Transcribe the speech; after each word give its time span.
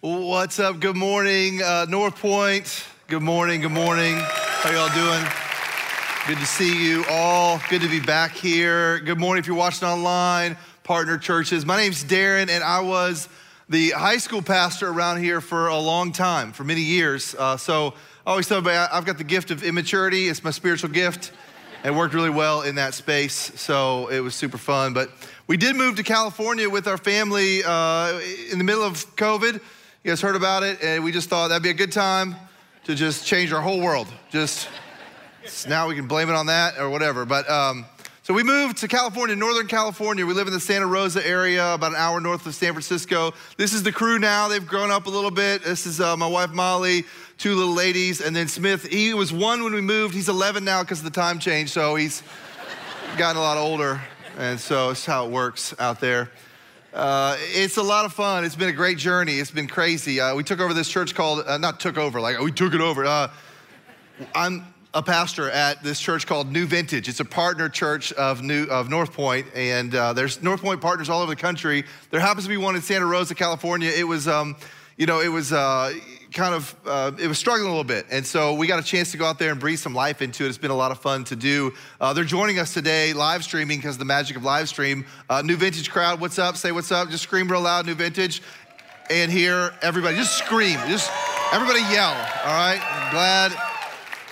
What's 0.00 0.60
up? 0.60 0.78
Good 0.78 0.96
morning, 0.96 1.60
uh, 1.60 1.86
North 1.88 2.20
Point. 2.20 2.84
Good 3.08 3.20
morning. 3.20 3.62
Good 3.62 3.72
morning. 3.72 4.14
How 4.16 4.70
y'all 4.70 4.94
doing? 4.94 5.24
Good 6.28 6.38
to 6.38 6.46
see 6.46 6.88
you 6.88 7.04
all. 7.10 7.60
Good 7.68 7.82
to 7.82 7.88
be 7.88 7.98
back 7.98 8.30
here. 8.30 9.00
Good 9.00 9.18
morning 9.18 9.40
if 9.40 9.48
you're 9.48 9.56
watching 9.56 9.88
online, 9.88 10.56
partner 10.84 11.18
churches. 11.18 11.66
My 11.66 11.76
name's 11.76 12.04
Darren, 12.04 12.48
and 12.48 12.62
I 12.62 12.78
was 12.78 13.28
the 13.68 13.90
high 13.90 14.18
school 14.18 14.40
pastor 14.40 14.88
around 14.88 15.20
here 15.20 15.40
for 15.40 15.66
a 15.66 15.78
long 15.80 16.12
time, 16.12 16.52
for 16.52 16.62
many 16.62 16.82
years. 16.82 17.34
Uh, 17.36 17.56
so 17.56 17.94
I 18.24 18.30
always 18.30 18.46
tell 18.46 18.58
everybody 18.58 18.76
I've 18.92 19.04
got 19.04 19.18
the 19.18 19.24
gift 19.24 19.50
of 19.50 19.64
immaturity. 19.64 20.28
It's 20.28 20.44
my 20.44 20.52
spiritual 20.52 20.90
gift, 20.90 21.32
and 21.82 21.98
worked 21.98 22.14
really 22.14 22.30
well 22.30 22.62
in 22.62 22.76
that 22.76 22.94
space. 22.94 23.34
So 23.60 24.06
it 24.10 24.20
was 24.20 24.36
super 24.36 24.58
fun. 24.58 24.92
But 24.92 25.10
we 25.48 25.56
did 25.56 25.74
move 25.74 25.96
to 25.96 26.04
California 26.04 26.70
with 26.70 26.86
our 26.86 26.98
family 26.98 27.64
uh, 27.64 28.20
in 28.52 28.58
the 28.58 28.64
middle 28.64 28.84
of 28.84 28.94
COVID. 29.16 29.60
You 30.04 30.12
guys 30.12 30.20
heard 30.20 30.36
about 30.36 30.62
it, 30.62 30.80
and 30.80 31.02
we 31.02 31.10
just 31.10 31.28
thought 31.28 31.48
that'd 31.48 31.60
be 31.60 31.70
a 31.70 31.74
good 31.74 31.90
time 31.90 32.36
to 32.84 32.94
just 32.94 33.26
change 33.26 33.52
our 33.52 33.60
whole 33.60 33.80
world. 33.80 34.06
Just 34.30 34.68
now 35.66 35.88
we 35.88 35.96
can 35.96 36.06
blame 36.06 36.28
it 36.28 36.36
on 36.36 36.46
that 36.46 36.78
or 36.78 36.88
whatever. 36.88 37.24
But 37.24 37.50
um, 37.50 37.84
so 38.22 38.32
we 38.32 38.44
moved 38.44 38.76
to 38.78 38.86
California, 38.86 39.34
Northern 39.34 39.66
California. 39.66 40.24
We 40.24 40.34
live 40.34 40.46
in 40.46 40.52
the 40.52 40.60
Santa 40.60 40.86
Rosa 40.86 41.26
area, 41.26 41.74
about 41.74 41.90
an 41.90 41.96
hour 41.96 42.20
north 42.20 42.46
of 42.46 42.54
San 42.54 42.74
Francisco. 42.74 43.34
This 43.56 43.72
is 43.72 43.82
the 43.82 43.90
crew 43.90 44.20
now. 44.20 44.46
They've 44.46 44.64
grown 44.64 44.92
up 44.92 45.06
a 45.06 45.10
little 45.10 45.32
bit. 45.32 45.64
This 45.64 45.84
is 45.84 46.00
uh, 46.00 46.16
my 46.16 46.28
wife 46.28 46.50
Molly, 46.50 47.04
two 47.36 47.56
little 47.56 47.74
ladies, 47.74 48.20
and 48.20 48.36
then 48.36 48.46
Smith. 48.46 48.86
He 48.86 49.14
was 49.14 49.32
one 49.32 49.64
when 49.64 49.74
we 49.74 49.80
moved. 49.80 50.14
He's 50.14 50.28
11 50.28 50.62
now 50.64 50.84
because 50.84 51.00
of 51.00 51.06
the 51.06 51.10
time 51.10 51.40
change. 51.40 51.70
So 51.70 51.96
he's 51.96 52.22
gotten 53.16 53.36
a 53.36 53.40
lot 53.40 53.56
older, 53.56 54.00
and 54.38 54.60
so 54.60 54.90
it's 54.90 55.04
how 55.04 55.26
it 55.26 55.32
works 55.32 55.74
out 55.80 55.98
there. 55.98 56.30
Uh, 56.92 57.36
it's 57.38 57.76
a 57.76 57.82
lot 57.82 58.06
of 58.06 58.14
fun. 58.14 58.44
It's 58.44 58.56
been 58.56 58.70
a 58.70 58.72
great 58.72 58.96
journey. 58.96 59.34
It's 59.34 59.50
been 59.50 59.68
crazy. 59.68 60.20
Uh, 60.20 60.34
we 60.34 60.42
took 60.42 60.58
over 60.58 60.72
this 60.72 60.88
church 60.88 61.14
called, 61.14 61.44
uh, 61.46 61.58
not 61.58 61.80
took 61.80 61.98
over, 61.98 62.18
like 62.18 62.38
we 62.40 62.50
took 62.50 62.72
it 62.72 62.80
over. 62.80 63.04
Uh, 63.04 63.28
I'm 64.34 64.74
a 64.94 65.02
pastor 65.02 65.50
at 65.50 65.82
this 65.82 66.00
church 66.00 66.26
called 66.26 66.50
New 66.50 66.64
Vintage. 66.64 67.06
It's 67.06 67.20
a 67.20 67.26
partner 67.26 67.68
church 67.68 68.10
of 68.14 68.42
New 68.42 68.64
of 68.68 68.88
North 68.88 69.12
Point, 69.12 69.46
and 69.54 69.94
uh, 69.94 70.14
there's 70.14 70.42
North 70.42 70.62
Point 70.62 70.80
partners 70.80 71.10
all 71.10 71.20
over 71.20 71.30
the 71.30 71.40
country. 71.40 71.84
There 72.10 72.20
happens 72.20 72.44
to 72.44 72.48
be 72.48 72.56
one 72.56 72.74
in 72.74 72.80
Santa 72.80 73.04
Rosa, 73.04 73.34
California. 73.34 73.90
It 73.94 74.04
was, 74.04 74.26
um, 74.26 74.56
you 74.96 75.04
know, 75.04 75.20
it 75.20 75.28
was 75.28 75.52
uh, 75.52 75.92
kind 76.32 76.54
of 76.54 76.74
uh, 76.86 77.12
it 77.18 77.26
was 77.26 77.38
struggling 77.38 77.66
a 77.66 77.70
little 77.70 77.84
bit, 77.84 78.06
and 78.10 78.24
so 78.24 78.54
we 78.54 78.66
got 78.66 78.78
a 78.78 78.82
chance 78.82 79.10
to 79.12 79.16
go 79.16 79.24
out 79.24 79.38
there 79.38 79.50
and 79.50 79.60
breathe 79.60 79.78
some 79.78 79.94
life 79.94 80.22
into 80.22 80.44
it. 80.44 80.48
It's 80.48 80.58
been 80.58 80.70
a 80.70 80.76
lot 80.76 80.90
of 80.90 80.98
fun 81.00 81.24
to 81.24 81.36
do. 81.36 81.72
Uh, 82.00 82.12
they're 82.12 82.24
joining 82.24 82.58
us 82.58 82.74
today, 82.74 83.12
live 83.12 83.44
streaming 83.44 83.78
because 83.78 83.94
of 83.94 83.98
the 84.00 84.04
magic 84.04 84.36
of 84.36 84.44
live 84.44 84.68
stream. 84.68 85.06
Uh, 85.28 85.42
New 85.42 85.56
Vintage 85.56 85.90
crowd, 85.90 86.20
what's 86.20 86.38
up? 86.38 86.56
Say 86.56 86.72
what's 86.72 86.92
up. 86.92 87.08
Just 87.10 87.22
scream 87.22 87.50
real 87.50 87.60
loud, 87.60 87.86
New 87.86 87.94
Vintage, 87.94 88.42
and 89.10 89.32
here 89.32 89.72
everybody 89.82 90.16
just 90.16 90.36
scream, 90.36 90.78
just 90.88 91.10
everybody 91.52 91.80
yell. 91.92 92.10
All 92.10 92.56
right, 92.56 92.80
I'm 92.82 93.10
glad 93.12 93.52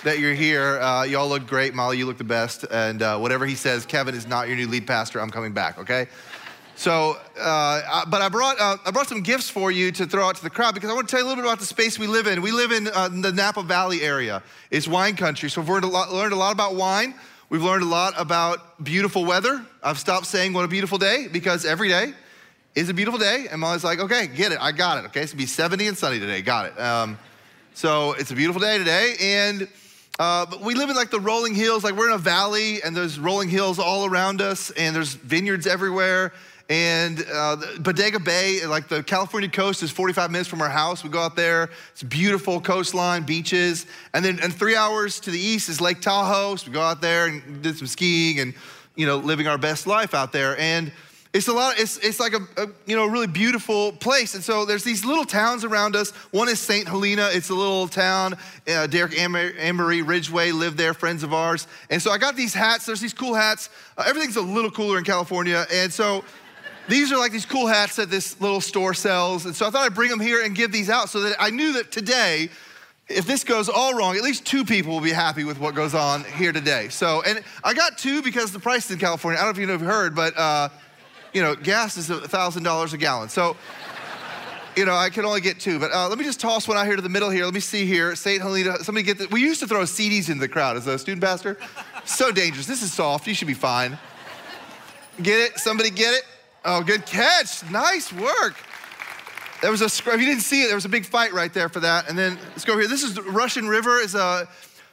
that 0.03 0.19
you're 0.19 0.33
here. 0.33 0.79
Uh, 0.79 1.03
y'all 1.03 1.27
look 1.27 1.47
great. 1.47 1.73
Molly, 1.73 1.97
you 1.97 2.05
look 2.05 2.17
the 2.17 2.23
best. 2.23 2.65
And 2.71 3.01
uh, 3.01 3.17
whatever 3.17 3.45
he 3.45 3.55
says, 3.55 3.85
Kevin 3.85 4.15
is 4.15 4.27
not 4.27 4.47
your 4.47 4.55
new 4.55 4.67
lead 4.67 4.87
pastor. 4.87 5.19
I'm 5.19 5.29
coming 5.29 5.53
back, 5.53 5.77
okay? 5.79 6.07
So, 6.77 7.17
uh, 7.39 8.05
but 8.05 8.21
I 8.21 8.29
brought, 8.29 8.59
uh, 8.59 8.77
I 8.85 8.91
brought 8.91 9.09
some 9.09 9.21
gifts 9.21 9.49
for 9.49 9.71
you 9.71 9.91
to 9.93 10.05
throw 10.05 10.27
out 10.27 10.35
to 10.35 10.43
the 10.43 10.49
crowd 10.51 10.75
because 10.75 10.91
I 10.91 10.93
want 10.93 11.09
to 11.09 11.11
tell 11.11 11.19
you 11.19 11.25
a 11.25 11.27
little 11.27 11.41
bit 11.43 11.49
about 11.49 11.57
the 11.57 11.65
space 11.65 11.97
we 11.97 12.05
live 12.05 12.27
in. 12.27 12.43
We 12.43 12.51
live 12.51 12.71
in 12.71 12.87
uh, 12.93 13.07
the 13.07 13.31
Napa 13.31 13.63
Valley 13.63 14.03
area. 14.03 14.43
It's 14.69 14.87
wine 14.87 15.15
country. 15.15 15.49
So 15.49 15.61
we've 15.61 15.69
learned 15.71 15.85
a, 15.85 15.87
lot, 15.87 16.13
learned 16.13 16.33
a 16.33 16.35
lot 16.35 16.51
about 16.51 16.75
wine. 16.75 17.15
We've 17.49 17.63
learned 17.63 17.81
a 17.81 17.87
lot 17.87 18.13
about 18.15 18.83
beautiful 18.83 19.25
weather. 19.25 19.65
I've 19.81 19.97
stopped 19.97 20.27
saying 20.27 20.53
what 20.53 20.65
a 20.65 20.67
beautiful 20.67 20.99
day 20.99 21.27
because 21.27 21.65
every 21.65 21.89
day 21.89 22.13
is 22.75 22.89
a 22.89 22.93
beautiful 22.93 23.19
day. 23.19 23.47
And 23.49 23.59
Molly's 23.59 23.83
like, 23.83 23.99
okay, 23.99 24.27
get 24.27 24.51
it. 24.51 24.59
I 24.61 24.71
got 24.71 25.03
it. 25.03 25.07
Okay, 25.07 25.21
it's 25.21 25.31
gonna 25.31 25.41
be 25.41 25.47
70 25.47 25.87
and 25.87 25.97
sunny 25.97 26.19
today. 26.19 26.43
Got 26.43 26.67
it. 26.67 26.79
Um, 26.79 27.17
so 27.73 28.11
it's 28.13 28.29
a 28.29 28.35
beautiful 28.35 28.61
day 28.61 28.77
today. 28.77 29.15
And 29.19 29.67
uh, 30.19 30.45
but 30.45 30.61
we 30.61 30.75
live 30.75 30.89
in 30.91 30.95
like 30.95 31.09
the 31.09 31.19
rolling 31.19 31.55
hills, 31.55 31.83
like 31.83 31.95
we're 31.95 32.09
in 32.09 32.15
a 32.15 32.19
valley 32.19 32.83
and 32.83 32.95
there's 32.95 33.19
rolling 33.19 33.49
hills 33.49 33.79
all 33.79 34.05
around 34.05 34.41
us 34.41 34.71
and 34.71 34.95
there's 34.95 35.13
vineyards 35.13 35.65
everywhere. 35.67 36.33
And 36.69 37.25
uh, 37.33 37.55
Bodega 37.79 38.19
Bay, 38.19 38.65
like 38.65 38.89
the 38.89 39.01
California 39.01 39.49
coast, 39.49 39.83
is 39.83 39.91
45 39.91 40.31
minutes 40.31 40.49
from 40.49 40.61
our 40.61 40.69
house. 40.69 41.01
We 41.01 41.09
go 41.09 41.21
out 41.21 41.37
there. 41.37 41.69
It's 41.93 42.03
beautiful 42.03 42.59
coastline, 42.59 43.23
beaches. 43.23 43.85
And 44.13 44.23
then 44.23 44.39
and 44.41 44.53
three 44.53 44.75
hours 44.75 45.21
to 45.21 45.31
the 45.31 45.39
east 45.39 45.69
is 45.69 45.79
Lake 45.79 46.01
Tahoe. 46.01 46.57
So 46.57 46.67
we 46.67 46.73
go 46.73 46.81
out 46.81 47.01
there 47.01 47.27
and 47.27 47.61
did 47.61 47.77
some 47.77 47.87
skiing 47.87 48.39
and, 48.39 48.53
you 48.95 49.05
know, 49.05 49.17
living 49.17 49.47
our 49.47 49.57
best 49.57 49.87
life 49.87 50.13
out 50.13 50.33
there. 50.33 50.59
And 50.59 50.91
it's 51.33 51.47
a 51.47 51.53
lot, 51.53 51.79
it's, 51.79 51.97
it's 51.99 52.19
like 52.19 52.33
a, 52.33 52.41
a, 52.61 52.67
you 52.85 52.97
know, 52.97 53.05
really 53.05 53.27
beautiful 53.27 53.93
place. 53.93 54.35
And 54.35 54.43
so 54.43 54.65
there's 54.65 54.83
these 54.83 55.05
little 55.05 55.25
towns 55.25 55.63
around 55.63 55.95
us. 55.95 56.11
One 56.31 56.49
is 56.49 56.59
St. 56.59 56.85
Helena. 56.85 57.29
It's 57.31 57.49
a 57.49 57.55
little 57.55 57.87
town. 57.87 58.35
Uh, 58.67 58.87
Derek 58.87 59.17
and 59.17 59.77
Marie 59.77 60.01
Ridgway 60.01 60.51
live 60.51 60.75
there, 60.75 60.93
friends 60.93 61.23
of 61.23 61.33
ours. 61.33 61.67
And 61.89 62.01
so 62.01 62.11
I 62.11 62.17
got 62.17 62.35
these 62.35 62.53
hats. 62.53 62.85
There's 62.85 62.99
these 62.99 63.13
cool 63.13 63.35
hats. 63.35 63.69
Uh, 63.97 64.03
everything's 64.05 64.35
a 64.35 64.41
little 64.41 64.71
cooler 64.71 64.97
in 64.97 65.05
California. 65.05 65.65
And 65.71 65.93
so 65.93 66.25
these 66.87 67.11
are 67.11 67.17
like 67.17 67.31
these 67.31 67.45
cool 67.45 67.67
hats 67.67 67.97
that 67.97 68.09
this 68.09 68.39
little 68.39 68.61
store 68.61 68.93
sells. 68.93 69.45
And 69.45 69.55
so 69.55 69.67
I 69.67 69.69
thought 69.69 69.85
I'd 69.85 69.95
bring 69.95 70.09
them 70.09 70.19
here 70.19 70.43
and 70.43 70.55
give 70.55 70.71
these 70.71 70.89
out 70.89 71.09
so 71.09 71.21
that 71.21 71.35
I 71.39 71.49
knew 71.49 71.73
that 71.73 71.91
today, 71.91 72.49
if 73.09 73.25
this 73.25 73.43
goes 73.43 73.69
all 73.69 73.93
wrong, 73.93 74.15
at 74.15 74.23
least 74.23 74.45
two 74.45 74.63
people 74.65 74.93
will 74.93 75.01
be 75.01 75.11
happy 75.11 75.43
with 75.43 75.59
what 75.59 75.75
goes 75.75 75.93
on 75.93 76.23
here 76.23 76.51
today. 76.51 76.89
So, 76.89 77.21
and 77.23 77.43
I 77.63 77.73
got 77.73 77.97
two 77.97 78.21
because 78.21 78.51
the 78.51 78.59
price 78.59 78.89
in 78.91 78.99
California, 78.99 79.39
I 79.39 79.43
don't 79.43 79.55
know 79.55 79.63
if 79.63 79.67
you 79.67 79.71
have 79.71 79.81
heard, 79.81 80.15
but, 80.15 80.37
uh, 80.37 80.69
you 81.33 81.41
know, 81.41 81.55
gas 81.55 81.97
is 81.97 82.09
$1,000 82.09 82.93
a 82.93 82.97
gallon. 82.97 83.29
So, 83.29 83.57
you 84.77 84.85
know, 84.85 84.95
I 84.95 85.09
can 85.09 85.25
only 85.25 85.41
get 85.41 85.59
two. 85.59 85.79
But 85.79 85.91
uh, 85.91 86.07
let 86.07 86.17
me 86.17 86.23
just 86.23 86.39
toss 86.39 86.67
one 86.67 86.77
out 86.77 86.85
here 86.85 86.95
to 86.95 87.01
the 87.01 87.09
middle 87.09 87.29
here. 87.29 87.45
Let 87.45 87.53
me 87.53 87.59
see 87.59 87.85
here. 87.85 88.15
St. 88.15 88.41
Helena, 88.41 88.77
somebody 88.83 89.03
get 89.03 89.17
this. 89.17 89.29
We 89.29 89.41
used 89.41 89.59
to 89.61 89.67
throw 89.67 89.81
CDs 89.81 90.29
into 90.29 90.41
the 90.41 90.47
crowd 90.47 90.77
as 90.77 90.85
a 90.87 90.99
student 90.99 91.23
pastor. 91.23 91.57
So 92.05 92.31
dangerous. 92.31 92.67
This 92.67 92.83
is 92.83 92.93
soft. 92.93 93.27
You 93.27 93.33
should 93.33 93.47
be 93.47 93.53
fine. 93.53 93.97
Get 95.21 95.39
it? 95.39 95.59
Somebody 95.59 95.89
get 95.89 96.13
it? 96.13 96.23
Oh, 96.69 96.81
good 96.81 97.05
catch. 97.05 97.63
Nice 97.71 98.11
work. 98.11 98.57
There 99.61 99.71
was 99.71 99.81
a, 99.81 99.85
if 99.85 100.05
you 100.05 100.25
didn't 100.25 100.41
see 100.41 100.63
it, 100.63 100.65
there 100.65 100.75
was 100.75 100.83
a 100.83 100.89
big 100.89 101.05
fight 101.05 101.31
right 101.31 101.51
there 101.53 101.69
for 101.69 101.79
that. 101.79 102.09
And 102.09 102.17
then 102.17 102.37
let's 102.49 102.65
go 102.65 102.77
here. 102.77 102.89
This 102.89 103.03
is 103.03 103.17
Russian 103.21 103.69
River. 103.69 103.99
Is 103.99 104.15
a, 104.15 104.49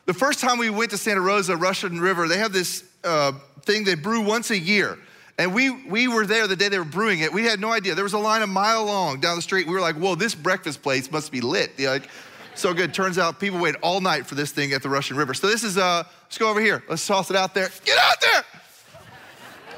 the 0.07 0.15
first 0.15 0.39
time 0.39 0.59
we 0.59 0.71
went 0.71 0.93
to 0.93 0.97
Santa 0.97 1.21
Rosa, 1.21 1.57
Russian 1.57 2.01
River, 2.01 2.29
they 2.29 2.39
have 2.39 2.53
this 2.53 2.85
uh, 3.03 3.33
thing 3.63 3.83
they 3.83 3.97
brew 3.97 4.21
once 4.21 4.53
a 4.53 4.59
year. 4.59 4.97
And 5.37 5.53
we, 5.53 5.71
we 5.71 6.07
were 6.07 6.25
there 6.27 6.47
the 6.47 6.55
day 6.55 6.69
they 6.69 6.79
were 6.79 6.85
brewing 6.85 7.19
it. 7.19 7.33
We 7.33 7.43
had 7.43 7.59
no 7.59 7.73
idea. 7.73 7.97
There 7.97 8.05
was 8.05 8.13
a 8.13 8.19
line 8.19 8.43
a 8.43 8.47
mile 8.47 8.85
long 8.85 9.19
down 9.19 9.35
the 9.35 9.43
street. 9.43 9.67
We 9.67 9.75
were 9.75 9.81
like, 9.81 9.97
whoa, 9.97 10.15
this 10.15 10.37
breakfast 10.37 10.81
place 10.81 11.11
must 11.11 11.33
be 11.33 11.41
lit. 11.41 11.73
you 11.77 11.89
like, 11.89 12.09
so 12.55 12.73
good. 12.73 12.95
Turns 12.95 13.19
out 13.19 13.41
people 13.41 13.59
wait 13.59 13.75
all 13.83 14.01
night 14.01 14.27
for 14.27 14.37
this 14.37 14.53
thing 14.53 14.73
at 14.75 14.83
the 14.85 14.89
Russian 14.89 15.17
River. 15.17 15.35
So 15.35 15.49
this 15.49 15.65
is, 15.65 15.77
uh, 15.77 16.05
let's 16.23 16.39
go 16.39 16.49
over 16.51 16.61
here. 16.61 16.85
Let's 16.89 17.05
toss 17.05 17.31
it 17.31 17.37
out 17.37 17.53
there. 17.53 17.69
Get 17.85 17.99
out 17.99 18.21
there! 18.21 18.45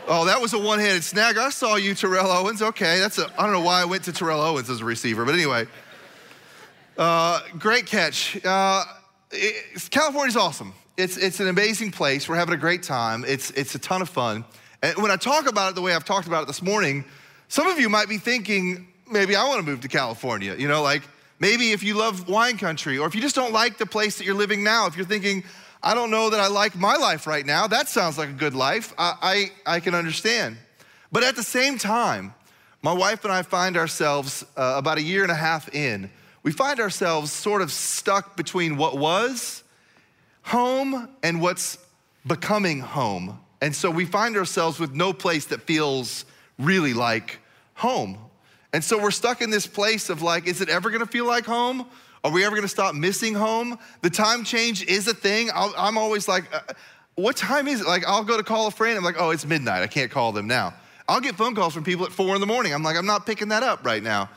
Oh, 0.09 0.25
that 0.27 0.41
was 0.41 0.53
a 0.53 0.59
one 0.59 0.79
handed 0.79 1.03
snag. 1.03 1.37
I 1.37 1.51
saw 1.51 1.75
you, 1.75 1.93
Terrell 1.93 2.31
Owens. 2.31 2.63
Okay, 2.63 3.01
that's 3.01 3.19
a, 3.19 3.29
I 3.37 3.43
don't 3.43 3.53
know 3.53 3.61
why 3.61 3.83
I 3.83 3.85
went 3.85 4.05
to 4.05 4.13
Terrell 4.13 4.41
Owens 4.41 4.71
as 4.71 4.81
a 4.81 4.85
receiver, 4.85 5.25
but 5.25 5.35
anyway. 5.35 5.67
Uh, 6.97 7.41
great 7.59 7.87
catch. 7.87 8.39
Uh, 8.45 8.85
it, 9.33 9.91
California's 9.91 10.37
awesome. 10.37 10.75
It's, 10.97 11.17
it's 11.17 11.41
an 11.41 11.49
amazing 11.49 11.91
place. 11.91 12.29
We're 12.29 12.37
having 12.37 12.55
a 12.55 12.59
great 12.59 12.85
time. 12.85 13.25
It's, 13.27 13.51
it's 13.51 13.75
a 13.75 13.81
ton 13.81 14.01
of 14.01 14.09
fun. 14.09 14.45
And 14.81 14.97
when 14.99 15.11
I 15.11 15.17
talk 15.17 15.49
about 15.49 15.73
it 15.73 15.75
the 15.75 15.83
way 15.83 15.93
I've 15.93 16.05
talked 16.05 16.29
about 16.29 16.45
it 16.45 16.47
this 16.47 16.63
morning, 16.63 17.05
some 17.49 17.67
of 17.67 17.81
you 17.81 17.89
might 17.89 18.09
be 18.09 18.19
thinking, 18.19 18.87
maybe 19.11 19.35
I 19.35 19.47
want 19.49 19.59
to 19.59 19.67
move 19.67 19.81
to 19.81 19.89
California. 19.89 20.55
You 20.57 20.69
know, 20.69 20.83
like 20.83 21.03
maybe 21.41 21.73
if 21.73 21.83
you 21.83 21.95
love 21.95 22.29
wine 22.29 22.59
country, 22.59 22.97
or 22.97 23.09
if 23.09 23.15
you 23.17 23.21
just 23.21 23.35
don't 23.35 23.53
like 23.53 23.77
the 23.77 23.87
place 23.87 24.19
that 24.19 24.25
you're 24.25 24.37
living 24.37 24.63
now, 24.63 24.87
if 24.87 24.97
you're 24.97 25.05
thinking, 25.05 25.43
I 25.83 25.95
don't 25.95 26.11
know 26.11 26.31
that 26.31 26.41
I 26.41 26.49
like 26.49 26.75
my 26.77 26.97
life 26.97 27.27
right 27.27 27.45
now. 27.45 27.67
That 27.67 27.89
sounds 27.89 28.19
like 28.19 28.29
a 28.29 28.33
good 28.33 28.55
life. 28.55 28.93
I, 28.99 29.51
I, 29.67 29.75
I 29.77 29.81
can 29.81 29.95
understand. 29.95 30.57
But 31.13 31.23
at 31.23 31.37
the 31.37 31.43
same 31.43 31.79
time, 31.79 32.35
my 32.83 32.93
wife 32.93 33.25
and 33.25 33.33
I 33.33 33.43
find 33.43 33.77
ourselves 33.77 34.45
uh, 34.57 34.75
about 34.77 34.99
a 34.99 35.03
year 35.03 35.23
and 35.23 35.33
a 35.33 35.37
half 35.37 35.75
in, 35.75 36.11
we 36.43 36.53
find 36.53 36.79
ourselves 36.79 37.33
sort 37.33 37.63
of 37.63 37.73
stuck 37.73 38.37
between 38.37 38.77
what 38.77 38.97
was 38.97 39.65
home 40.43 41.09
and 41.23 41.41
what's 41.41 41.79
becoming 42.27 42.81
home. 42.81 43.41
And 43.61 43.75
so 43.75 43.91
we 43.91 44.05
find 44.05 44.37
ourselves 44.37 44.79
with 44.79 44.95
no 44.95 45.13
place 45.13 45.47
that 45.47 45.63
feels 45.63 46.25
really 46.59 46.95
like 46.95 47.39
home. 47.75 48.19
And 48.73 48.85
so 48.85 49.01
we're 49.01 49.11
stuck 49.11 49.43
in 49.43 49.51
this 49.51 49.67
place 49.67 50.11
of 50.11 50.23
like, 50.23 50.47
is 50.47 50.61
it 50.61 50.69
ever 50.69 50.91
gonna 50.91 51.07
feel 51.07 51.27
like 51.27 51.47
home? 51.47 51.87
Are 52.25 52.31
we 52.31 52.45
ever 52.45 52.57
gonna 52.57 52.69
stop 52.69 52.95
missing 52.95 53.35
home? 53.35 53.79
The 54.03 54.11
time 54.11 54.45
change 54.45 54.85
is 54.85 55.07
a 55.09 55.15
thing. 55.15 55.51
i 55.51 55.89
am 55.89 55.99
always 55.99 56.29
like, 56.29 56.53
uh, 56.55 56.73
what 57.15 57.37
time 57.37 57.67
is 57.69 57.81
it? 57.81 57.87
Like, 57.87 58.07
I'll 58.07 58.25
go 58.25 58.37
to 58.37 58.43
call 58.43 58.67
a 58.67 58.71
friend. 58.71 58.97
I'm 58.97 59.05
like, 59.05 59.17
oh, 59.19 59.31
it's 59.31 59.47
midnight. 59.47 59.83
I 59.83 59.87
can't 59.87 60.11
call 60.11 60.33
them 60.33 60.47
now. 60.47 60.75
I'll 61.09 61.21
get 61.21 61.37
phone 61.37 61.55
calls 61.55 61.73
from 61.73 61.85
people 61.85 62.05
at 62.05 62.13
four 62.13 62.35
in 62.35 62.41
the 62.41 62.47
morning. 62.47 62.75
I'm 62.75 62.83
like, 62.83 62.97
I'm 62.97 63.07
not 63.07 63.27
picking 63.27 63.49
that 63.49 63.63
up 63.63 63.85
right 63.87 64.03
now. 64.03 64.29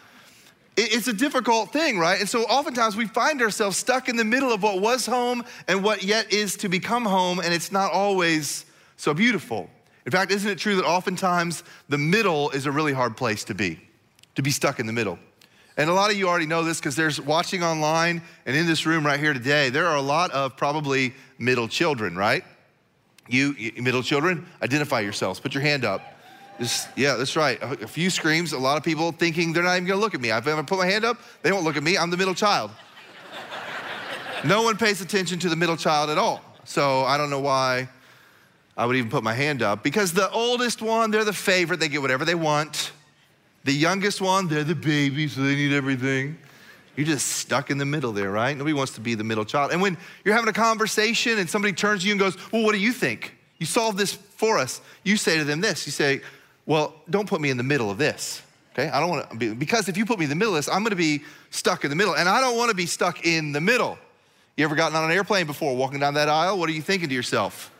It, 0.78 0.94
it's 0.94 1.08
a 1.08 1.14
difficult 1.14 1.74
thing, 1.74 1.98
right? 1.98 2.20
And 2.20 2.30
so 2.30 2.44
oftentimes 2.44 2.96
we 2.96 3.08
find 3.08 3.42
ourselves 3.42 3.76
stuck 3.76 4.08
in 4.08 4.16
the 4.16 4.24
middle 4.24 4.52
of 4.52 4.64
what 4.64 4.80
was 4.82 5.06
home 5.06 5.44
and 5.68 5.84
what 5.84 6.04
yet 6.04 6.32
is 6.32 6.56
to 6.58 6.70
become 6.70 7.06
home, 7.06 7.40
and 7.40 7.54
it's 7.54 7.72
not 7.72 7.92
always 7.92 8.66
so 8.98 9.14
beautiful. 9.14 9.70
In 10.06 10.12
fact, 10.12 10.32
isn't 10.32 10.50
it 10.50 10.58
true 10.58 10.76
that 10.78 10.86
oftentimes 10.86 11.64
the 11.90 11.98
middle 11.98 12.50
is 12.52 12.66
a 12.66 12.72
really 12.72 12.94
hard 12.94 13.18
place 13.18 13.44
to 13.46 13.54
be, 13.54 13.80
to 14.36 14.42
be 14.42 14.52
stuck 14.52 14.80
in 14.80 14.86
the 14.86 14.94
middle? 14.94 15.20
And 15.80 15.90
a 15.90 15.94
lot 15.94 16.12
of 16.12 16.18
you 16.18 16.28
already 16.28 16.46
know 16.46 16.66
this 16.66 16.78
because 16.78 16.98
there's 16.98 17.22
watching 17.22 17.64
online 17.64 18.22
and 18.46 18.54
in 18.54 18.68
this 18.68 18.86
room 18.86 19.06
right 19.06 19.18
here 19.18 19.32
today, 19.32 19.70
there 19.70 19.86
are 19.86 19.96
a 19.96 20.02
lot 20.02 20.30
of 20.32 20.58
probably 20.58 21.14
middle 21.38 21.70
children, 21.70 22.18
right? 22.18 22.44
You, 23.30 23.54
you 23.58 23.82
middle 23.82 24.04
children, 24.04 24.46
identify 24.62 25.00
yourselves. 25.00 25.40
Put 25.40 25.54
your 25.54 25.64
hand 25.64 25.86
up. 25.86 26.02
Just, 26.60 26.90
yeah, 26.98 27.16
that's 27.16 27.38
right. 27.38 27.58
A, 27.62 27.88
few 27.88 28.10
screams, 28.10 28.52
a 28.52 28.60
lot 28.60 28.76
of 28.76 28.84
people 28.84 29.14
thinking 29.14 29.54
they're 29.54 29.64
not 29.64 29.78
even 29.78 29.88
gonna 29.88 30.02
look 30.02 30.14
at 30.14 30.20
me. 30.20 30.32
If 30.32 30.46
I 30.46 30.62
put 30.64 30.80
my 30.80 30.86
hand 30.86 31.06
up, 31.06 31.18
they 31.44 31.54
won't 31.54 31.64
look 31.64 31.78
at 31.78 31.84
me. 31.84 31.98
I'm 31.98 32.10
the 32.10 32.18
middle 32.18 32.36
child. 32.36 32.72
no 34.44 34.64
one 34.64 34.76
pays 34.76 35.00
attention 35.00 35.40
to 35.40 35.48
the 35.48 35.56
middle 35.56 35.78
child 35.78 36.10
at 36.10 36.18
all. 36.18 36.44
So 36.66 37.06
I 37.06 37.18
don't 37.18 37.30
know 37.30 37.40
why 37.40 37.88
I 38.76 38.86
would 38.86 38.98
even 38.98 39.10
put 39.10 39.24
my 39.24 39.34
hand 39.34 39.62
up 39.62 39.82
because 39.82 40.12
the 40.12 40.30
oldest 40.32 40.82
one, 40.82 41.10
they're 41.10 41.24
the 41.24 41.32
favorite. 41.32 41.80
They 41.80 41.88
get 41.88 42.02
whatever 42.02 42.26
they 42.26 42.36
want. 42.36 42.92
The 43.70 43.76
youngest 43.76 44.20
one, 44.20 44.48
they're 44.48 44.64
the 44.64 44.74
baby, 44.74 45.28
so 45.28 45.42
they 45.42 45.54
need 45.54 45.74
everything. 45.74 46.40
You're 46.96 47.06
just 47.06 47.28
stuck 47.28 47.70
in 47.70 47.78
the 47.78 47.86
middle 47.86 48.12
there, 48.12 48.32
right? 48.32 48.58
Nobody 48.58 48.74
wants 48.74 48.94
to 48.94 49.00
be 49.00 49.14
the 49.14 49.24
middle 49.24 49.46
child. 49.46 49.72
And 49.72 49.80
when 49.80 49.96
you're 50.26 50.34
having 50.34 50.50
a 50.50 50.54
conversation 50.54 51.38
and 51.38 51.48
somebody 51.48 51.74
turns 51.74 52.02
to 52.02 52.08
you 52.08 52.14
and 52.14 52.20
goes, 52.20 52.36
Well, 52.52 52.64
what 52.64 52.72
do 52.72 52.80
you 52.80 52.92
think? 52.92 53.36
You 53.60 53.68
solve 53.68 53.96
this 53.96 54.14
for 54.14 54.58
us. 54.58 54.82
You 55.04 55.18
say 55.18 55.38
to 55.38 55.44
them 55.44 55.62
this. 55.62 55.86
You 55.86 55.92
say, 55.92 56.22
Well, 56.66 56.96
don't 57.12 57.30
put 57.30 57.42
me 57.42 57.52
in 57.52 57.58
the 57.58 57.64
middle 57.64 57.92
of 57.92 58.00
this. 58.00 58.42
Okay? 58.74 58.90
I 58.90 59.00
don't 59.00 59.12
want 59.12 59.30
to 59.30 59.38
be, 59.38 59.54
because 59.54 59.88
if 59.88 59.98
you 59.98 60.04
put 60.04 60.18
me 60.18 60.26
in 60.26 60.30
the 60.30 60.36
middle 60.36 60.56
of 60.56 60.58
this, 60.58 60.68
I'm 60.68 60.82
going 60.82 60.90
to 60.90 60.96
be 60.96 61.22
stuck 61.52 61.84
in 61.84 61.92
the 61.92 61.96
middle. 61.96 62.16
And 62.16 62.28
I 62.28 62.42
don't 62.42 62.58
want 62.58 62.72
to 62.72 62.76
be 62.76 62.88
stuck 62.88 63.24
in 63.24 63.52
the 63.52 63.62
middle. 63.62 64.00
You 64.58 64.66
ever 64.66 64.74
gotten 64.74 64.98
on 64.98 65.04
an 65.04 65.16
airplane 65.16 65.46
before, 65.46 65.76
walking 65.76 66.00
down 66.00 66.16
that 66.16 66.28
aisle? 66.28 66.58
What 66.58 66.70
are 66.70 66.74
you 66.74 66.82
thinking 66.82 67.10
to 67.10 67.14
yourself? 67.14 67.72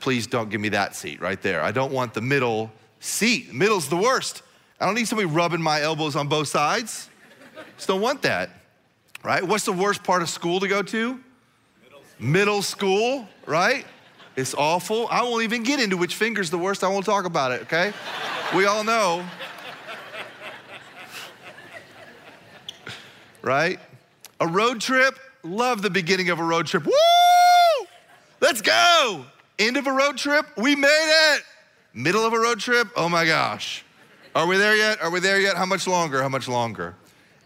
Please 0.00 0.26
don't 0.26 0.50
give 0.50 0.60
me 0.60 0.70
that 0.70 0.96
seat 0.96 1.20
right 1.20 1.40
there. 1.40 1.62
I 1.62 1.70
don't 1.70 1.92
want 1.92 2.12
the 2.12 2.22
middle 2.22 2.72
seat. 2.98 3.54
Middle's 3.54 3.88
the 3.88 3.96
worst. 3.96 4.42
I 4.80 4.86
don't 4.86 4.94
need 4.94 5.08
somebody 5.08 5.26
rubbing 5.26 5.60
my 5.60 5.82
elbows 5.82 6.14
on 6.14 6.28
both 6.28 6.48
sides. 6.48 7.08
Just 7.76 7.88
don't 7.88 8.00
want 8.00 8.22
that, 8.22 8.50
right? 9.24 9.42
What's 9.42 9.64
the 9.64 9.72
worst 9.72 10.04
part 10.04 10.22
of 10.22 10.28
school 10.28 10.60
to 10.60 10.68
go 10.68 10.82
to? 10.82 11.20
Middle 11.82 12.02
school, 12.02 12.28
Middle 12.28 12.62
school 12.62 13.28
right? 13.46 13.86
It's 14.36 14.54
awful. 14.54 15.08
I 15.10 15.22
won't 15.22 15.42
even 15.42 15.64
get 15.64 15.80
into 15.80 15.96
which 15.96 16.14
finger's 16.14 16.50
the 16.50 16.58
worst. 16.58 16.84
I 16.84 16.88
won't 16.88 17.04
talk 17.04 17.24
about 17.24 17.50
it, 17.50 17.62
okay? 17.62 17.92
we 18.54 18.66
all 18.66 18.84
know. 18.84 19.24
right? 23.42 23.80
A 24.40 24.46
road 24.46 24.80
trip, 24.80 25.18
love 25.42 25.82
the 25.82 25.90
beginning 25.90 26.30
of 26.30 26.38
a 26.38 26.44
road 26.44 26.66
trip. 26.66 26.86
Woo! 26.86 26.92
Let's 28.40 28.60
go! 28.60 29.24
End 29.58 29.76
of 29.76 29.88
a 29.88 29.92
road 29.92 30.16
trip, 30.16 30.46
we 30.56 30.76
made 30.76 31.34
it. 31.34 31.42
Middle 31.92 32.24
of 32.24 32.32
a 32.32 32.38
road 32.38 32.60
trip, 32.60 32.88
oh 32.94 33.08
my 33.08 33.24
gosh. 33.24 33.84
Are 34.38 34.46
we 34.46 34.56
there 34.56 34.76
yet? 34.76 35.02
Are 35.02 35.10
we 35.10 35.18
there 35.18 35.40
yet? 35.40 35.56
How 35.56 35.66
much 35.66 35.88
longer? 35.88 36.22
How 36.22 36.28
much 36.28 36.46
longer? 36.46 36.94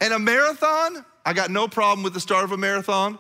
And 0.03 0.13
a 0.13 0.19
marathon, 0.19 1.03
I 1.25 1.33
got 1.33 1.51
no 1.51 1.67
problem 1.67 2.05
with 2.05 2.13
the 2.13 2.21
start 2.21 2.45
of 2.45 2.53
a 2.53 2.59
marathon. 2.59 3.17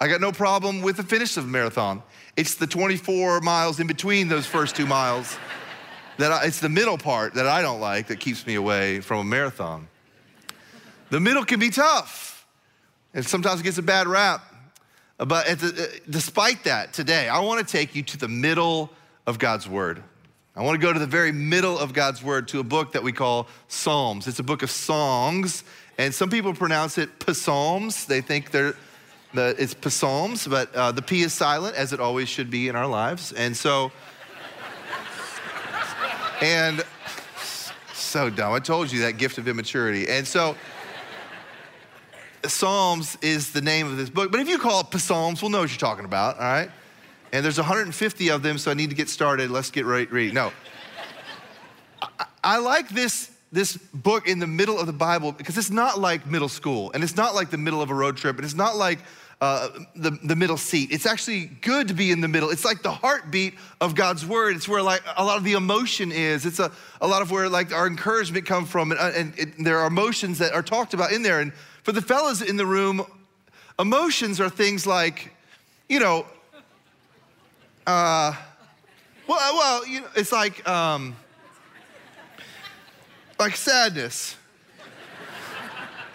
I 0.00 0.08
got 0.08 0.20
no 0.20 0.32
problem 0.32 0.82
with 0.82 0.96
the 0.96 1.04
finish 1.04 1.36
of 1.36 1.44
a 1.44 1.46
marathon. 1.46 2.02
It's 2.36 2.56
the 2.56 2.66
24 2.66 3.40
miles 3.40 3.78
in 3.78 3.86
between 3.86 4.26
those 4.26 4.44
first 4.44 4.74
two 4.74 4.86
miles 4.86 5.36
that 6.18 6.32
I, 6.32 6.46
it's 6.46 6.58
the 6.58 6.68
middle 6.68 6.98
part 6.98 7.34
that 7.34 7.46
I 7.46 7.62
don't 7.62 7.78
like 7.78 8.08
that 8.08 8.18
keeps 8.18 8.44
me 8.44 8.56
away 8.56 8.98
from 9.00 9.20
a 9.20 9.24
marathon. 9.24 9.86
The 11.10 11.20
middle 11.20 11.44
can 11.44 11.60
be 11.60 11.70
tough, 11.70 12.44
and 13.14 13.24
sometimes 13.24 13.60
it 13.60 13.62
gets 13.62 13.78
a 13.78 13.82
bad 13.82 14.08
rap. 14.08 14.44
But 15.18 15.46
the, 15.60 15.68
uh, 15.68 15.98
despite 16.10 16.64
that, 16.64 16.92
today, 16.92 17.28
I 17.28 17.38
want 17.38 17.64
to 17.64 17.72
take 17.72 17.94
you 17.94 18.02
to 18.02 18.16
the 18.16 18.26
middle 18.26 18.90
of 19.28 19.38
God's 19.38 19.68
Word. 19.68 20.02
I 20.54 20.60
want 20.60 20.78
to 20.78 20.86
go 20.86 20.92
to 20.92 20.98
the 20.98 21.06
very 21.06 21.32
middle 21.32 21.78
of 21.78 21.94
God's 21.94 22.22
Word 22.22 22.46
to 22.48 22.60
a 22.60 22.62
book 22.62 22.92
that 22.92 23.02
we 23.02 23.10
call 23.10 23.48
Psalms. 23.68 24.28
It's 24.28 24.38
a 24.38 24.42
book 24.42 24.62
of 24.62 24.70
songs, 24.70 25.64
and 25.96 26.14
some 26.14 26.28
people 26.28 26.52
pronounce 26.52 26.98
it 26.98 27.08
psalms. 27.32 28.04
They 28.04 28.20
think 28.20 28.50
they're, 28.50 28.74
the, 29.32 29.56
it's 29.58 29.74
psalms, 29.94 30.46
but 30.46 30.74
uh, 30.74 30.92
the 30.92 31.00
P 31.00 31.22
is 31.22 31.32
silent, 31.32 31.74
as 31.74 31.94
it 31.94 32.00
always 32.00 32.28
should 32.28 32.50
be 32.50 32.68
in 32.68 32.76
our 32.76 32.86
lives. 32.86 33.32
And 33.32 33.56
so, 33.56 33.92
and 36.42 36.84
so 37.94 38.28
dumb. 38.28 38.52
I 38.52 38.58
told 38.58 38.92
you 38.92 39.00
that 39.00 39.16
gift 39.16 39.38
of 39.38 39.48
immaturity. 39.48 40.06
And 40.06 40.26
so, 40.26 40.54
Psalms 42.44 43.16
is 43.22 43.52
the 43.52 43.62
name 43.62 43.86
of 43.86 43.96
this 43.96 44.10
book. 44.10 44.30
But 44.30 44.40
if 44.40 44.48
you 44.48 44.58
call 44.58 44.80
it 44.80 45.00
Psalms, 45.00 45.40
we'll 45.40 45.50
know 45.50 45.60
what 45.60 45.70
you're 45.70 45.78
talking 45.78 46.04
about, 46.04 46.36
all 46.36 46.42
right? 46.42 46.70
And 47.32 47.44
there's 47.44 47.58
150 47.58 48.30
of 48.30 48.42
them, 48.42 48.58
so 48.58 48.70
I 48.70 48.74
need 48.74 48.90
to 48.90 48.96
get 48.96 49.08
started. 49.08 49.50
Let's 49.50 49.70
get 49.70 49.86
ready. 49.86 50.32
No. 50.32 50.52
I, 52.02 52.26
I 52.44 52.58
like 52.58 52.90
this, 52.90 53.30
this 53.50 53.76
book 53.76 54.28
in 54.28 54.38
the 54.38 54.46
middle 54.46 54.78
of 54.78 54.86
the 54.86 54.92
Bible 54.92 55.32
because 55.32 55.56
it's 55.56 55.70
not 55.70 55.98
like 55.98 56.26
middle 56.26 56.50
school, 56.50 56.90
and 56.92 57.02
it's 57.02 57.16
not 57.16 57.34
like 57.34 57.50
the 57.50 57.58
middle 57.58 57.80
of 57.80 57.90
a 57.90 57.94
road 57.94 58.18
trip, 58.18 58.36
and 58.36 58.44
it's 58.44 58.54
not 58.54 58.76
like 58.76 58.98
uh, 59.42 59.70
the, 59.96 60.10
the 60.22 60.36
middle 60.36 60.56
seat. 60.56 60.92
It's 60.92 61.04
actually 61.04 61.46
good 61.46 61.88
to 61.88 61.94
be 61.94 62.12
in 62.12 62.20
the 62.20 62.28
middle. 62.28 62.50
It's 62.50 62.64
like 62.64 62.82
the 62.82 62.92
heartbeat 62.92 63.54
of 63.80 63.96
God's 63.96 64.24
word. 64.24 64.54
It's 64.54 64.68
where 64.68 64.82
like 64.82 65.02
a 65.16 65.24
lot 65.24 65.36
of 65.36 65.42
the 65.42 65.54
emotion 65.54 66.12
is. 66.12 66.46
It's 66.46 66.60
a, 66.60 66.70
a 67.00 67.08
lot 67.08 67.22
of 67.22 67.32
where 67.32 67.48
like 67.48 67.72
our 67.72 67.88
encouragement 67.88 68.46
come 68.46 68.66
from. 68.66 68.92
And, 68.92 69.00
uh, 69.00 69.10
and 69.16 69.36
it, 69.36 69.48
there 69.58 69.80
are 69.80 69.88
emotions 69.88 70.38
that 70.38 70.52
are 70.52 70.62
talked 70.62 70.94
about 70.94 71.10
in 71.10 71.22
there. 71.22 71.40
And 71.40 71.52
for 71.82 71.90
the 71.90 72.00
fellas 72.00 72.40
in 72.40 72.56
the 72.56 72.64
room, 72.64 73.04
emotions 73.80 74.40
are 74.40 74.48
things 74.48 74.86
like, 74.86 75.34
you 75.88 75.98
know, 75.98 76.24
uh, 77.86 78.34
well, 79.26 79.54
well, 79.54 79.86
you 79.86 80.00
know, 80.00 80.08
it's 80.16 80.32
like, 80.32 80.66
um, 80.68 81.16
like 83.38 83.56
sadness 83.56 84.36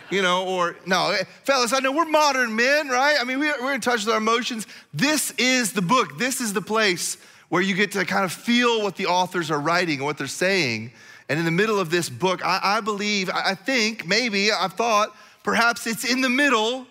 you 0.09 0.21
know, 0.21 0.45
or 0.45 0.75
no, 0.85 1.11
eh, 1.11 1.23
fellas, 1.43 1.73
I 1.73 1.79
know 1.79 1.91
we're 1.91 2.05
modern 2.05 2.55
men, 2.55 2.87
right? 2.87 3.17
I 3.19 3.23
mean, 3.23 3.39
we're, 3.39 3.61
we're 3.61 3.73
in 3.73 3.81
touch 3.81 4.05
with 4.05 4.09
our 4.09 4.17
emotions. 4.17 4.67
This 4.93 5.31
is 5.37 5.73
the 5.73 5.81
book, 5.81 6.17
this 6.17 6.41
is 6.41 6.53
the 6.53 6.61
place 6.61 7.17
where 7.49 7.61
you 7.61 7.75
get 7.75 7.91
to 7.93 8.05
kind 8.05 8.25
of 8.25 8.31
feel 8.31 8.81
what 8.81 8.95
the 8.95 9.05
authors 9.05 9.51
are 9.51 9.59
writing 9.59 9.97
and 9.97 10.05
what 10.05 10.17
they're 10.17 10.27
saying. 10.27 10.91
And 11.29 11.39
in 11.39 11.45
the 11.45 11.51
middle 11.51 11.79
of 11.79 11.89
this 11.89 12.09
book, 12.09 12.45
I, 12.45 12.59
I 12.63 12.81
believe, 12.81 13.29
I 13.29 13.55
think, 13.55 14.07
maybe, 14.07 14.51
I've 14.51 14.73
thought, 14.73 15.15
perhaps 15.43 15.87
it's 15.87 16.09
in 16.09 16.21
the 16.21 16.29
middle 16.29 16.87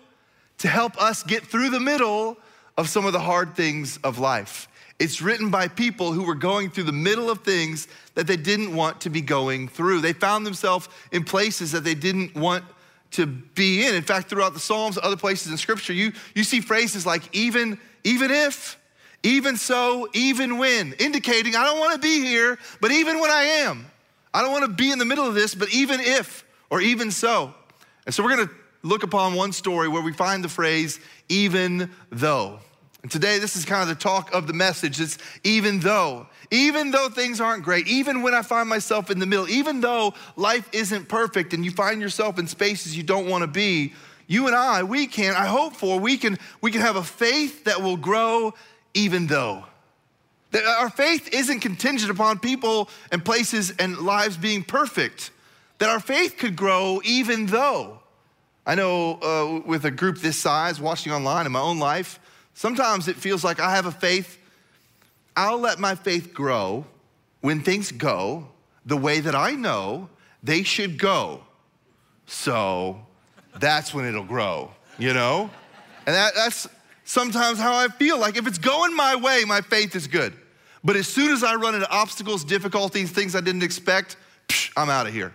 to 0.59 0.67
help 0.67 0.99
us 1.01 1.23
get 1.23 1.45
through 1.45 1.69
the 1.69 1.79
middle 1.79 2.37
of 2.77 2.89
some 2.89 3.05
of 3.05 3.13
the 3.13 3.19
hard 3.19 3.55
things 3.55 3.97
of 4.03 4.19
life. 4.19 4.67
It's 4.99 5.21
written 5.21 5.51
by 5.51 5.67
people 5.67 6.11
who 6.11 6.23
were 6.23 6.35
going 6.35 6.69
through 6.69 6.85
the 6.85 6.91
middle 6.91 7.29
of 7.29 7.41
things 7.41 7.87
that 8.15 8.25
they 8.25 8.37
didn't 8.37 8.75
want 8.75 9.01
to 9.01 9.09
be 9.09 9.21
going 9.21 9.67
through. 9.67 10.01
They 10.01 10.13
found 10.13 10.45
themselves 10.45 10.89
in 11.11 11.23
places 11.23 11.71
that 11.73 11.83
they 11.83 11.93
didn't 11.93 12.35
want 12.35 12.63
to 13.11 13.25
be 13.25 13.85
in. 13.85 13.93
In 13.93 14.03
fact, 14.03 14.29
throughout 14.29 14.53
the 14.53 14.59
Psalms, 14.59 14.97
other 15.01 15.15
places 15.15 15.51
in 15.51 15.57
Scripture, 15.57 15.93
you, 15.93 16.13
you 16.33 16.43
see 16.43 16.61
phrases 16.61 17.05
like 17.05 17.23
even, 17.35 17.79
even 18.03 18.31
if, 18.31 18.79
even 19.23 19.55
so, 19.55 20.07
even 20.13 20.57
when, 20.57 20.93
indicating 20.93 21.55
I 21.55 21.63
don't 21.63 21.79
want 21.79 21.93
to 21.93 21.99
be 21.99 22.25
here, 22.25 22.57
but 22.81 22.91
even 22.91 23.19
when 23.19 23.29
I 23.29 23.43
am. 23.43 23.85
I 24.33 24.41
don't 24.41 24.51
want 24.51 24.65
to 24.65 24.71
be 24.71 24.91
in 24.91 24.99
the 24.99 25.05
middle 25.05 25.27
of 25.27 25.35
this, 25.35 25.55
but 25.55 25.71
even 25.73 25.99
if, 25.99 26.43
or 26.69 26.81
even 26.81 27.11
so. 27.11 27.53
And 28.05 28.13
so 28.13 28.23
we're 28.23 28.35
going 28.35 28.47
to 28.47 28.53
look 28.83 29.03
upon 29.03 29.35
one 29.35 29.51
story 29.51 29.87
where 29.87 30.01
we 30.01 30.13
find 30.13 30.43
the 30.43 30.49
phrase, 30.49 30.99
even 31.29 31.91
though. 32.11 32.59
And 33.03 33.11
today, 33.11 33.39
this 33.39 33.55
is 33.55 33.63
kind 33.63 33.83
of 33.83 33.89
the 33.89 34.01
talk 34.01 34.33
of 34.33 34.47
the 34.47 34.53
message. 34.53 34.99
It's 34.99 35.17
even 35.43 35.79
though, 35.79 36.27
even 36.51 36.91
though 36.91 37.09
things 37.09 37.39
aren't 37.39 37.63
great, 37.63 37.87
even 37.87 38.21
when 38.21 38.33
I 38.33 38.41
find 38.41 38.67
myself 38.67 39.11
in 39.11 39.19
the 39.19 39.25
middle, 39.25 39.47
even 39.49 39.81
though 39.81 40.13
life 40.35 40.67
isn't 40.73 41.07
perfect 41.07 41.53
and 41.53 41.63
you 41.63 41.71
find 41.71 42.01
yourself 42.01 42.39
in 42.39 42.47
spaces 42.47 42.97
you 42.97 43.03
don't 43.03 43.27
want 43.29 43.43
to 43.43 43.47
be, 43.47 43.93
you 44.27 44.47
and 44.47 44.55
I, 44.55 44.83
we 44.83 45.07
can, 45.07 45.35
I 45.35 45.45
hope 45.45 45.75
for, 45.75 45.99
we 45.99 46.17
can, 46.17 46.37
we 46.61 46.71
can 46.71 46.81
have 46.81 46.95
a 46.95 47.03
faith 47.03 47.63
that 47.63 47.81
will 47.81 47.97
grow 47.97 48.53
even 48.93 49.27
though. 49.27 49.63
That 50.51 50.65
our 50.65 50.89
faith 50.89 51.33
isn't 51.33 51.59
contingent 51.59 52.11
upon 52.11 52.39
people 52.39 52.89
and 53.11 53.23
places 53.23 53.73
and 53.79 53.97
lives 53.99 54.37
being 54.37 54.63
perfect. 54.63 55.31
That 55.79 55.89
our 55.89 55.99
faith 55.99 56.37
could 56.37 56.55
grow 56.55 57.01
even 57.05 57.45
though. 57.45 57.99
I 58.65 58.75
know 58.75 59.13
uh, 59.21 59.61
with 59.65 59.85
a 59.85 59.91
group 59.91 60.17
this 60.17 60.37
size, 60.37 60.81
watching 60.81 61.13
online 61.13 61.45
in 61.45 61.51
my 61.51 61.61
own 61.61 61.79
life, 61.79 62.19
Sometimes 62.57 63.07
it 63.07 63.17
feels 63.17 63.43
like 63.43 63.59
I 63.59 63.75
have 63.75 63.85
a 63.85 63.91
faith. 63.91 64.39
I'll 65.35 65.59
let 65.59 65.77
my 65.77 65.93
faith 65.93 66.33
grow 66.33 66.87
when 67.41 67.61
things 67.61 67.91
go 67.91 68.47
the 68.83 68.97
way 68.97 69.19
that 69.19 69.35
I 69.35 69.51
know 69.51 70.09
they 70.41 70.63
should 70.63 70.97
go. 70.97 71.43
So 72.25 72.99
that's 73.59 73.93
when 73.93 74.05
it'll 74.05 74.23
grow, 74.23 74.71
you 74.97 75.13
know? 75.13 75.51
And 76.07 76.15
that, 76.15 76.33
that's 76.33 76.67
sometimes 77.05 77.59
how 77.59 77.75
I 77.75 77.89
feel. 77.89 78.17
Like 78.17 78.37
if 78.37 78.47
it's 78.47 78.57
going 78.57 78.95
my 78.95 79.15
way, 79.15 79.43
my 79.45 79.61
faith 79.61 79.95
is 79.95 80.07
good. 80.07 80.33
But 80.83 80.95
as 80.95 81.07
soon 81.07 81.31
as 81.31 81.43
I 81.43 81.53
run 81.53 81.75
into 81.75 81.89
obstacles, 81.91 82.43
difficulties, 82.43 83.11
things 83.11 83.35
I 83.35 83.41
didn't 83.41 83.61
expect, 83.61 84.17
psh, 84.47 84.71
I'm 84.75 84.89
out 84.89 85.05
of 85.05 85.13
here. 85.13 85.31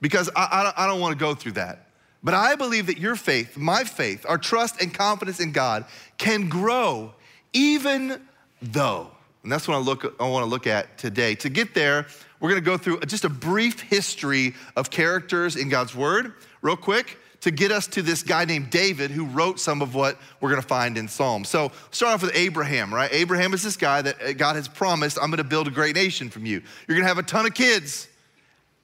Because 0.00 0.30
I, 0.36 0.72
I, 0.76 0.84
I 0.84 0.86
don't 0.86 1.00
want 1.00 1.18
to 1.18 1.18
go 1.18 1.34
through 1.34 1.52
that. 1.52 1.89
But 2.22 2.34
I 2.34 2.54
believe 2.54 2.86
that 2.86 2.98
your 2.98 3.16
faith, 3.16 3.56
my 3.56 3.84
faith, 3.84 4.26
our 4.28 4.38
trust 4.38 4.80
and 4.82 4.92
confidence 4.92 5.40
in 5.40 5.52
God 5.52 5.86
can 6.18 6.48
grow 6.48 7.14
even 7.52 8.20
though. 8.60 9.10
And 9.42 9.50
that's 9.50 9.66
what 9.66 9.74
I, 9.74 9.78
look, 9.78 10.14
I 10.20 10.28
want 10.28 10.44
to 10.44 10.50
look 10.50 10.66
at 10.66 10.98
today. 10.98 11.34
To 11.36 11.48
get 11.48 11.72
there, 11.72 12.06
we're 12.40 12.50
going 12.50 12.62
to 12.62 12.66
go 12.66 12.76
through 12.76 13.00
just 13.00 13.24
a 13.24 13.30
brief 13.30 13.80
history 13.80 14.54
of 14.76 14.90
characters 14.90 15.56
in 15.56 15.70
God's 15.70 15.94
Word. 15.94 16.34
real 16.60 16.76
quick 16.76 17.16
to 17.40 17.50
get 17.50 17.72
us 17.72 17.86
to 17.86 18.02
this 18.02 18.22
guy 18.22 18.44
named 18.44 18.70
David 18.70 19.10
who 19.10 19.24
wrote 19.24 19.58
some 19.58 19.80
of 19.82 19.94
what 19.94 20.18
we're 20.40 20.50
gonna 20.50 20.62
find 20.62 20.98
in 20.98 21.08
Psalms. 21.08 21.48
So 21.48 21.72
start 21.90 22.14
off 22.14 22.22
with 22.22 22.32
Abraham, 22.34 22.92
right? 22.92 23.10
Abraham 23.12 23.54
is 23.54 23.62
this 23.62 23.76
guy 23.76 24.02
that 24.02 24.22
uh, 24.22 24.32
God 24.34 24.56
has 24.56 24.68
promised, 24.68 25.18
I'm 25.20 25.30
gonna 25.30 25.44
build 25.44 25.66
a 25.66 25.70
great 25.70 25.96
nation 25.96 26.28
from 26.28 26.44
you. 26.44 26.62
You're 26.86 26.96
gonna 26.96 27.08
have 27.08 27.18
a 27.18 27.22
ton 27.22 27.46
of 27.46 27.54
kids. 27.54 28.08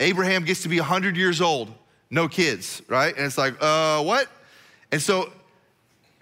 Abraham 0.00 0.44
gets 0.44 0.62
to 0.62 0.68
be 0.68 0.78
100 0.78 1.16
years 1.16 1.40
old, 1.40 1.72
no 2.10 2.28
kids, 2.28 2.82
right? 2.88 3.14
And 3.16 3.26
it's 3.26 3.38
like, 3.38 3.54
uh, 3.60 4.02
what? 4.02 4.28
And 4.92 5.02
so 5.02 5.30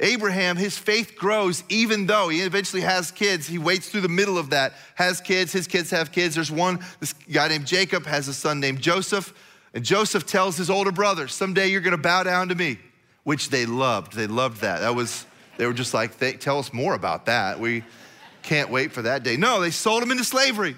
Abraham, 0.00 0.56
his 0.56 0.76
faith 0.76 1.14
grows 1.16 1.62
even 1.68 2.06
though 2.06 2.28
he 2.28 2.40
eventually 2.40 2.82
has 2.82 3.10
kids. 3.10 3.46
He 3.46 3.58
waits 3.58 3.88
through 3.88 4.00
the 4.00 4.08
middle 4.08 4.38
of 4.38 4.50
that, 4.50 4.72
has 4.96 5.20
kids, 5.20 5.52
his 5.52 5.66
kids 5.66 5.90
have 5.90 6.10
kids. 6.10 6.34
There's 6.34 6.50
one, 6.50 6.80
this 7.00 7.12
guy 7.12 7.48
named 7.48 7.66
Jacob 7.66 8.06
has 8.06 8.28
a 8.28 8.34
son 8.34 8.60
named 8.60 8.80
Joseph. 8.80 9.32
And 9.72 9.84
Joseph 9.84 10.26
tells 10.26 10.56
his 10.56 10.70
older 10.70 10.92
brother, 10.92 11.28
Someday 11.28 11.68
you're 11.68 11.80
gonna 11.80 11.96
bow 11.96 12.22
down 12.22 12.48
to 12.48 12.54
me, 12.54 12.78
which 13.24 13.50
they 13.50 13.66
loved. 13.66 14.14
They 14.14 14.26
loved 14.26 14.60
that. 14.62 14.80
That 14.80 14.94
was, 14.94 15.26
they 15.58 15.66
were 15.66 15.72
just 15.72 15.94
like, 15.94 16.18
Tell 16.40 16.58
us 16.58 16.72
more 16.72 16.94
about 16.94 17.26
that. 17.26 17.60
We 17.60 17.84
can't 18.42 18.70
wait 18.70 18.92
for 18.92 19.02
that 19.02 19.22
day. 19.22 19.36
No, 19.36 19.60
they 19.60 19.70
sold 19.70 20.02
him 20.02 20.10
into 20.10 20.24
slavery. 20.24 20.76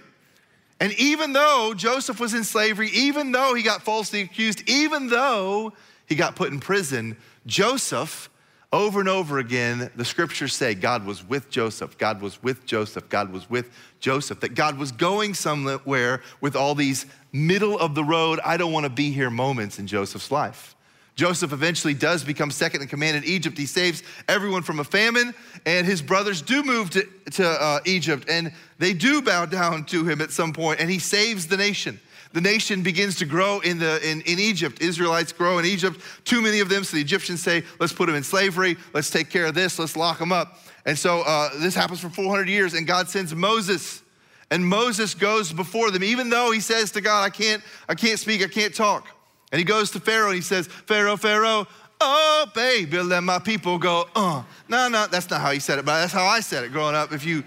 And 0.78 0.92
even 0.95 1.33
though 1.33 1.73
Joseph 1.75 2.21
was 2.21 2.35
in 2.35 2.45
slavery, 2.45 2.90
even 2.90 3.33
though 3.33 3.54
he 3.54 3.62
got 3.62 3.83
falsely 3.83 4.21
accused, 4.21 4.68
even 4.68 5.09
though 5.09 5.73
he 6.06 6.14
got 6.14 6.37
put 6.37 6.52
in 6.52 6.61
prison, 6.61 7.16
Joseph, 7.47 8.28
over 8.73 9.00
and 9.00 9.09
over 9.09 9.38
again, 9.38 9.90
the 9.97 10.04
scriptures 10.04 10.52
say 10.54 10.75
God 10.75 11.06
was 11.06 11.26
with 11.26 11.49
Joseph, 11.49 11.97
God 11.97 12.21
was 12.21 12.42
with 12.42 12.66
Joseph, 12.66 13.09
God 13.09 13.33
was 13.33 13.49
with 13.49 13.71
Joseph, 14.00 14.40
that 14.40 14.54
God 14.54 14.76
was 14.76 14.92
going 14.92 15.33
somewhere 15.33 16.21
with 16.42 16.54
all 16.56 16.75
these 16.75 17.06
middle 17.33 17.78
of 17.78 17.95
the 17.95 18.04
road, 18.04 18.38
I 18.45 18.59
don't 18.59 18.73
want 18.73 18.85
to 18.85 18.90
be 18.90 19.12
here 19.12 19.30
moments 19.30 19.78
in 19.78 19.87
Joseph's 19.87 20.30
life. 20.30 20.75
Joseph 21.16 21.54
eventually 21.54 21.94
does 21.94 22.23
become 22.23 22.50
second 22.50 22.82
in 22.82 22.88
command 22.88 23.16
in 23.16 23.25
Egypt. 23.25 23.56
He 23.56 23.64
saves 23.64 24.02
everyone 24.28 24.62
from 24.62 24.80
a 24.80 24.85
famine, 24.85 25.35
and 25.64 25.87
his 25.87 26.02
brothers 26.02 26.42
do 26.42 26.62
move 26.62 26.90
to, 26.90 27.08
to 27.32 27.49
uh, 27.49 27.80
Egypt, 27.87 28.28
and 28.28 28.52
they 28.78 28.92
do 28.92 29.23
bow 29.23 29.46
down 29.46 29.85
to 29.87 30.04
him 30.04 30.20
at 30.20 30.30
some 30.30 30.52
point, 30.52 30.78
and 30.78 30.90
he 30.90 30.99
saves 30.99 31.46
the 31.46 31.56
nation. 31.56 31.99
The 32.35 32.42
nation 32.42 32.82
begins 32.82 33.16
to 33.16 33.25
grow 33.25 33.61
in, 33.61 33.78
the, 33.78 33.99
in, 34.06 34.20
in 34.23 34.38
Egypt. 34.38 34.82
Israelites 34.82 35.32
grow 35.32 35.58
in 35.58 35.64
Egypt, 35.64 35.99
too 36.26 36.42
many 36.42 36.61
of 36.61 36.68
them, 36.68 36.85
so 36.85 36.96
the 36.96 37.02
Egyptians 37.02 37.42
say, 37.42 37.64
let's 37.80 37.94
put 37.94 38.06
them 38.06 38.14
in 38.14 38.23
slavery, 38.23 38.76
let's 38.92 39.08
take 39.08 39.30
care 39.30 39.46
of 39.46 39.54
this, 39.54 39.78
let's 39.78 39.96
lock 39.96 40.18
them 40.18 40.32
up. 40.32 40.58
And 40.85 40.99
so 40.99 41.23
uh, 41.23 41.49
this 41.61 41.75
happens 41.75 42.00
for 42.00 42.11
400 42.11 42.46
years, 42.46 42.75
and 42.75 42.87
God 42.87 43.08
sends 43.08 43.35
Moses 43.35 44.02
and 44.50 44.64
Moses 44.64 45.14
goes 45.14 45.52
before 45.52 45.90
them, 45.90 46.04
even 46.04 46.30
though 46.30 46.52
he 46.52 46.61
says 46.61 46.92
to 46.92 47.00
God, 47.00 47.25
I 47.25 47.30
can't, 47.30 47.62
I 47.88 47.96
can't 47.96 48.18
speak, 48.18 48.44
I 48.44 48.46
can't 48.46 48.73
talk. 48.73 49.08
And 49.56 49.60
he 49.60 49.64
goes 49.64 49.90
to 49.92 50.00
Pharaoh 50.00 50.26
and 50.26 50.34
he 50.34 50.42
says, 50.42 50.66
Pharaoh, 50.66 51.16
Pharaoh, 51.16 51.66
oh, 51.98 52.46
baby, 52.54 52.98
let 52.98 53.22
my 53.22 53.38
people 53.38 53.78
go. 53.78 54.06
Uh. 54.14 54.42
No, 54.68 54.86
no, 54.88 55.06
that's 55.06 55.30
not 55.30 55.40
how 55.40 55.50
he 55.50 55.60
said 55.60 55.78
it, 55.78 55.86
but 55.86 55.98
that's 55.98 56.12
how 56.12 56.26
I 56.26 56.40
said 56.40 56.64
it 56.64 56.72
growing 56.72 56.94
up. 56.94 57.10
If 57.10 57.25
you, 57.25 57.42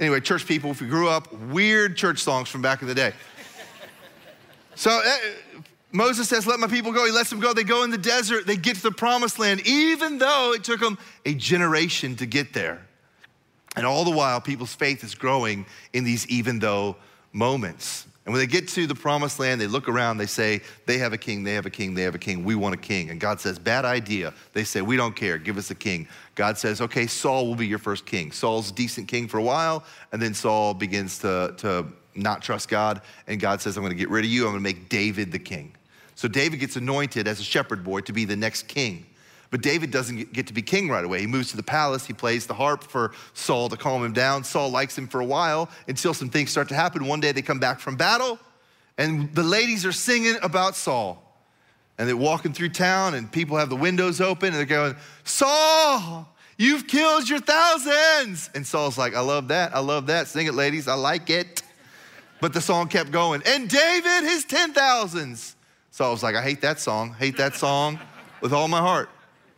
anyway, 0.00 0.20
church 0.20 0.46
people, 0.46 0.70
if 0.70 0.80
you 0.80 0.88
grew 0.88 1.10
up, 1.10 1.30
weird 1.50 1.98
church 1.98 2.20
songs 2.20 2.48
from 2.48 2.62
back 2.62 2.80
in 2.80 2.88
the 2.88 2.94
day. 2.94 3.12
So 4.74 4.90
uh, 4.90 5.60
Moses 5.92 6.30
says, 6.30 6.46
Let 6.46 6.60
my 6.60 6.66
people 6.66 6.92
go. 6.92 7.04
He 7.04 7.12
lets 7.12 7.28
them 7.28 7.40
go. 7.40 7.52
They 7.52 7.62
go 7.62 7.82
in 7.82 7.90
the 7.90 7.98
desert. 7.98 8.46
They 8.46 8.56
get 8.56 8.76
to 8.76 8.82
the 8.82 8.90
promised 8.90 9.38
land, 9.38 9.60
even 9.66 10.16
though 10.16 10.54
it 10.54 10.64
took 10.64 10.80
them 10.80 10.96
a 11.26 11.34
generation 11.34 12.16
to 12.16 12.24
get 12.24 12.54
there. 12.54 12.86
And 13.76 13.84
all 13.84 14.06
the 14.06 14.16
while, 14.16 14.40
people's 14.40 14.74
faith 14.74 15.04
is 15.04 15.14
growing 15.14 15.66
in 15.92 16.04
these 16.04 16.26
even 16.28 16.58
though 16.58 16.96
moments. 17.34 18.06
And 18.26 18.34
when 18.34 18.40
they 18.40 18.46
get 18.46 18.68
to 18.68 18.86
the 18.86 18.94
promised 18.94 19.40
land, 19.40 19.60
they 19.60 19.66
look 19.66 19.88
around, 19.88 20.18
they 20.18 20.26
say, 20.26 20.60
they 20.84 20.98
have 20.98 21.14
a 21.14 21.18
king, 21.18 21.42
they 21.42 21.54
have 21.54 21.64
a 21.64 21.70
king, 21.70 21.94
they 21.94 22.02
have 22.02 22.14
a 22.14 22.18
king, 22.18 22.44
we 22.44 22.54
want 22.54 22.74
a 22.74 22.78
king. 22.78 23.10
And 23.10 23.18
God 23.18 23.40
says, 23.40 23.58
bad 23.58 23.86
idea. 23.86 24.34
They 24.52 24.62
say, 24.62 24.82
we 24.82 24.96
don't 24.96 25.16
care, 25.16 25.38
give 25.38 25.56
us 25.56 25.70
a 25.70 25.74
king. 25.74 26.06
God 26.34 26.58
says, 26.58 26.82
okay, 26.82 27.06
Saul 27.06 27.46
will 27.46 27.54
be 27.54 27.66
your 27.66 27.78
first 27.78 28.04
king. 28.04 28.30
Saul's 28.30 28.70
decent 28.70 29.08
king 29.08 29.26
for 29.26 29.38
a 29.38 29.42
while, 29.42 29.84
and 30.12 30.20
then 30.20 30.34
Saul 30.34 30.74
begins 30.74 31.18
to, 31.20 31.54
to 31.58 31.86
not 32.14 32.42
trust 32.42 32.68
God, 32.68 33.00
and 33.26 33.40
God 33.40 33.62
says, 33.62 33.76
I'm 33.76 33.82
gonna 33.82 33.94
get 33.94 34.10
rid 34.10 34.24
of 34.26 34.30
you, 34.30 34.44
I'm 34.44 34.52
gonna 34.52 34.60
make 34.60 34.90
David 34.90 35.32
the 35.32 35.38
king. 35.38 35.74
So 36.14 36.28
David 36.28 36.60
gets 36.60 36.76
anointed 36.76 37.26
as 37.26 37.40
a 37.40 37.44
shepherd 37.44 37.82
boy 37.82 38.02
to 38.02 38.12
be 38.12 38.26
the 38.26 38.36
next 38.36 38.68
king. 38.68 39.06
But 39.50 39.62
David 39.62 39.90
doesn't 39.90 40.32
get 40.32 40.46
to 40.46 40.52
be 40.52 40.62
king 40.62 40.88
right 40.88 41.04
away. 41.04 41.20
He 41.20 41.26
moves 41.26 41.50
to 41.50 41.56
the 41.56 41.62
palace. 41.62 42.06
He 42.06 42.12
plays 42.12 42.46
the 42.46 42.54
harp 42.54 42.84
for 42.84 43.12
Saul 43.34 43.68
to 43.68 43.76
calm 43.76 44.04
him 44.04 44.12
down. 44.12 44.44
Saul 44.44 44.70
likes 44.70 44.96
him 44.96 45.08
for 45.08 45.20
a 45.20 45.24
while 45.24 45.68
until 45.88 46.14
some 46.14 46.28
things 46.28 46.50
start 46.50 46.68
to 46.68 46.76
happen. 46.76 47.04
One 47.04 47.18
day 47.18 47.32
they 47.32 47.42
come 47.42 47.58
back 47.58 47.80
from 47.80 47.96
battle, 47.96 48.38
and 48.96 49.34
the 49.34 49.42
ladies 49.42 49.84
are 49.84 49.92
singing 49.92 50.36
about 50.42 50.76
Saul. 50.76 51.26
And 51.98 52.08
they're 52.08 52.16
walking 52.16 52.52
through 52.52 52.70
town, 52.70 53.14
and 53.14 53.30
people 53.30 53.56
have 53.56 53.68
the 53.68 53.76
windows 53.76 54.20
open, 54.20 54.48
and 54.48 54.56
they're 54.56 54.64
going, 54.64 54.94
Saul, 55.24 56.32
you've 56.56 56.86
killed 56.86 57.28
your 57.28 57.40
thousands. 57.40 58.50
And 58.54 58.66
Saul's 58.66 58.96
like, 58.96 59.14
I 59.14 59.20
love 59.20 59.48
that. 59.48 59.74
I 59.74 59.80
love 59.80 60.06
that. 60.06 60.28
Sing 60.28 60.46
it, 60.46 60.54
ladies. 60.54 60.88
I 60.88 60.94
like 60.94 61.28
it. 61.28 61.62
But 62.40 62.54
the 62.54 62.60
song 62.60 62.88
kept 62.88 63.10
going. 63.10 63.42
And 63.44 63.68
David, 63.68 64.22
his 64.22 64.44
ten 64.44 64.72
thousands. 64.72 65.56
Saul 65.90 66.12
was 66.12 66.22
like, 66.22 66.36
I 66.36 66.42
hate 66.42 66.62
that 66.62 66.78
song. 66.78 67.14
Hate 67.18 67.36
that 67.36 67.54
song 67.56 67.98
with 68.40 68.52
all 68.54 68.68
my 68.68 68.78
heart. 68.78 69.10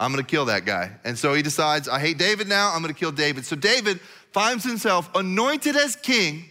I'm 0.02 0.10
gonna 0.10 0.24
kill 0.24 0.46
that 0.46 0.64
guy. 0.64 0.90
And 1.04 1.16
so 1.16 1.32
he 1.32 1.42
decides, 1.42 1.88
I 1.88 2.00
hate 2.00 2.18
David 2.18 2.48
now, 2.48 2.72
I'm 2.74 2.82
gonna 2.82 2.92
kill 2.92 3.12
David. 3.12 3.44
So 3.44 3.54
David 3.54 4.00
finds 4.32 4.64
himself 4.64 5.08
anointed 5.14 5.76
as 5.76 5.94
king, 5.94 6.44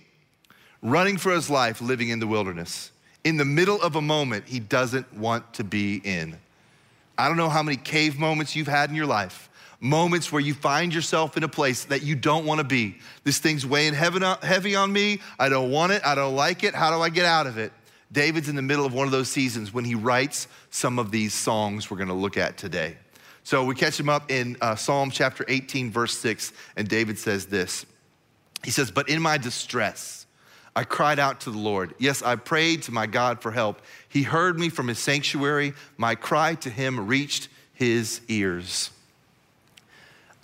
running 0.82 1.18
for 1.18 1.34
his 1.34 1.50
life, 1.50 1.82
living 1.82 2.10
in 2.10 2.20
the 2.20 2.28
wilderness, 2.28 2.92
in 3.26 3.36
the 3.36 3.44
middle 3.44 3.82
of 3.82 3.98
a 3.98 4.02
moment 4.02 4.46
he 4.48 4.62
doesn't 4.62 5.14
want 5.14 5.54
to 5.56 5.66
be 5.66 6.02
in. 6.04 6.40
I 7.18 7.28
don't 7.28 7.36
know 7.36 7.50
how 7.50 7.62
many 7.62 7.76
cave 7.76 8.18
moments 8.18 8.56
you've 8.56 8.68
had 8.68 8.90
in 8.90 8.96
your 8.96 9.06
life, 9.06 9.50
moments 9.82 10.32
where 10.32 10.42
you 10.42 10.54
find 10.54 10.94
yourself 10.94 11.36
in 11.36 11.44
a 11.44 11.50
place 11.50 11.84
that 11.86 12.04
you 12.04 12.16
don't 12.16 12.46
wanna 12.46 12.64
be. 12.64 13.00
This 13.26 13.40
thing's 13.40 13.66
weighing 13.66 13.94
heavy 13.94 14.76
on 14.76 14.94
me, 14.94 15.20
I 15.38 15.50
don't 15.50 15.72
want 15.72 15.92
it, 15.92 16.02
I 16.06 16.16
don't 16.16 16.38
like 16.38 16.64
it, 16.64 16.74
how 16.74 16.90
do 16.90 17.02
I 17.02 17.10
get 17.10 17.26
out 17.26 17.48
of 17.48 17.58
it? 17.58 17.74
David's 18.14 18.48
in 18.48 18.56
the 18.56 18.62
middle 18.62 18.86
of 18.86 18.94
one 18.94 19.08
of 19.08 19.12
those 19.12 19.30
seasons 19.30 19.74
when 19.74 19.84
he 19.84 19.96
writes 19.96 20.48
some 20.70 21.00
of 21.00 21.12
these 21.12 21.34
songs 21.34 21.92
we're 21.92 21.98
gonna 21.98 22.14
look 22.14 22.38
at 22.38 22.58
today. 22.58 22.96
So 23.44 23.66
we 23.66 23.76
catch 23.76 24.00
him 24.00 24.10
up 24.10 24.32
in 24.32 24.58
uh, 24.62 24.76
Psalm 24.76 25.10
chapter 25.12 25.44
18, 25.48 25.92
verse 25.92 26.18
6, 26.18 26.54
and 26.76 26.88
David 26.88 27.18
says 27.18 27.48
this. 27.48 27.86
He 28.64 28.72
says, 28.72 28.92
But 28.92 29.10
in 29.10 29.22
my 29.22 29.38
distress, 29.38 30.26
I 30.76 30.84
cried 30.84 31.20
out 31.20 31.42
to 31.42 31.52
the 31.52 31.58
Lord. 31.58 31.96
Yes, 31.98 32.22
I 32.22 32.36
prayed 32.36 32.84
to 32.84 32.92
my 32.92 33.08
God 33.08 33.42
for 33.42 33.52
help. 33.52 33.82
He 34.08 34.24
heard 34.24 34.60
me 34.60 34.70
from 34.70 34.88
his 34.88 35.00
sanctuary. 35.00 35.74
My 35.98 36.16
cry 36.16 36.56
to 36.56 36.70
him 36.70 37.08
reached 37.08 37.50
his 37.74 38.22
ears. 38.28 38.92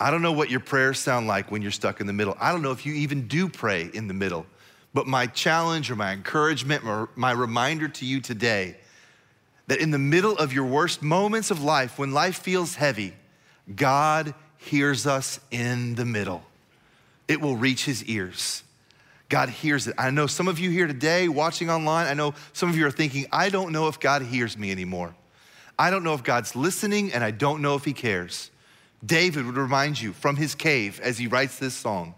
I 0.00 0.10
don't 0.10 0.22
know 0.22 0.32
what 0.32 0.50
your 0.50 0.60
prayers 0.60 0.98
sound 0.98 1.26
like 1.26 1.50
when 1.50 1.62
you're 1.62 1.70
stuck 1.70 2.00
in 2.00 2.06
the 2.06 2.12
middle. 2.12 2.36
I 2.38 2.52
don't 2.52 2.62
know 2.62 2.72
if 2.72 2.84
you 2.84 2.94
even 2.94 3.26
do 3.26 3.48
pray 3.48 3.90
in 3.94 4.06
the 4.06 4.14
middle. 4.14 4.46
But 4.94 5.06
my 5.06 5.26
challenge 5.26 5.90
or 5.90 5.96
my 5.96 6.12
encouragement 6.12 6.84
or 6.84 7.08
my 7.14 7.32
reminder 7.32 7.88
to 7.88 8.04
you 8.04 8.20
today 8.20 8.76
that 9.68 9.80
in 9.80 9.90
the 9.90 9.98
middle 9.98 10.36
of 10.36 10.52
your 10.52 10.64
worst 10.64 11.02
moments 11.02 11.50
of 11.50 11.62
life, 11.62 11.98
when 11.98 12.12
life 12.12 12.38
feels 12.38 12.74
heavy, 12.74 13.14
God 13.74 14.34
hears 14.56 15.06
us 15.06 15.38
in 15.50 15.94
the 15.94 16.04
middle. 16.04 16.42
It 17.28 17.40
will 17.40 17.56
reach 17.56 17.84
his 17.84 18.02
ears. 18.04 18.64
God 19.28 19.50
hears 19.50 19.86
it. 19.86 19.94
I 19.98 20.10
know 20.10 20.26
some 20.26 20.48
of 20.48 20.58
you 20.58 20.70
here 20.70 20.86
today 20.86 21.28
watching 21.28 21.68
online, 21.68 22.06
I 22.06 22.14
know 22.14 22.34
some 22.54 22.70
of 22.70 22.76
you 22.76 22.86
are 22.86 22.90
thinking, 22.90 23.26
I 23.30 23.50
don't 23.50 23.72
know 23.72 23.88
if 23.88 24.00
God 24.00 24.22
hears 24.22 24.56
me 24.56 24.70
anymore. 24.70 25.14
I 25.78 25.90
don't 25.90 26.02
know 26.02 26.14
if 26.14 26.24
God's 26.24 26.56
listening 26.56 27.12
and 27.12 27.22
I 27.22 27.30
don't 27.30 27.60
know 27.60 27.74
if 27.74 27.84
he 27.84 27.92
cares. 27.92 28.50
David 29.04 29.44
would 29.44 29.56
remind 29.56 30.00
you 30.00 30.14
from 30.14 30.36
his 30.36 30.54
cave 30.54 30.98
as 31.02 31.18
he 31.18 31.26
writes 31.26 31.58
this 31.58 31.74
song 31.74 32.14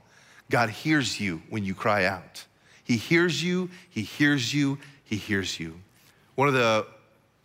God 0.49 0.71
hears 0.71 1.21
you 1.21 1.43
when 1.49 1.65
you 1.65 1.75
cry 1.75 2.05
out. 2.05 2.45
He 2.83 2.97
hears 2.97 3.43
you, 3.43 3.71
he 3.89 4.03
hears 4.03 4.55
you, 4.55 4.79
he 5.05 5.17
hears 5.17 5.61
you. 5.61 5.81
One 6.37 6.49
of 6.49 6.55
the 6.55 6.87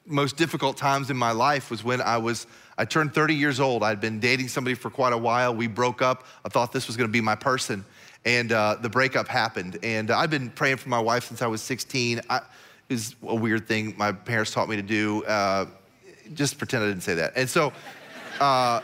most 0.05 0.37
difficult 0.37 0.77
times 0.77 1.09
in 1.09 1.17
my 1.17 1.31
life 1.31 1.71
was 1.71 1.83
when 1.83 2.01
I 2.01 2.17
was, 2.17 2.47
I 2.77 2.85
turned 2.85 3.13
30 3.13 3.33
years 3.33 3.59
old. 3.59 3.83
I'd 3.83 4.01
been 4.01 4.19
dating 4.19 4.47
somebody 4.49 4.75
for 4.75 4.89
quite 4.89 5.13
a 5.13 5.17
while. 5.17 5.55
We 5.55 5.67
broke 5.67 6.01
up. 6.01 6.25
I 6.43 6.49
thought 6.49 6.71
this 6.71 6.87
was 6.87 6.97
gonna 6.97 7.09
be 7.09 7.21
my 7.21 7.35
person. 7.35 7.85
And 8.25 8.51
uh, 8.51 8.77
the 8.81 8.89
breakup 8.89 9.27
happened. 9.27 9.79
And 9.83 10.11
I've 10.11 10.29
been 10.29 10.49
praying 10.49 10.77
for 10.77 10.89
my 10.89 10.99
wife 10.99 11.25
since 11.25 11.41
I 11.41 11.47
was 11.47 11.61
16. 11.61 12.21
I, 12.29 12.37
it 12.37 12.93
was 12.93 13.15
a 13.23 13.35
weird 13.35 13.67
thing 13.67 13.93
my 13.97 14.11
parents 14.11 14.51
taught 14.51 14.69
me 14.69 14.75
to 14.75 14.81
do. 14.81 15.23
Uh, 15.25 15.65
just 16.33 16.57
pretend 16.57 16.83
I 16.83 16.87
didn't 16.87 17.03
say 17.03 17.15
that. 17.15 17.33
And 17.35 17.49
so 17.49 17.71
uh, 18.39 18.81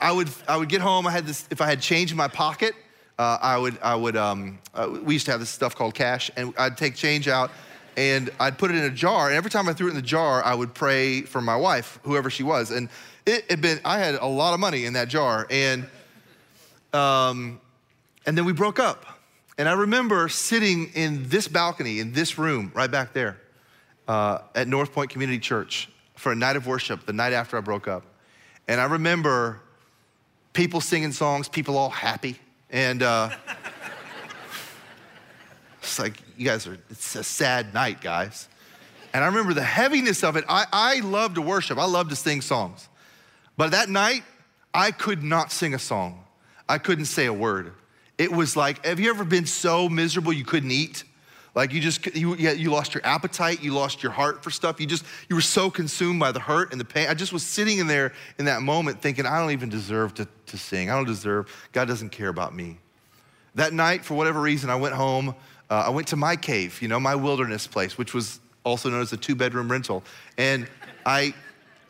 I, 0.00 0.12
would, 0.12 0.28
I 0.48 0.56
would 0.56 0.68
get 0.68 0.80
home. 0.80 1.06
I 1.06 1.10
had 1.10 1.26
this, 1.26 1.46
if 1.50 1.60
I 1.60 1.66
had 1.66 1.80
change 1.80 2.10
in 2.10 2.16
my 2.16 2.28
pocket, 2.28 2.74
uh, 3.18 3.38
I 3.40 3.56
would, 3.56 3.78
I 3.82 3.94
would 3.94 4.16
um, 4.16 4.58
uh, 4.74 4.98
we 5.02 5.14
used 5.14 5.24
to 5.26 5.32
have 5.32 5.40
this 5.40 5.48
stuff 5.48 5.74
called 5.74 5.94
cash, 5.94 6.30
and 6.36 6.52
I'd 6.58 6.76
take 6.76 6.94
change 6.94 7.28
out 7.28 7.50
and 7.96 8.30
I'd 8.38 8.58
put 8.58 8.70
it 8.70 8.76
in 8.76 8.84
a 8.84 8.90
jar. 8.90 9.28
And 9.28 9.36
every 9.36 9.50
time 9.50 9.68
I 9.68 9.72
threw 9.72 9.86
it 9.86 9.90
in 9.90 9.96
the 9.96 10.02
jar, 10.02 10.44
I 10.44 10.54
would 10.54 10.74
pray 10.74 11.22
for 11.22 11.40
my 11.40 11.56
wife, 11.56 11.98
whoever 12.02 12.30
she 12.30 12.42
was. 12.42 12.70
And 12.70 12.88
it 13.24 13.50
had 13.50 13.60
been, 13.60 13.80
I 13.84 13.98
had 13.98 14.16
a 14.16 14.26
lot 14.26 14.54
of 14.54 14.60
money 14.60 14.84
in 14.84 14.92
that 14.92 15.08
jar. 15.08 15.46
And, 15.50 15.86
um, 16.92 17.60
and 18.26 18.36
then 18.36 18.44
we 18.44 18.52
broke 18.52 18.78
up. 18.78 19.06
And 19.58 19.68
I 19.68 19.72
remember 19.72 20.28
sitting 20.28 20.90
in 20.94 21.28
this 21.28 21.48
balcony, 21.48 22.00
in 22.00 22.12
this 22.12 22.38
room, 22.38 22.70
right 22.74 22.90
back 22.90 23.14
there, 23.14 23.38
uh, 24.06 24.40
at 24.54 24.68
North 24.68 24.92
Point 24.92 25.10
Community 25.10 25.38
Church. 25.38 25.88
for 26.16 26.32
a 26.32 26.34
night 26.34 26.56
of 26.56 26.66
worship 26.66 27.06
the 27.06 27.12
night 27.12 27.32
after 27.32 27.56
I 27.56 27.60
broke 27.60 27.86
up. 27.86 28.02
And 28.68 28.80
I 28.80 28.84
remember 28.84 29.60
people 30.52 30.80
singing 30.80 31.12
songs, 31.12 31.48
people 31.48 31.78
all 31.78 31.90
happy. 31.90 32.36
And 32.70 33.02
uh, 33.02 33.30
it's 35.86 35.98
like, 35.98 36.20
you 36.36 36.44
guys 36.44 36.66
are, 36.66 36.78
it's 36.90 37.14
a 37.16 37.24
sad 37.24 37.72
night, 37.72 38.00
guys. 38.00 38.48
And 39.12 39.24
I 39.24 39.28
remember 39.28 39.54
the 39.54 39.62
heaviness 39.62 40.22
of 40.22 40.36
it. 40.36 40.44
I, 40.48 40.66
I 40.72 41.00
love 41.00 41.34
to 41.34 41.42
worship, 41.42 41.78
I 41.78 41.86
love 41.86 42.08
to 42.10 42.16
sing 42.16 42.40
songs. 42.40 42.88
But 43.56 43.70
that 43.70 43.88
night, 43.88 44.22
I 44.74 44.90
could 44.90 45.22
not 45.22 45.50
sing 45.50 45.72
a 45.72 45.78
song. 45.78 46.24
I 46.68 46.78
couldn't 46.78 47.06
say 47.06 47.26
a 47.26 47.32
word. 47.32 47.72
It 48.18 48.30
was 48.30 48.56
like, 48.56 48.84
have 48.84 49.00
you 49.00 49.08
ever 49.10 49.24
been 49.24 49.46
so 49.46 49.88
miserable 49.88 50.32
you 50.32 50.44
couldn't 50.44 50.70
eat? 50.70 51.04
Like 51.54 51.72
you 51.72 51.80
just, 51.80 52.04
you, 52.14 52.36
you 52.36 52.70
lost 52.70 52.92
your 52.92 53.06
appetite, 53.06 53.62
you 53.62 53.72
lost 53.72 54.02
your 54.02 54.12
heart 54.12 54.44
for 54.44 54.50
stuff. 54.50 54.78
You 54.78 54.86
just, 54.86 55.06
you 55.30 55.36
were 55.36 55.42
so 55.42 55.70
consumed 55.70 56.20
by 56.20 56.32
the 56.32 56.40
hurt 56.40 56.72
and 56.72 56.80
the 56.80 56.84
pain. 56.84 57.08
I 57.08 57.14
just 57.14 57.32
was 57.32 57.42
sitting 57.42 57.78
in 57.78 57.86
there 57.86 58.12
in 58.38 58.44
that 58.44 58.60
moment 58.60 59.00
thinking, 59.00 59.24
I 59.24 59.38
don't 59.38 59.52
even 59.52 59.70
deserve 59.70 60.12
to, 60.14 60.28
to 60.46 60.58
sing. 60.58 60.90
I 60.90 60.96
don't 60.96 61.06
deserve, 61.06 61.50
God 61.72 61.88
doesn't 61.88 62.10
care 62.10 62.28
about 62.28 62.54
me. 62.54 62.78
That 63.54 63.72
night, 63.72 64.04
for 64.04 64.12
whatever 64.12 64.42
reason, 64.42 64.68
I 64.68 64.76
went 64.76 64.94
home. 64.94 65.34
Uh, 65.70 65.84
I 65.86 65.90
went 65.90 66.08
to 66.08 66.16
my 66.16 66.36
cave, 66.36 66.80
you 66.80 66.88
know, 66.88 67.00
my 67.00 67.14
wilderness 67.14 67.66
place, 67.66 67.98
which 67.98 68.14
was 68.14 68.40
also 68.64 68.90
known 68.90 69.00
as 69.00 69.12
a 69.12 69.16
two 69.16 69.34
bedroom 69.34 69.70
rental. 69.70 70.02
And 70.38 70.68
I, 71.04 71.34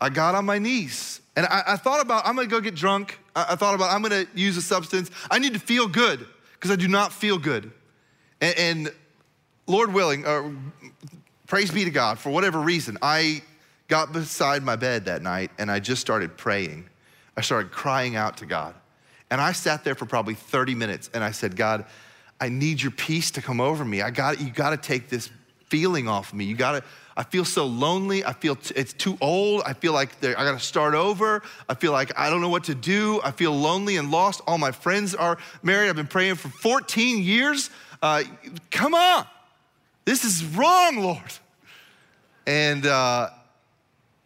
I 0.01 0.09
got 0.09 0.35
on 0.35 0.45
my 0.45 0.59
knees 0.59 1.21
and 1.35 1.45
I, 1.45 1.63
I 1.67 1.77
thought 1.77 2.01
about, 2.01 2.25
I'm 2.25 2.35
gonna 2.35 2.47
go 2.47 2.59
get 2.59 2.75
drunk. 2.75 3.19
I, 3.35 3.53
I, 3.53 3.55
thought 3.55 3.75
about, 3.75 3.93
I'm 3.93 4.01
gonna 4.01 4.25
use 4.33 4.57
a 4.57 4.61
substance. 4.61 5.11
I 5.29 5.39
need 5.39 5.53
to 5.53 5.59
feel 5.59 5.87
good 5.87 6.25
because 6.53 6.71
I 6.71 6.75
do 6.75 6.87
not 6.87 7.13
feel 7.13 7.37
good. 7.37 7.71
And, 8.41 8.57
and 8.57 8.93
Lord 9.67 9.93
willing, 9.93 10.25
uh, 10.25 10.49
praise 11.45 11.71
be 11.71 11.83
to 11.83 11.91
God, 11.91 12.17
for 12.17 12.31
whatever 12.31 12.59
reason, 12.59 12.97
I 13.01 13.43
got 13.87 14.11
beside 14.11 14.63
my 14.63 14.75
bed 14.75 15.05
that 15.05 15.21
night 15.21 15.51
and 15.59 15.71
I 15.71 15.79
just 15.79 16.01
started 16.01 16.37
praying. 16.37 16.89
I 17.37 17.41
started 17.41 17.71
crying 17.71 18.15
out 18.15 18.37
to 18.37 18.45
God. 18.45 18.73
And 19.29 19.41
I 19.41 19.51
sat 19.51 19.83
there 19.83 19.95
for 19.95 20.05
probably 20.05 20.33
30 20.33 20.73
minutes 20.73 21.09
and 21.13 21.23
I 21.23 21.31
said, 21.31 21.55
God, 21.55 21.85
I 22.39 22.49
need 22.49 22.81
your 22.81 22.91
peace 22.91 23.31
to 23.31 23.41
come 23.41 23.59
over 23.59 23.83
me. 23.83 24.01
I 24.01 24.11
got 24.11 24.39
you 24.39 24.49
got 24.49 24.69
to 24.71 24.77
take 24.77 25.09
this 25.09 25.29
feeling 25.65 26.07
off 26.07 26.33
me. 26.33 26.45
You 26.45 26.55
got 26.55 26.71
to 26.73 26.83
I 27.17 27.23
feel 27.23 27.45
so 27.45 27.65
lonely. 27.65 28.23
I 28.23 28.31
feel 28.31 28.55
t- 28.55 28.75
it's 28.75 28.93
too 28.93 29.17
old. 29.19 29.63
I 29.65 29.73
feel 29.73 29.91
like 29.91 30.23
I 30.23 30.33
got 30.33 30.51
to 30.51 30.59
start 30.59 30.93
over. 30.93 31.41
I 31.67 31.73
feel 31.73 31.91
like 31.91 32.17
I 32.17 32.29
don't 32.29 32.41
know 32.41 32.49
what 32.49 32.65
to 32.65 32.75
do. 32.75 33.19
I 33.23 33.31
feel 33.31 33.51
lonely 33.53 33.97
and 33.97 34.11
lost. 34.11 34.41
All 34.45 34.59
my 34.59 34.71
friends 34.71 35.15
are 35.15 35.39
married. 35.63 35.89
I've 35.89 35.95
been 35.95 36.05
praying 36.05 36.35
for 36.35 36.49
14 36.49 37.23
years. 37.23 37.71
Uh, 38.03 38.23
come 38.69 38.93
on. 38.93 39.25
This 40.05 40.23
is 40.23 40.45
wrong, 40.45 40.97
Lord. 40.97 41.33
And 42.45 42.85
uh, 42.85 43.31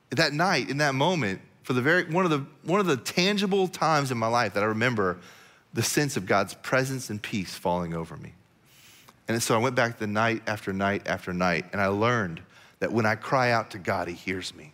that 0.10 0.34
night, 0.34 0.70
in 0.70 0.78
that 0.78 0.94
moment, 0.94 1.40
for 1.64 1.72
the 1.72 1.82
very 1.82 2.04
one 2.12 2.26
of 2.26 2.32
the 2.32 2.46
one 2.64 2.82
of 2.82 2.88
the 2.88 2.98
tangible 2.98 3.70
times 3.70 4.12
in 4.12 4.18
my 4.18 4.28
life 4.28 4.54
that 4.56 4.64
I 4.64 4.68
remember 4.68 5.18
the 5.74 5.84
sense 5.84 6.18
of 6.18 6.26
God's 6.26 6.54
presence 6.56 7.10
and 7.10 7.22
peace 7.22 7.56
falling 7.56 7.94
over 7.94 8.18
me. 8.18 8.34
And 9.28 9.42
so 9.42 9.56
I 9.56 9.58
went 9.60 9.76
back 9.76 9.98
the 9.98 10.08
night 10.08 10.44
after 10.48 10.74
night 10.74 11.08
after 11.08 11.34
night, 11.34 11.66
and 11.72 11.82
I 11.82 11.88
learned 11.88 12.42
that 12.80 12.92
when 12.92 13.06
I 13.06 13.16
cry 13.16 13.52
out 13.52 13.72
to 13.72 13.78
God, 13.78 14.08
He 14.08 14.14
hears 14.14 14.54
me. 14.54 14.72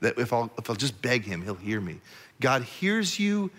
That 0.00 0.18
if 0.18 0.32
I'll, 0.32 0.50
if 0.58 0.70
I'll 0.70 0.76
just 0.76 1.00
beg 1.02 1.24
Him, 1.24 1.42
He'll 1.42 1.54
hear 1.54 1.80
me. 1.80 2.00
God 2.40 2.62
hears 2.62 3.18
you 3.18 3.50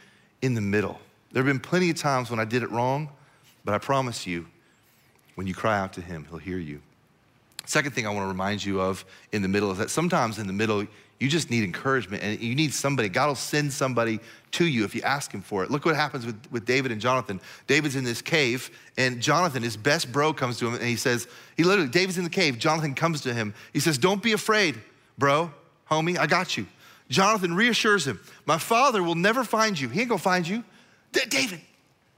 in 0.42 0.56
the 0.56 0.62
middle. 0.62 1.00
There 1.32 1.44
have 1.44 1.50
been 1.50 1.60
plenty 1.60 1.90
of 1.90 1.98
times 1.98 2.30
when 2.30 2.40
I 2.40 2.46
did 2.46 2.64
it 2.64 2.72
wrong, 2.72 3.10
but 3.64 3.74
I 3.74 3.78
promise 3.78 4.26
you, 4.26 4.48
when 5.36 5.48
you 5.48 5.54
cry 5.54 5.78
out 5.78 5.94
to 5.94 6.02
Him, 6.02 6.26
He'll 6.30 6.40
hear 6.40 6.58
you. 6.58 6.82
Second 7.66 7.92
thing 7.92 8.06
I 8.06 8.10
want 8.10 8.24
to 8.24 8.28
remind 8.28 8.64
you 8.64 8.82
of 8.82 9.06
in 9.32 9.42
the 9.42 9.48
middle 9.48 9.72
is 9.72 9.78
that 9.78 9.90
sometimes 9.90 10.38
in 10.38 10.48
the 10.48 10.54
middle, 10.54 10.86
you 11.20 11.30
just 11.30 11.50
need 11.50 11.64
encouragement 11.64 12.24
and 12.24 12.40
you 12.42 12.56
need 12.56 12.74
somebody. 12.74 13.08
God 13.10 13.28
will 13.28 13.36
send 13.36 13.72
somebody 13.72 14.20
to 14.52 14.66
you 14.66 14.84
if 14.84 14.94
you 14.94 15.02
ask 15.02 15.32
Him 15.32 15.42
for 15.42 15.64
it. 15.64 15.72
Look 15.72 15.86
what 15.86 15.96
happens 15.96 16.26
with, 16.26 16.40
with 16.52 16.66
David 16.66 16.92
and 16.92 17.00
Jonathan. 17.00 17.40
David's 17.68 17.96
in 17.96 18.04
this 18.04 18.22
cave, 18.22 18.70
and 18.98 19.22
Jonathan, 19.22 19.64
his 19.64 19.78
best 19.78 20.12
bro, 20.12 20.34
comes 20.34 20.58
to 20.60 20.68
him 20.68 20.76
and 20.76 20.84
he 20.84 20.96
says, 20.96 21.28
He 21.58 21.64
literally, 21.64 21.90
David's 21.90 22.18
in 22.18 22.24
the 22.24 22.30
cave. 22.30 22.60
Jonathan 22.60 22.94
comes 22.94 23.22
to 23.22 23.34
him. 23.34 23.54
He 23.72 23.80
says, 23.80 23.98
Don't 23.98 24.22
be 24.22 24.34
afraid, 24.34 24.76
bro, 25.18 25.52
homie, 25.90 26.18
I 26.18 26.28
got 26.28 26.58
you. 26.58 26.68
Jonathan 27.10 27.56
reassures 27.56 28.06
him, 28.08 28.20
My 28.46 28.58
father 28.58 29.04
will 29.04 29.16
never 29.16 29.44
find 29.44 29.80
you. 29.80 29.90
He 29.90 30.02
ain't 30.02 30.10
gonna 30.10 30.20
find 30.20 30.48
you. 30.48 30.64
D- 31.12 31.22
David, 31.30 31.62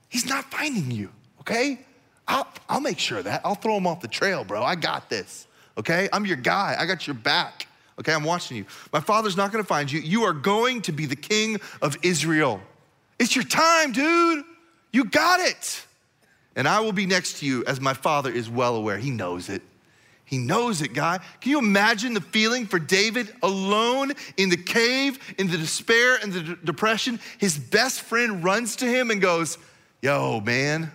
he's 0.10 0.26
not 0.26 0.46
finding 0.52 0.92
you, 0.92 1.10
okay? 1.42 1.80
I'll, 2.28 2.48
I'll 2.68 2.82
make 2.82 2.98
sure 2.98 3.20
of 3.20 3.26
that. 3.26 3.42
I'll 3.46 3.56
throw 3.56 3.78
him 3.78 3.86
off 3.86 4.02
the 4.02 4.08
trail, 4.08 4.44
bro. 4.44 4.64
I 4.64 4.76
got 4.76 5.10
this, 5.10 5.48
okay? 5.78 6.10
I'm 6.12 6.26
your 6.26 6.38
guy. 6.38 6.76
I 6.80 6.86
got 6.86 7.06
your 7.08 7.14
back, 7.14 7.68
okay? 8.00 8.14
I'm 8.14 8.24
watching 8.24 8.58
you. 8.58 8.66
My 8.94 9.00
father's 9.00 9.38
not 9.38 9.52
gonna 9.52 9.64
find 9.64 9.92
you. 9.92 10.00
You 10.00 10.24
are 10.24 10.34
going 10.34 10.82
to 10.84 10.92
be 10.92 11.06
the 11.06 11.16
king 11.16 11.60
of 11.82 11.98
Israel. 12.02 12.62
It's 13.20 13.36
your 13.36 13.46
time, 13.46 13.92
dude. 13.92 14.44
You 14.92 15.06
got 15.06 15.40
it. 15.40 15.86
And 16.56 16.68
I 16.68 16.80
will 16.80 16.94
be 16.94 17.06
next 17.06 17.40
to 17.40 17.46
you 17.46 17.64
as 17.66 17.82
my 17.82 17.94
father 17.94 18.32
is 18.32 18.50
well 18.50 18.76
aware. 18.76 18.98
He 18.98 19.12
knows 19.12 19.50
it. 19.50 19.62
He 20.24 20.38
knows 20.38 20.82
it, 20.82 20.94
guy. 20.94 21.20
Can 21.40 21.52
you 21.52 21.60
imagine 21.60 22.14
the 22.14 22.22
feeling 22.22 22.66
for 22.66 22.80
David 22.80 23.34
alone 23.44 24.14
in 24.38 24.50
the 24.50 24.58
cave, 24.58 25.20
in 25.38 25.52
the 25.52 25.58
despair 25.58 26.16
and 26.16 26.34
the 26.34 26.42
d- 26.42 26.56
depression? 26.64 27.20
His 27.38 27.60
best 27.60 28.02
friend 28.02 28.44
runs 28.44 28.78
to 28.78 28.86
him 28.86 29.12
and 29.12 29.22
goes, 29.22 29.58
Yo, 30.02 30.40
man, 30.40 30.92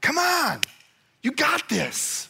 Come 0.00 0.18
on, 0.18 0.60
you 1.22 1.32
got 1.32 1.68
this. 1.68 2.28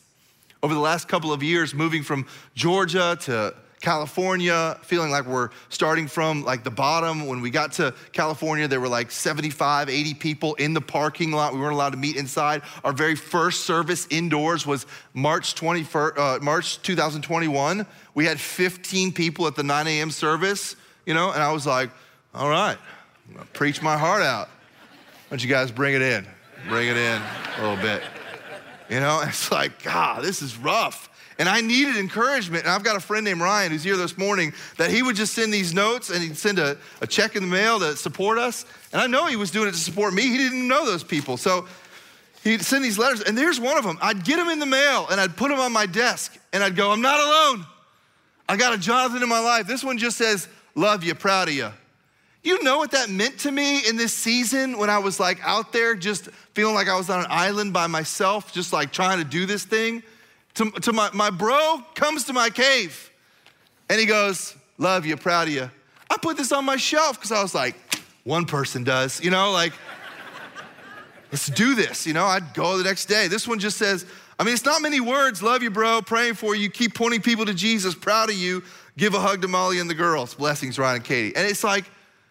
Over 0.62 0.74
the 0.74 0.80
last 0.80 1.08
couple 1.08 1.32
of 1.32 1.42
years, 1.42 1.72
moving 1.72 2.02
from 2.02 2.26
Georgia 2.54 3.16
to 3.22 3.54
California, 3.80 4.78
feeling 4.82 5.10
like 5.10 5.26
we're 5.26 5.50
starting 5.70 6.06
from 6.06 6.44
like 6.44 6.64
the 6.64 6.70
bottom. 6.70 7.26
When 7.26 7.40
we 7.40 7.50
got 7.50 7.72
to 7.72 7.94
California, 8.12 8.68
there 8.68 8.80
were 8.80 8.88
like 8.88 9.10
75, 9.10 9.88
80 9.88 10.14
people 10.14 10.54
in 10.56 10.74
the 10.74 10.80
parking 10.80 11.32
lot. 11.32 11.54
We 11.54 11.60
weren't 11.60 11.74
allowed 11.74 11.90
to 11.90 11.96
meet 11.96 12.16
inside. 12.16 12.62
Our 12.84 12.92
very 12.92 13.16
first 13.16 13.64
service 13.64 14.06
indoors 14.10 14.66
was 14.66 14.86
March 15.14 15.54
21st, 15.54 16.18
uh, 16.18 16.38
March 16.42 16.82
2021. 16.82 17.86
We 18.14 18.26
had 18.26 18.38
15 18.38 19.12
people 19.12 19.46
at 19.46 19.56
the 19.56 19.62
9 19.62 19.86
a.m. 19.86 20.10
service, 20.10 20.76
you 21.06 21.14
know, 21.14 21.32
and 21.32 21.42
I 21.42 21.52
was 21.52 21.66
like, 21.66 21.90
all 22.34 22.50
right, 22.50 22.76
I'm 23.28 23.34
gonna 23.34 23.46
preach 23.52 23.82
my 23.82 23.96
heart 23.96 24.22
out. 24.22 24.48
Why 24.48 25.36
don't 25.36 25.42
you 25.42 25.48
guys 25.48 25.70
bring 25.70 25.94
it 25.94 26.02
in? 26.02 26.26
bring 26.68 26.88
it 26.88 26.96
in 26.96 27.22
a 27.58 27.62
little 27.62 27.82
bit. 27.82 28.02
You 28.88 29.00
know, 29.00 29.20
it's 29.26 29.50
like, 29.50 29.82
God, 29.82 30.22
this 30.22 30.42
is 30.42 30.56
rough. 30.56 31.08
And 31.40 31.48
I 31.48 31.62
needed 31.62 31.96
encouragement. 31.96 32.64
And 32.64 32.72
I've 32.72 32.84
got 32.84 32.96
a 32.96 33.00
friend 33.00 33.24
named 33.24 33.40
Ryan 33.40 33.72
who's 33.72 33.82
here 33.82 33.96
this 33.96 34.18
morning 34.18 34.52
that 34.76 34.90
he 34.90 35.02
would 35.02 35.16
just 35.16 35.32
send 35.32 35.54
these 35.54 35.72
notes 35.72 36.10
and 36.10 36.22
he'd 36.22 36.36
send 36.36 36.58
a, 36.58 36.76
a 37.00 37.06
check 37.06 37.34
in 37.34 37.42
the 37.42 37.48
mail 37.48 37.80
to 37.80 37.96
support 37.96 38.36
us. 38.36 38.66
And 38.92 39.00
I 39.00 39.06
know 39.06 39.24
he 39.24 39.36
was 39.36 39.50
doing 39.50 39.66
it 39.66 39.72
to 39.72 39.78
support 39.78 40.12
me. 40.12 40.20
He 40.20 40.36
didn't 40.36 40.68
know 40.68 40.84
those 40.84 41.02
people. 41.02 41.38
So 41.38 41.66
he'd 42.44 42.60
send 42.60 42.84
these 42.84 42.98
letters. 42.98 43.22
And 43.22 43.38
there's 43.38 43.58
one 43.58 43.78
of 43.78 43.84
them. 43.84 43.98
I'd 44.02 44.22
get 44.22 44.36
them 44.36 44.50
in 44.50 44.58
the 44.58 44.66
mail 44.66 45.06
and 45.10 45.18
I'd 45.18 45.34
put 45.34 45.48
them 45.48 45.58
on 45.58 45.72
my 45.72 45.86
desk 45.86 46.38
and 46.52 46.62
I'd 46.62 46.76
go, 46.76 46.92
I'm 46.92 47.00
not 47.00 47.18
alone. 47.18 47.64
I 48.46 48.58
got 48.58 48.74
a 48.74 48.78
Jonathan 48.78 49.22
in 49.22 49.28
my 49.30 49.40
life. 49.40 49.66
This 49.66 49.82
one 49.82 49.96
just 49.96 50.18
says, 50.18 50.46
Love 50.74 51.04
you, 51.04 51.14
proud 51.14 51.48
of 51.48 51.54
you. 51.54 51.70
You 52.42 52.62
know 52.62 52.76
what 52.76 52.90
that 52.90 53.08
meant 53.08 53.38
to 53.40 53.50
me 53.50 53.88
in 53.88 53.96
this 53.96 54.12
season 54.12 54.76
when 54.76 54.90
I 54.90 54.98
was 54.98 55.18
like 55.18 55.38
out 55.42 55.72
there 55.72 55.94
just 55.94 56.26
feeling 56.52 56.74
like 56.74 56.88
I 56.88 56.98
was 56.98 57.08
on 57.08 57.20
an 57.20 57.26
island 57.30 57.72
by 57.72 57.86
myself, 57.86 58.52
just 58.52 58.74
like 58.74 58.92
trying 58.92 59.18
to 59.18 59.24
do 59.24 59.46
this 59.46 59.64
thing? 59.64 60.02
To, 60.54 60.70
to 60.70 60.92
my, 60.92 61.10
my 61.12 61.30
bro 61.30 61.82
comes 61.94 62.24
to 62.24 62.32
my 62.32 62.50
cave 62.50 63.10
and 63.88 64.00
he 64.00 64.06
goes, 64.06 64.56
Love 64.78 65.04
you, 65.04 65.16
proud 65.16 65.48
of 65.48 65.54
you. 65.54 65.70
I 66.10 66.16
put 66.16 66.36
this 66.36 66.52
on 66.52 66.64
my 66.64 66.76
shelf 66.76 67.16
because 67.16 67.32
I 67.32 67.42
was 67.42 67.54
like, 67.54 67.76
one 68.24 68.46
person 68.46 68.82
does, 68.82 69.22
you 69.22 69.30
know, 69.30 69.52
like, 69.52 69.72
let's 71.30 71.46
do 71.48 71.74
this. 71.74 72.06
You 72.06 72.14
know, 72.14 72.24
I'd 72.24 72.54
go 72.54 72.78
the 72.78 72.84
next 72.84 73.06
day. 73.06 73.28
This 73.28 73.46
one 73.46 73.58
just 73.58 73.76
says, 73.76 74.06
I 74.38 74.44
mean, 74.44 74.54
it's 74.54 74.64
not 74.64 74.80
many 74.80 75.00
words. 75.00 75.42
Love 75.42 75.62
you, 75.62 75.70
bro. 75.70 76.00
Praying 76.00 76.34
for 76.34 76.54
you. 76.54 76.70
Keep 76.70 76.94
pointing 76.94 77.20
people 77.20 77.44
to 77.44 77.52
Jesus. 77.52 77.94
Proud 77.94 78.30
of 78.30 78.36
you. 78.36 78.62
Give 78.96 79.12
a 79.14 79.20
hug 79.20 79.42
to 79.42 79.48
Molly 79.48 79.80
and 79.80 79.88
the 79.88 79.94
girls. 79.94 80.34
Blessings, 80.34 80.78
Ryan 80.78 80.96
and 80.96 81.04
Katie. 81.04 81.36
And 81.36 81.46
it's 81.46 81.62
like, 81.62 81.84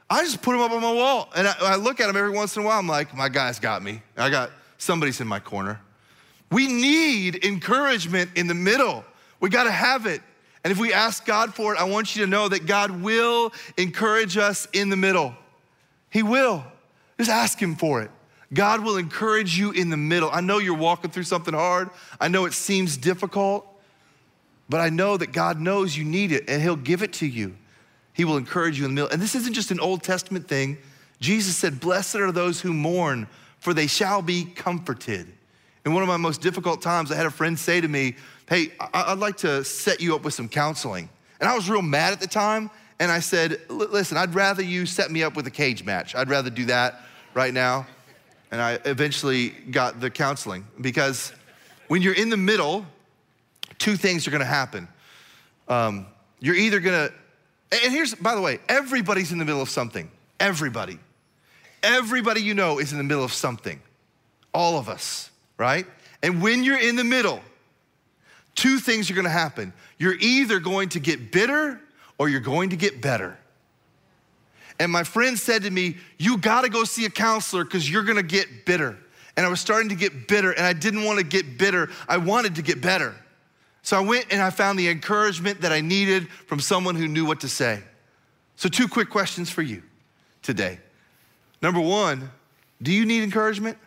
I 0.10 0.24
just 0.24 0.42
put 0.42 0.54
them 0.54 0.62
up 0.62 0.72
on 0.72 0.82
my 0.82 0.92
wall. 0.92 1.30
And 1.36 1.48
I, 1.48 1.54
I 1.62 1.76
look 1.76 2.00
at 2.00 2.08
them 2.08 2.18
every 2.18 2.32
once 2.32 2.56
in 2.56 2.64
a 2.64 2.66
while. 2.66 2.80
I'm 2.80 2.88
like, 2.88 3.16
my 3.16 3.30
guy's 3.30 3.60
got 3.60 3.84
me. 3.84 4.02
I 4.18 4.32
got 4.32 4.50
somebody's 4.80 5.22
in 5.22 5.28
my 5.28 5.40
corner. 5.40 5.80
We 6.52 6.68
need 6.68 7.46
encouragement 7.46 8.32
in 8.36 8.48
the 8.48 8.54
middle. 8.54 9.06
We 9.40 9.50
got 9.50 9.66
to 9.66 9.72
have 9.72 10.06
it. 10.06 10.22
And 10.64 10.72
if 10.72 10.80
we 10.80 10.92
ask 10.92 11.26
God 11.26 11.54
for 11.54 11.74
it, 11.74 11.80
I 11.80 11.86
want 11.86 12.16
you 12.16 12.26
to 12.26 12.30
know 12.30 12.50
that 12.50 12.66
God 12.66 12.92
will 13.02 13.54
encourage 13.78 14.38
us 14.38 14.68
in 14.74 14.90
the 14.90 14.98
middle. 14.98 15.36
He 16.10 16.24
will. 16.24 16.64
Just 17.18 17.30
ask 17.30 17.60
Him 17.60 17.76
for 17.76 18.02
it. 18.02 18.12
God 18.54 18.84
will 18.84 18.98
encourage 18.98 19.58
you 19.58 19.72
in 19.72 19.90
the 19.90 19.98
middle. 19.98 20.30
I 20.32 20.42
know 20.42 20.58
you're 20.58 20.76
walking 20.76 21.12
through 21.12 21.24
something 21.24 21.54
hard. 21.54 21.90
I 22.20 22.30
know 22.30 22.46
it 22.46 22.54
seems 22.54 22.98
difficult, 22.98 23.68
but 24.70 24.82
I 24.82 24.90
know 24.90 25.18
that 25.18 25.32
God 25.32 25.60
knows 25.60 25.96
you 25.96 26.04
need 26.04 26.32
it 26.32 26.50
and 26.50 26.62
He'll 26.62 26.76
give 26.76 27.04
it 27.04 27.14
to 27.14 27.28
you. 27.28 27.56
He 28.14 28.26
will 28.26 28.38
encourage 28.38 28.80
you 28.80 28.86
in 28.86 28.92
the 28.92 28.96
middle. 28.96 29.12
And 29.12 29.22
this 29.22 29.36
isn't 29.36 29.54
just 29.54 29.72
an 29.72 29.80
Old 29.80 30.04
Testament 30.04 30.48
thing. 30.48 30.78
Jesus 31.20 31.56
said, 31.56 31.80
Blessed 31.80 32.16
are 32.16 32.32
those 32.32 32.60
who 32.60 32.74
mourn, 32.74 33.28
for 33.60 33.74
they 33.74 33.88
shall 33.88 34.22
be 34.22 34.46
comforted. 34.46 35.28
In 35.86 35.94
one 35.94 36.04
of 36.04 36.10
my 36.10 36.18
most 36.18 36.42
difficult 36.42 36.82
times, 36.82 37.12
I 37.12 37.16
had 37.16 37.26
a 37.26 37.32
friend 37.32 37.58
say 37.58 37.82
to 37.82 37.88
me, 37.88 38.16
Hey, 38.48 38.72
I'd 38.94 39.20
like 39.20 39.38
to 39.38 39.64
set 39.64 40.02
you 40.02 40.16
up 40.16 40.24
with 40.24 40.34
some 40.34 40.50
counseling. 40.50 41.10
And 41.40 41.48
I 41.48 41.56
was 41.56 41.70
real 41.70 41.82
mad 41.82 42.14
at 42.14 42.20
the 42.20 42.28
time. 42.28 42.70
And 43.00 43.12
I 43.12 43.20
said, 43.20 43.62
listen, 43.70 44.18
I'd 44.18 44.36
rather 44.36 44.62
you 44.62 44.86
set 44.86 45.10
me 45.10 45.24
up 45.24 45.36
with 45.36 45.48
a 45.48 45.52
cage 45.52 45.86
match. 45.86 46.16
I'd 46.16 46.30
rather 46.30 46.50
do 46.50 46.66
that 46.66 47.02
right 47.34 47.54
now. 47.54 47.88
And 48.52 48.62
I 48.62 48.80
eventually 48.86 49.50
got 49.50 50.02
the 50.02 50.10
counseling 50.10 50.66
because 50.82 51.32
when 51.88 52.02
you're 52.02 52.16
in 52.16 52.30
the 52.30 52.38
middle, 52.38 52.86
two 53.78 53.96
things 53.96 54.28
are 54.28 54.32
gonna 54.32 54.44
happen. 54.44 54.88
Um, 55.68 56.08
you're 56.40 56.56
either 56.56 56.80
gonna, 56.80 57.12
and 57.72 57.94
here's, 57.94 58.16
by 58.16 58.36
the 58.36 58.42
way, 58.42 58.60
everybody's 58.68 59.32
in 59.32 59.38
the 59.38 59.46
middle 59.46 59.62
of 59.62 59.70
something. 59.70 60.10
Everybody. 60.40 61.00
Everybody 61.84 62.42
you 62.42 62.54
know 62.54 62.80
is 62.80 62.92
in 62.92 62.98
the 62.98 63.04
middle 63.04 63.24
of 63.24 63.32
something. 63.32 63.80
All 64.54 64.78
of 64.78 64.90
us, 64.90 65.29
right? 65.60 65.86
And 66.24 66.42
when 66.42 66.64
you're 66.64 66.80
in 66.80 66.96
the 66.96 67.04
middle, 67.04 67.42
two 68.56 68.80
things 68.80 69.12
are 69.12 69.14
gonna 69.14 69.30
happen. 69.30 69.72
You're 70.00 70.18
either 70.20 70.60
going 70.60 70.90
to 70.90 71.00
get 71.00 71.32
bitter 71.32 71.80
or 72.18 72.30
you're 72.30 72.40
going 72.40 72.72
to 72.72 72.76
get 72.76 73.02
better. 73.02 73.38
And 74.80 74.92
my 74.92 75.04
friend 75.04 75.38
said 75.38 75.64
to 75.64 75.70
me, 75.70 75.98
You 76.18 76.38
gotta 76.38 76.70
go 76.70 76.86
see 76.86 77.06
a 77.06 77.10
counselor 77.10 77.64
because 77.66 77.88
you're 77.88 78.04
gonna 78.04 78.24
get 78.24 78.66
bitter. 78.66 78.98
And 79.38 79.46
I 79.46 79.50
was 79.50 79.60
starting 79.60 79.90
to 79.90 79.96
get 79.96 80.28
bitter, 80.28 80.52
and 80.52 80.66
I 80.66 80.74
didn't 80.74 81.04
wanna 81.04 81.24
get 81.24 81.58
bitter. 81.58 81.90
I 82.08 82.18
wanted 82.18 82.56
to 82.56 82.62
get 82.64 82.82
better. 82.82 83.16
So 83.82 83.98
I 83.98 84.02
went 84.02 84.28
and 84.32 84.42
I 84.42 84.50
found 84.50 84.80
the 84.80 84.90
encouragement 84.90 85.62
that 85.62 85.72
I 85.72 85.82
needed 85.82 86.30
from 86.30 86.60
someone 86.60 86.96
who 86.96 87.08
knew 87.08 87.26
what 87.26 87.42
to 87.42 87.50
say. 87.50 87.82
So, 88.56 88.68
two 88.68 88.90
quick 88.90 89.10
questions 89.10 89.50
for 89.50 89.62
you 89.62 89.82
today. 90.42 90.80
Number 91.62 91.80
one, 91.80 92.30
do 92.82 92.92
you 92.92 93.06
need 93.06 93.24
encouragement? 93.24 93.78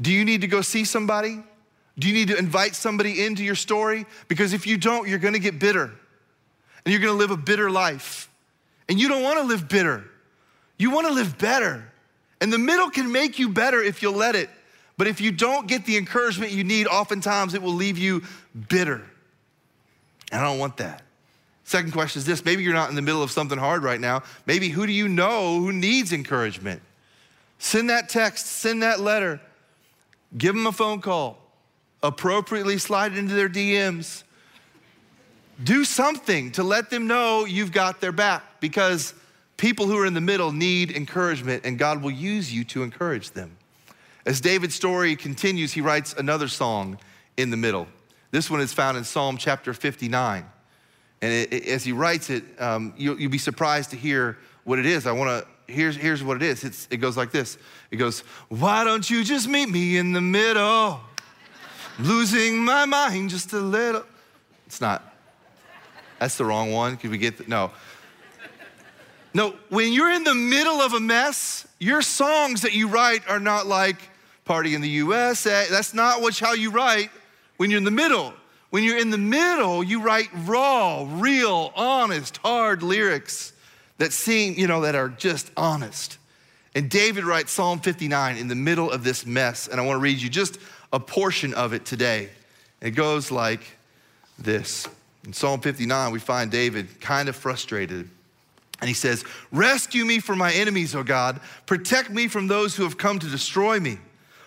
Do 0.00 0.12
you 0.12 0.24
need 0.24 0.40
to 0.40 0.46
go 0.46 0.60
see 0.62 0.84
somebody? 0.84 1.42
Do 1.98 2.08
you 2.08 2.14
need 2.14 2.28
to 2.28 2.36
invite 2.36 2.74
somebody 2.74 3.24
into 3.24 3.44
your 3.44 3.54
story? 3.54 4.06
Because 4.28 4.52
if 4.52 4.66
you 4.66 4.76
don't, 4.76 5.08
you're 5.08 5.18
gonna 5.18 5.38
get 5.38 5.58
bitter 5.58 5.92
and 6.84 6.92
you're 6.92 7.00
gonna 7.00 7.12
live 7.12 7.30
a 7.30 7.36
bitter 7.36 7.70
life. 7.70 8.28
And 8.88 8.98
you 8.98 9.08
don't 9.08 9.22
wanna 9.22 9.42
live 9.42 9.68
bitter, 9.68 10.04
you 10.78 10.90
wanna 10.90 11.10
live 11.10 11.38
better. 11.38 11.88
And 12.40 12.52
the 12.52 12.58
middle 12.58 12.90
can 12.90 13.12
make 13.12 13.38
you 13.38 13.48
better 13.50 13.80
if 13.80 14.02
you'll 14.02 14.14
let 14.14 14.34
it. 14.34 14.50
But 14.98 15.06
if 15.06 15.20
you 15.20 15.30
don't 15.30 15.68
get 15.68 15.86
the 15.86 15.96
encouragement 15.96 16.50
you 16.50 16.64
need, 16.64 16.88
oftentimes 16.88 17.54
it 17.54 17.62
will 17.62 17.74
leave 17.74 17.98
you 17.98 18.22
bitter. 18.68 19.02
And 20.32 20.40
I 20.40 20.44
don't 20.44 20.58
want 20.58 20.78
that. 20.78 21.02
Second 21.64 21.92
question 21.92 22.18
is 22.18 22.26
this 22.26 22.44
maybe 22.44 22.62
you're 22.62 22.74
not 22.74 22.90
in 22.90 22.96
the 22.96 23.02
middle 23.02 23.22
of 23.22 23.30
something 23.30 23.58
hard 23.58 23.82
right 23.82 24.00
now. 24.00 24.22
Maybe 24.46 24.68
who 24.68 24.86
do 24.86 24.92
you 24.92 25.08
know 25.08 25.60
who 25.60 25.72
needs 25.72 26.12
encouragement? 26.12 26.82
Send 27.58 27.90
that 27.90 28.08
text, 28.08 28.46
send 28.46 28.82
that 28.82 28.98
letter, 28.98 29.40
give 30.36 30.54
them 30.54 30.66
a 30.66 30.72
phone 30.72 31.00
call, 31.00 31.38
appropriately 32.02 32.78
slide 32.78 33.12
it 33.12 33.18
into 33.18 33.34
their 33.34 33.48
DMs. 33.48 34.22
Do 35.62 35.84
something 35.84 36.52
to 36.52 36.62
let 36.62 36.90
them 36.90 37.06
know 37.06 37.44
you've 37.44 37.72
got 37.72 38.00
their 38.00 38.12
back 38.12 38.60
because 38.60 39.14
people 39.56 39.86
who 39.86 39.98
are 39.98 40.06
in 40.06 40.14
the 40.14 40.20
middle 40.20 40.50
need 40.50 40.90
encouragement 40.90 41.64
and 41.64 41.78
God 41.78 42.02
will 42.02 42.10
use 42.10 42.52
you 42.52 42.64
to 42.64 42.82
encourage 42.82 43.30
them. 43.30 43.56
As 44.24 44.40
David's 44.40 44.74
story 44.74 45.16
continues, 45.16 45.72
he 45.72 45.80
writes 45.80 46.14
another 46.14 46.48
song 46.48 46.98
in 47.36 47.50
the 47.50 47.56
middle. 47.56 47.86
This 48.30 48.50
one 48.50 48.60
is 48.60 48.72
found 48.72 48.96
in 48.96 49.04
Psalm 49.04 49.36
chapter 49.36 49.74
59. 49.74 50.44
And 51.20 51.32
it, 51.32 51.52
it, 51.52 51.66
as 51.68 51.84
he 51.84 51.92
writes 51.92 52.30
it, 52.30 52.44
um, 52.58 52.94
you, 52.96 53.14
will 53.14 53.28
be 53.28 53.38
surprised 53.38 53.90
to 53.90 53.96
hear 53.96 54.38
what 54.64 54.78
it 54.78 54.86
is. 54.86 55.06
I 55.06 55.12
want 55.12 55.44
to, 55.44 55.48
here's, 55.72 55.96
here's 55.96 56.22
what 56.22 56.36
it 56.36 56.42
is. 56.42 56.64
It's, 56.64 56.86
it 56.90 56.98
goes 56.98 57.16
like 57.16 57.30
this 57.30 57.58
It 57.90 57.96
goes, 57.96 58.20
Why 58.48 58.84
don't 58.84 59.08
you 59.08 59.24
just 59.24 59.48
meet 59.48 59.68
me 59.68 59.96
in 59.96 60.12
the 60.12 60.20
middle? 60.20 61.00
Losing 61.98 62.64
my 62.64 62.84
mind 62.84 63.30
just 63.30 63.52
a 63.52 63.60
little. 63.60 64.04
It's 64.66 64.80
not. 64.80 65.02
That's 66.18 66.36
the 66.36 66.44
wrong 66.44 66.72
one. 66.72 66.96
Could 66.96 67.10
we 67.10 67.18
get 67.18 67.38
the, 67.38 67.44
no. 67.46 67.70
No, 69.34 69.54
when 69.70 69.92
you're 69.92 70.10
in 70.10 70.24
the 70.24 70.34
middle 70.34 70.80
of 70.80 70.92
a 70.92 71.00
mess, 71.00 71.66
your 71.78 72.02
songs 72.02 72.62
that 72.62 72.72
you 72.72 72.88
write 72.88 73.26
are 73.28 73.40
not 73.40 73.66
like 73.66 73.96
Party 74.44 74.74
in 74.74 74.80
the 74.80 74.88
USA. 74.88 75.66
That's 75.70 75.94
not 75.94 76.20
what, 76.20 76.38
how 76.38 76.52
you 76.52 76.70
write 76.70 77.10
when 77.56 77.70
you're 77.70 77.78
in 77.78 77.84
the 77.84 77.90
middle. 77.90 78.34
When 78.70 78.84
you're 78.84 78.98
in 78.98 79.10
the 79.10 79.18
middle, 79.18 79.82
you 79.82 80.02
write 80.02 80.28
raw, 80.46 81.06
real, 81.08 81.72
honest, 81.74 82.38
hard 82.38 82.82
lyrics 82.82 83.52
that 84.02 84.12
seem, 84.12 84.54
you 84.54 84.66
know, 84.66 84.80
that 84.80 84.96
are 84.96 85.10
just 85.10 85.48
honest. 85.56 86.18
And 86.74 86.90
David 86.90 87.22
writes 87.22 87.52
Psalm 87.52 87.78
59 87.78 88.36
in 88.36 88.48
the 88.48 88.56
middle 88.56 88.90
of 88.90 89.04
this 89.04 89.24
mess. 89.24 89.68
And 89.68 89.80
I 89.80 89.86
want 89.86 89.94
to 89.98 90.00
read 90.00 90.20
you 90.20 90.28
just 90.28 90.58
a 90.92 90.98
portion 90.98 91.54
of 91.54 91.72
it 91.72 91.84
today. 91.84 92.28
It 92.80 92.96
goes 92.96 93.30
like 93.30 93.60
this. 94.40 94.88
In 95.24 95.32
Psalm 95.32 95.60
59, 95.60 96.10
we 96.10 96.18
find 96.18 96.50
David 96.50 97.00
kind 97.00 97.28
of 97.28 97.36
frustrated. 97.36 98.10
And 98.80 98.88
he 98.88 98.94
says, 98.94 99.24
Rescue 99.52 100.04
me 100.04 100.18
from 100.18 100.36
my 100.38 100.52
enemies, 100.52 100.96
O 100.96 101.04
God. 101.04 101.40
Protect 101.66 102.10
me 102.10 102.26
from 102.26 102.48
those 102.48 102.74
who 102.74 102.82
have 102.82 102.98
come 102.98 103.20
to 103.20 103.28
destroy 103.28 103.78
me. 103.78 103.98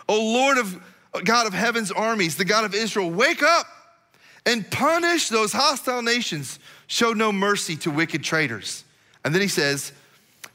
O 0.10 0.22
Lord 0.22 0.58
of 0.58 0.84
God 1.24 1.48
of 1.48 1.54
heaven's 1.54 1.94
armies, 1.94 2.36
the 2.36 2.44
God 2.44 2.66
of 2.66 2.76
Israel, 2.76 3.10
wake 3.10 3.42
up 3.42 3.68
and 4.46 4.70
punish 4.70 5.30
those 5.30 5.54
hostile 5.54 6.02
nations. 6.02 6.60
Show 6.88 7.14
no 7.14 7.32
mercy 7.32 7.78
to 7.78 7.90
wicked 7.90 8.22
traitors. 8.22 8.84
And 9.26 9.36
then 9.36 9.42
he 9.42 9.50
says, 9.50 9.92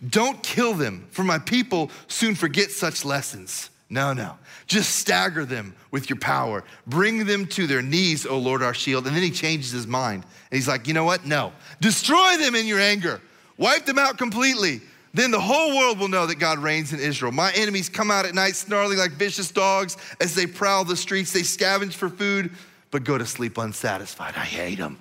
Don't 0.09 0.43
kill 0.43 0.73
them, 0.73 1.07
for 1.11 1.23
my 1.23 1.39
people 1.39 1.91
soon 2.09 2.35
forget 2.35 2.71
such 2.71 3.05
lessons. 3.05 3.69
No, 3.91 4.15
no. 4.15 4.39
Just 4.67 4.97
stagger 4.97 5.45
them 5.45 5.75
with 5.91 6.09
your 6.09 6.19
power. 6.19 6.65
Bring 6.87 7.27
them 7.27 7.45
to 7.49 7.67
their 7.67 7.83
knees, 7.83 8.25
O 8.25 8.39
Lord, 8.39 8.63
our 8.63 8.73
shield. 8.73 9.07
And 9.07 9.15
then 9.15 9.23
he 9.23 9.31
changes 9.31 9.73
his 9.73 9.87
mind. 9.87 10.23
And 10.23 10.57
he's 10.57 10.69
like, 10.69 10.87
You 10.89 10.95
know 10.95 11.05
what? 11.05 11.27
No. 11.27 11.53
Destroy 11.83 12.39
them 12.39 12.55
in 12.55 12.67
your 12.67 12.81
anger. 12.81 13.21
Wipe 13.59 13.85
them 13.85 13.99
out 13.99 14.17
completely. 14.17 14.81
Then 15.13 15.33
the 15.33 15.41
whole 15.41 15.77
world 15.77 15.99
will 15.99 16.09
know 16.09 16.25
that 16.27 16.37
God 16.37 16.61
reigns 16.61 16.93
in 16.93 17.01
Israel. 17.01 17.33
My 17.33 17.53
enemies 17.53 17.89
come 17.89 18.11
out 18.11 18.25
at 18.25 18.35
night 18.35 18.55
snarling 18.55 18.97
like 18.97 19.11
vicious 19.11 19.51
dogs 19.51 19.97
as 20.21 20.35
they 20.37 20.47
prowl 20.47 20.85
the 20.85 20.97
streets. 20.97 21.33
They 21.33 21.41
scavenge 21.41 21.95
for 21.95 22.09
food 22.09 22.53
but 22.91 23.05
go 23.05 23.17
to 23.17 23.27
sleep 23.27 23.59
unsatisfied. 23.59 24.35
I 24.37 24.45
hate 24.45 24.79
them. 24.79 24.99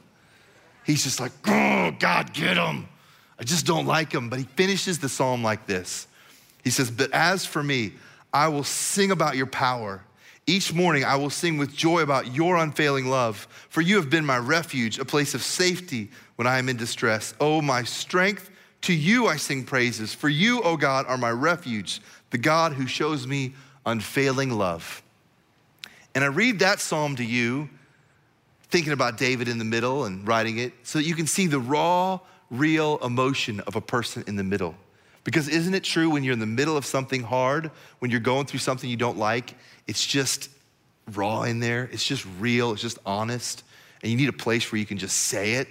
He's 0.85 1.03
just 1.03 1.19
like, 1.19 1.31
oh, 1.47 1.91
God, 1.99 2.33
get 2.33 2.57
him. 2.57 2.87
I 3.39 3.43
just 3.43 3.65
don't 3.65 3.85
like 3.85 4.11
him. 4.11 4.29
But 4.29 4.39
he 4.39 4.45
finishes 4.45 4.99
the 4.99 5.09
psalm 5.09 5.43
like 5.43 5.65
this 5.65 6.07
He 6.63 6.69
says, 6.69 6.91
But 6.91 7.11
as 7.11 7.45
for 7.45 7.63
me, 7.63 7.93
I 8.33 8.47
will 8.49 8.63
sing 8.63 9.11
about 9.11 9.35
your 9.35 9.47
power. 9.47 10.03
Each 10.45 10.73
morning 10.73 11.05
I 11.05 11.15
will 11.15 11.29
sing 11.29 11.57
with 11.59 11.75
joy 11.75 12.01
about 12.01 12.33
your 12.33 12.57
unfailing 12.57 13.07
love, 13.07 13.47
for 13.69 13.81
you 13.81 13.97
have 13.97 14.09
been 14.09 14.25
my 14.25 14.37
refuge, 14.37 14.97
a 14.97 15.05
place 15.05 15.35
of 15.35 15.43
safety 15.43 16.09
when 16.37 16.47
I 16.47 16.57
am 16.57 16.69
in 16.69 16.77
distress. 16.77 17.35
Oh, 17.39 17.61
my 17.61 17.83
strength, 17.83 18.49
to 18.81 18.93
you 18.93 19.27
I 19.27 19.35
sing 19.35 19.63
praises. 19.63 20.13
For 20.13 20.27
you, 20.27 20.59
O 20.61 20.71
oh 20.71 20.77
God, 20.77 21.05
are 21.07 21.17
my 21.17 21.29
refuge, 21.29 22.01
the 22.31 22.39
God 22.39 22.73
who 22.73 22.87
shows 22.87 23.27
me 23.27 23.53
unfailing 23.85 24.49
love. 24.49 25.03
And 26.15 26.23
I 26.23 26.27
read 26.27 26.59
that 26.59 26.79
psalm 26.79 27.15
to 27.17 27.23
you 27.23 27.69
thinking 28.69 28.93
about 28.93 29.17
David 29.17 29.47
in 29.47 29.57
the 29.57 29.65
middle 29.65 30.05
and 30.05 30.27
writing 30.27 30.57
it 30.57 30.73
so 30.83 30.99
that 30.99 31.05
you 31.05 31.15
can 31.15 31.27
see 31.27 31.47
the 31.47 31.59
raw, 31.59 32.19
real 32.49 32.97
emotion 32.99 33.59
of 33.61 33.75
a 33.75 33.81
person 33.81 34.23
in 34.27 34.35
the 34.35 34.43
middle. 34.43 34.75
Because 35.23 35.47
isn't 35.47 35.73
it 35.73 35.83
true 35.83 36.09
when 36.09 36.23
you're 36.23 36.33
in 36.33 36.39
the 36.39 36.45
middle 36.45 36.77
of 36.77 36.85
something 36.85 37.23
hard, 37.23 37.71
when 37.99 38.09
you're 38.09 38.19
going 38.19 38.45
through 38.45 38.59
something 38.59 38.89
you 38.89 38.97
don't 38.97 39.17
like, 39.17 39.53
it's 39.85 40.05
just 40.05 40.49
raw 41.13 41.43
in 41.43 41.59
there, 41.59 41.89
it's 41.91 42.05
just 42.05 42.25
real, 42.39 42.71
it's 42.71 42.81
just 42.81 42.99
honest, 43.05 43.63
and 44.01 44.11
you 44.11 44.17
need 44.17 44.29
a 44.29 44.33
place 44.33 44.71
where 44.71 44.79
you 44.79 44.85
can 44.85 44.97
just 44.97 45.17
say 45.17 45.53
it. 45.53 45.67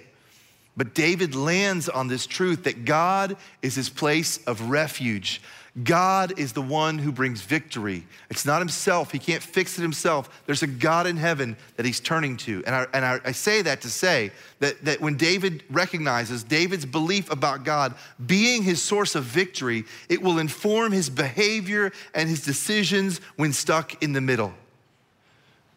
But 0.77 0.93
David 0.93 1.35
lands 1.35 1.89
on 1.89 2.07
this 2.07 2.25
truth 2.25 2.63
that 2.63 2.85
God 2.85 3.35
is 3.61 3.75
his 3.75 3.89
place 3.89 4.37
of 4.45 4.69
refuge, 4.69 5.41
God 5.83 6.39
is 6.39 6.53
the 6.53 6.61
one 6.61 6.97
who 6.97 7.11
brings 7.11 7.41
victory. 7.41 8.05
It's 8.29 8.45
not 8.45 8.59
himself. 8.59 9.11
He 9.11 9.19
can't 9.19 9.43
fix 9.43 9.77
it 9.77 9.81
himself. 9.83 10.41
There's 10.45 10.63
a 10.63 10.67
God 10.67 11.05
in 11.05 11.15
heaven 11.15 11.55
that 11.75 11.85
he's 11.85 11.99
turning 11.99 12.37
to. 12.37 12.63
And 12.65 12.75
I, 12.75 12.87
and 12.93 13.05
I, 13.05 13.19
I 13.23 13.31
say 13.31 13.61
that 13.61 13.81
to 13.81 13.89
say 13.89 14.31
that, 14.59 14.83
that 14.83 14.99
when 14.99 15.15
David 15.15 15.63
recognizes 15.69 16.43
David's 16.43 16.85
belief 16.85 17.31
about 17.31 17.63
God 17.63 17.93
being 18.25 18.63
his 18.63 18.81
source 18.81 19.13
of 19.13 19.23
victory, 19.23 19.85
it 20.09 20.21
will 20.21 20.39
inform 20.39 20.91
his 20.91 21.09
behavior 21.09 21.91
and 22.15 22.27
his 22.27 22.43
decisions 22.43 23.19
when 23.35 23.53
stuck 23.53 24.01
in 24.01 24.13
the 24.13 24.21
middle. 24.21 24.53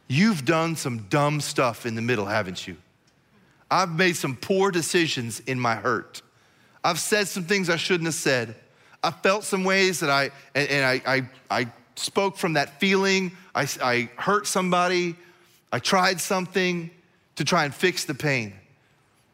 You've 0.09 0.45
done 0.45 0.75
some 0.75 1.07
dumb 1.11 1.41
stuff 1.41 1.87
in 1.87 1.95
the 1.95 2.03
middle, 2.03 2.27
haven't 2.27 2.67
you? 2.67 2.77
I've 3.71 3.91
made 3.91 4.17
some 4.17 4.37
poor 4.37 4.71
decisions 4.71 5.41
in 5.41 5.59
my 5.61 5.75
hurt. 5.75 6.23
I've 6.85 6.99
said 6.99 7.29
some 7.29 7.45
things 7.45 7.71
I 7.71 7.77
shouldn't 7.77 8.07
have 8.07 8.15
said. 8.15 8.55
I 9.03 9.11
felt 9.11 9.45
some 9.45 9.65
ways 9.65 10.01
that 10.01 10.11
I, 10.11 10.31
and, 10.55 10.69
and 10.69 10.85
I, 10.85 11.03
I, 11.07 11.29
I, 11.51 11.67
spoke 11.95 12.39
from 12.39 12.55
that 12.55 12.81
feeling. 12.81 13.33
I, 13.55 13.69
I 13.83 14.09
hurt 14.17 14.47
somebody. 14.47 15.15
I 15.71 15.79
tried 15.79 16.21
something 16.21 16.91
to 17.37 17.45
try 17.45 17.65
and 17.65 17.75
fix 17.75 18.07
the 18.07 18.15
pain. 18.15 18.55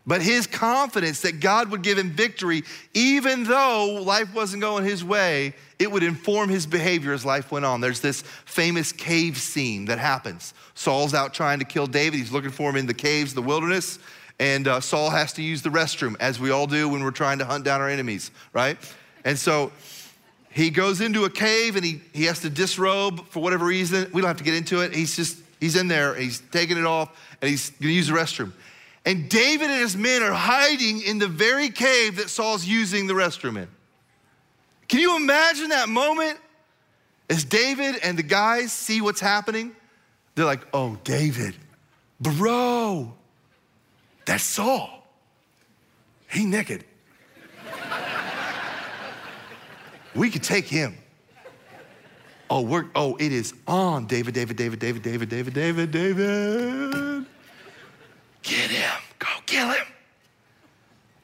But 0.09 0.23
his 0.23 0.47
confidence 0.47 1.21
that 1.21 1.39
God 1.39 1.71
would 1.71 1.83
give 1.83 1.99
him 1.99 2.11
victory, 2.11 2.65
even 2.95 3.45
though 3.45 4.03
life 4.03 4.35
wasn't 4.35 4.63
going 4.63 4.85
his 4.85 5.05
way, 5.05 5.55
it 5.79 5.93
would 5.93 6.03
inform 6.03 6.49
his 6.49 6.67
behavior 6.67 7.13
as 7.13 7.27
life 7.27 7.53
went 7.53 7.67
on. 7.67 7.83
There's 7.83 8.01
this 8.01 8.23
famous 8.47 8.91
cave 8.91 9.37
scene 9.37 9.85
that 9.85 9.99
happens. 9.99 10.55
Saul's 10.75 11.13
out 11.13 11.35
trying 11.35 11.59
to 11.59 11.67
kill 11.67 11.87
David. 11.87 12.19
He's 12.19 12.33
looking 12.33 12.51
for 12.51 12.71
him 12.71 12.77
in 12.77 12.87
the 12.87 12.95
caves, 12.95 13.35
the 13.35 13.43
wilderness. 13.43 13.99
and 14.41 14.67
uh, 14.67 14.81
Saul 14.81 15.11
has 15.11 15.35
to 15.35 15.43
use 15.43 15.61
the 15.61 15.69
restroom, 15.69 16.17
as 16.21 16.41
we 16.41 16.51
all 16.51 16.67
do 16.67 16.89
when 16.89 17.05
we're 17.05 17.11
trying 17.11 17.39
to 17.39 17.45
hunt 17.45 17.65
down 17.65 17.83
our 17.83 17.89
enemies, 17.89 18.31
right? 18.55 18.79
And 19.29 19.39
so 19.39 19.73
he 20.51 20.71
goes 20.71 21.03
into 21.03 21.27
a 21.27 21.31
cave 21.31 21.77
and 21.77 21.85
he, 21.85 22.01
he 22.15 22.25
has 22.25 22.41
to 22.41 22.49
disrobe 22.49 23.29
for 23.29 23.43
whatever 23.43 23.67
reason. 23.67 24.11
We 24.11 24.23
don't 24.23 24.29
have 24.29 24.39
to 24.39 24.43
get 24.43 24.55
into 24.55 24.81
it. 24.81 24.95
He's 24.95 25.15
just, 25.17 25.37
he's 25.61 25.77
in 25.77 25.87
there, 25.87 26.15
he's 26.15 26.41
taking 26.51 26.79
it 26.79 26.87
off, 26.87 27.15
and 27.43 27.51
he's 27.51 27.69
gonna 27.69 27.93
use 27.93 28.09
the 28.09 28.15
restroom. 28.15 28.53
And 29.05 29.29
David 29.29 29.69
and 29.69 29.83
his 29.83 29.99
men 29.99 30.23
are 30.23 30.33
hiding 30.33 31.03
in 31.03 31.19
the 31.19 31.27
very 31.27 31.69
cave 31.69 32.17
that 32.17 32.31
Saul's 32.31 32.65
using 32.65 33.07
the 33.07 33.13
restroom 33.13 33.59
in. 33.59 33.69
Can 34.89 35.01
you 35.01 35.15
imagine 35.17 35.69
that 35.69 35.91
moment? 35.91 36.39
As 37.29 37.45
David 37.45 37.97
and 38.03 38.19
the 38.19 38.23
guys 38.23 38.73
see 38.73 39.03
what's 39.03 39.21
happening, 39.21 39.77
they're 40.37 40.47
like, 40.47 40.67
oh, 40.73 40.99
David, 41.05 41.55
bro, 42.19 43.13
that's 44.25 44.45
Saul. 44.45 45.07
He 46.31 46.47
naked. 46.47 46.87
We 50.19 50.31
could 50.31 50.43
take 50.43 50.67
him. 50.67 50.97
Oh, 52.51 52.63
we're, 52.63 52.87
oh, 52.95 53.17
it 53.17 53.33
is 53.33 53.55
on. 53.67 54.07
David, 54.07 54.35
David, 54.35 54.57
David, 54.57 54.79
David, 54.79 55.03
David, 55.03 55.29
David, 55.29 55.55
David, 55.55 55.91
David. 55.91 57.27
Get 58.43 58.71
him. 58.71 59.01
Go 59.19 59.29
kill 59.45 59.69
him. 59.69 59.87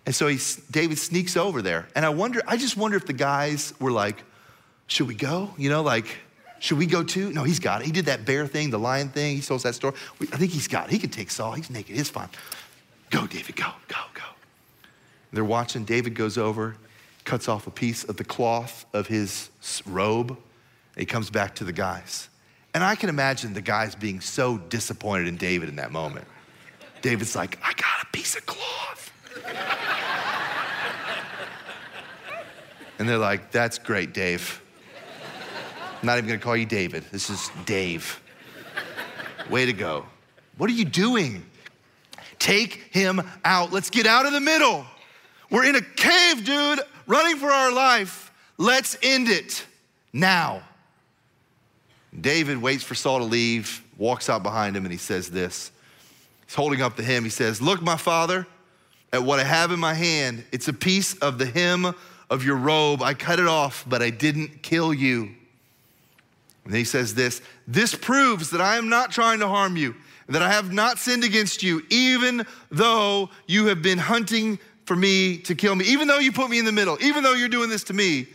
And 0.07 0.15
so 0.15 0.27
he, 0.27 0.39
David 0.71 0.99
sneaks 0.99 1.37
over 1.37 1.63
there. 1.63 1.89
And 1.97 2.05
I 2.05 2.11
wonder, 2.11 2.43
I 2.47 2.57
just 2.57 2.77
wonder 2.77 2.97
if 2.97 3.07
the 3.07 3.15
guys 3.15 3.73
were 3.81 3.91
like, 3.91 4.23
should 4.87 5.09
we 5.09 5.15
go? 5.15 5.55
You 5.57 5.71
know, 5.71 5.83
like, 5.83 6.19
should 6.59 6.77
we 6.77 6.87
go 6.87 7.03
too? 7.03 7.33
No, 7.33 7.43
he's 7.43 7.59
got 7.59 7.81
it. 7.81 7.87
He 7.87 7.93
did 7.93 8.07
that 8.07 8.27
bear 8.27 8.47
thing, 8.47 8.69
the 8.69 8.79
lion 8.79 9.09
thing. 9.09 9.37
He 9.37 9.43
tells 9.43 9.63
that 9.63 9.75
story. 9.75 9.95
I 10.33 10.37
think 10.37 10.53
he's 10.53 10.69
got 10.69 10.89
it. 10.89 10.93
He 10.93 10.99
can 10.99 11.11
take 11.11 11.31
Saul. 11.31 11.53
He's 11.53 11.71
naked. 11.71 11.99
It's 11.99 12.11
fine. 12.11 12.29
Go, 13.11 13.27
David, 13.27 13.57
go, 13.57 13.71
go, 13.89 13.97
go. 14.13 14.23
And 15.31 15.37
they're 15.37 15.45
watching. 15.45 15.85
David 15.85 16.15
goes 16.15 16.37
over, 16.37 16.77
cuts 17.25 17.49
off 17.49 17.67
a 17.67 17.71
piece 17.71 18.05
of 18.05 18.17
the 18.17 18.25
cloth 18.25 18.87
of 18.93 19.07
his 19.07 19.51
robe. 19.87 20.39
he 20.97 21.07
comes 21.07 21.31
back 21.31 21.55
to 21.57 21.65
the 21.65 21.73
guys. 21.73 22.29
And 22.75 22.83
I 22.83 22.97
can 22.97 23.09
imagine 23.09 23.55
the 23.55 23.63
guys 23.63 23.95
being 23.95 24.21
so 24.21 24.59
disappointed 24.59 25.29
in 25.29 25.37
David 25.37 25.69
in 25.69 25.77
that 25.77 25.93
moment. 25.93 26.27
David's 27.03 27.37
like, 27.37 27.59
I 27.63 27.73
got 27.73 28.03
a 28.03 28.07
piece 28.13 28.37
of 28.37 28.45
cloth. 28.47 29.13
and 32.99 33.09
they're 33.09 33.19
like, 33.19 33.51
that's 33.51 33.79
great, 33.79 34.13
Dave. 34.13 34.61
I'm 36.01 36.07
not 36.07 36.19
even 36.19 36.29
gonna 36.29 36.41
call 36.41 36.57
you 36.57 36.67
David. 36.67 37.05
This 37.13 37.31
is 37.31 37.51
Dave. 37.65 38.21
Way 39.51 39.67
to 39.67 39.73
go. 39.73 40.07
What 40.57 40.69
are 40.69 40.75
you 40.75 40.85
doing? 40.85 41.45
Take 42.39 42.75
him 42.91 43.23
out. 43.45 43.73
Let's 43.73 43.91
get 43.91 44.07
out 44.07 44.27
of 44.27 44.33
the 44.33 44.41
middle. 44.41 44.85
We're 45.51 45.65
in 45.65 45.77
a 45.77 45.81
cave, 45.81 46.45
dude, 46.45 46.81
running 47.07 47.37
for 47.37 47.51
our 47.51 47.73
life. 47.73 48.33
Let's 48.57 48.97
end 49.03 49.29
it 49.29 49.65
now. 50.13 50.63
David 52.19 52.63
waits 52.63 52.85
for 52.85 52.95
Saul 52.95 53.19
to 53.19 53.25
leave, 53.25 53.83
walks 53.99 54.31
out 54.31 54.43
behind 54.43 54.77
him, 54.77 54.85
and 54.85 54.93
he 54.93 54.99
says 54.99 55.31
this 55.31 55.71
He's 56.47 56.55
holding 56.55 56.83
up 56.83 56.97
the 56.97 57.03
hem. 57.03 57.25
He 57.25 57.31
says, 57.31 57.61
Look, 57.61 57.83
my 57.83 57.97
father, 57.97 58.47
at 59.15 59.23
what 59.23 59.39
I 59.39 59.45
have 59.45 59.71
in 59.71 59.79
my 59.79 59.95
hand. 59.95 60.45
It's 60.51 60.67
a 60.67 60.73
piece 60.73 61.15
of 61.19 61.39
the 61.39 61.47
hem 61.47 61.95
of 62.29 62.45
your 62.45 62.57
robe. 62.57 63.01
I 63.01 63.15
cut 63.15 63.39
it 63.39 63.47
off, 63.47 63.85
but 63.89 64.03
I 64.03 64.11
didn't 64.11 64.63
kill 64.63 64.93
you. 64.93 65.31
And 66.65 66.75
he 66.75 66.83
says 66.83 67.15
this 67.15 67.41
This 67.69 67.95
proves 67.95 68.51
that 68.51 68.61
I 68.61 68.77
am 68.77 68.89
not 68.89 69.13
trying 69.13 69.39
to 69.39 69.47
harm 69.47 69.77
you, 69.77 69.95
that 70.29 70.43
I 70.43 70.51
have 70.51 70.73
not 70.73 70.99
sinned 70.99 71.23
against 71.23 71.63
you, 71.63 71.83
even 71.91 72.45
though 72.73 73.31
you 73.47 73.67
have 73.67 73.83
been 73.83 73.99
hunting 73.99 74.59
for 74.85 74.97
me 74.97 75.39
to 75.39 75.55
kill 75.55 75.75
me, 75.75 75.85
even 75.87 76.09
though 76.09 76.19
you 76.19 76.33
put 76.33 76.51
me 76.51 76.59
in 76.59 76.65
the 76.65 76.73
middle, 76.73 76.99
even 77.03 77.23
though 77.23 77.35
you're 77.35 77.49
doing 77.49 77.71
this 77.71 77.85
to 77.85 77.95
me. 77.95 78.27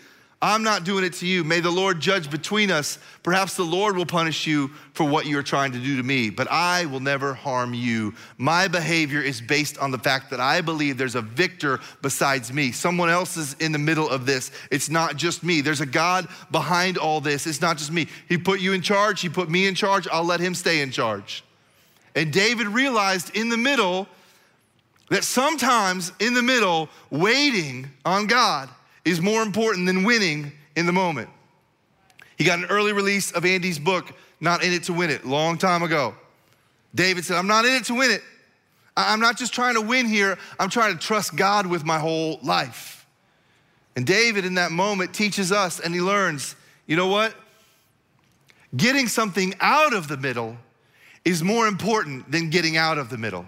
I'm 0.42 0.64
not 0.64 0.86
doing 0.86 1.04
it 1.04 1.12
to 1.16 1.28
you. 1.28 1.44
May 1.44 1.60
the 1.60 1.70
Lord 1.70 2.00
judge 2.00 2.32
between 2.32 2.72
us. 2.72 2.98
Perhaps 3.24 3.58
the 3.58 3.64
Lord 3.64 3.98
will 3.98 4.06
punish 4.06 4.48
you 4.48 4.70
for 4.94 5.04
what 5.06 5.26
you're 5.26 5.44
trying 5.44 5.74
to 5.74 5.80
do 5.80 5.98
to 5.98 6.04
me, 6.04 6.30
but 6.30 6.50
I 6.50 6.86
will 6.86 7.02
never 7.02 7.34
harm 7.34 7.74
you. 7.74 8.14
My 8.38 8.70
behavior 8.70 9.22
is 9.22 9.42
based 9.42 9.78
on 9.80 9.92
the 9.92 9.98
fact 9.98 10.30
that 10.30 10.40
I 10.40 10.62
believe 10.62 10.98
there's 10.98 11.16
a 11.16 11.22
victor 11.22 11.82
besides 12.02 12.54
me. 12.54 12.72
Someone 12.72 13.10
else 13.10 13.36
is 13.36 13.54
in 13.56 13.74
the 13.74 13.80
middle 13.80 14.10
of 14.10 14.26
this. 14.26 14.52
It's 14.72 14.90
not 14.90 15.18
just 15.18 15.44
me. 15.44 15.60
There's 15.60 15.82
a 15.82 15.86
God 15.86 16.30
behind 16.52 16.98
all 16.98 17.20
this. 17.20 17.46
It's 17.46 17.60
not 17.60 17.78
just 17.78 17.92
me. 17.92 18.08
He 18.30 18.38
put 18.38 18.62
you 18.62 18.72
in 18.72 18.82
charge, 18.82 19.20
He 19.20 19.28
put 19.28 19.50
me 19.50 19.68
in 19.68 19.76
charge. 19.76 20.08
I'll 20.08 20.24
let 20.24 20.40
Him 20.40 20.56
stay 20.56 20.80
in 20.80 20.92
charge. 20.92 21.44
And 22.16 22.32
David 22.32 22.68
realized 22.68 23.36
in 23.36 23.50
the 23.50 23.58
middle 23.58 24.08
that 25.10 25.24
sometimes 25.24 26.12
in 26.20 26.34
the 26.34 26.42
middle, 26.42 26.90
waiting 27.10 27.90
on 28.06 28.28
God 28.28 28.70
is 29.06 29.22
more 29.22 29.42
important 29.42 29.86
than 29.86 30.04
winning 30.04 30.52
in 30.76 30.86
the 30.86 30.92
moment. 30.92 31.30
He 32.38 32.44
got 32.44 32.60
an 32.60 32.66
early 32.66 32.94
release 32.94 33.32
of 33.32 33.46
Andy's 33.46 33.80
book, 33.80 34.12
Not 34.40 34.64
in 34.64 34.72
It 34.72 34.84
to 34.84 34.94
Win 34.94 35.10
It, 35.10 35.26
long 35.26 35.58
time 35.58 35.84
ago. 35.84 36.16
David 36.96 37.26
said, 37.26 37.38
I'm 37.38 37.48
not 37.48 37.66
in 37.66 37.74
it 37.74 37.86
to 37.86 37.96
win 37.96 38.12
it. 38.12 38.24
I'm 38.96 39.20
not 39.20 39.38
just 39.38 39.54
trying 39.54 39.76
to 39.76 39.82
win 39.82 40.08
here, 40.08 40.38
I'm 40.60 40.70
trying 40.70 40.94
to 40.94 41.00
trust 41.00 41.36
God 41.36 41.66
with 41.66 41.86
my 41.86 42.00
whole 42.00 42.40
life. 42.44 43.06
And 43.96 44.06
David, 44.06 44.46
in 44.46 44.56
that 44.56 44.72
moment, 44.72 45.14
teaches 45.14 45.52
us 45.52 45.80
and 45.80 45.94
he 45.94 46.02
learns 46.02 46.56
you 46.90 46.96
know 46.96 47.08
what? 47.08 47.36
Getting 48.76 49.08
something 49.08 49.54
out 49.60 49.94
of 49.94 50.08
the 50.08 50.18
middle 50.18 50.58
is 51.24 51.44
more 51.44 51.68
important 51.68 52.32
than 52.32 52.50
getting 52.50 52.78
out 52.78 52.98
of 52.98 53.12
the 53.12 53.18
middle. 53.18 53.46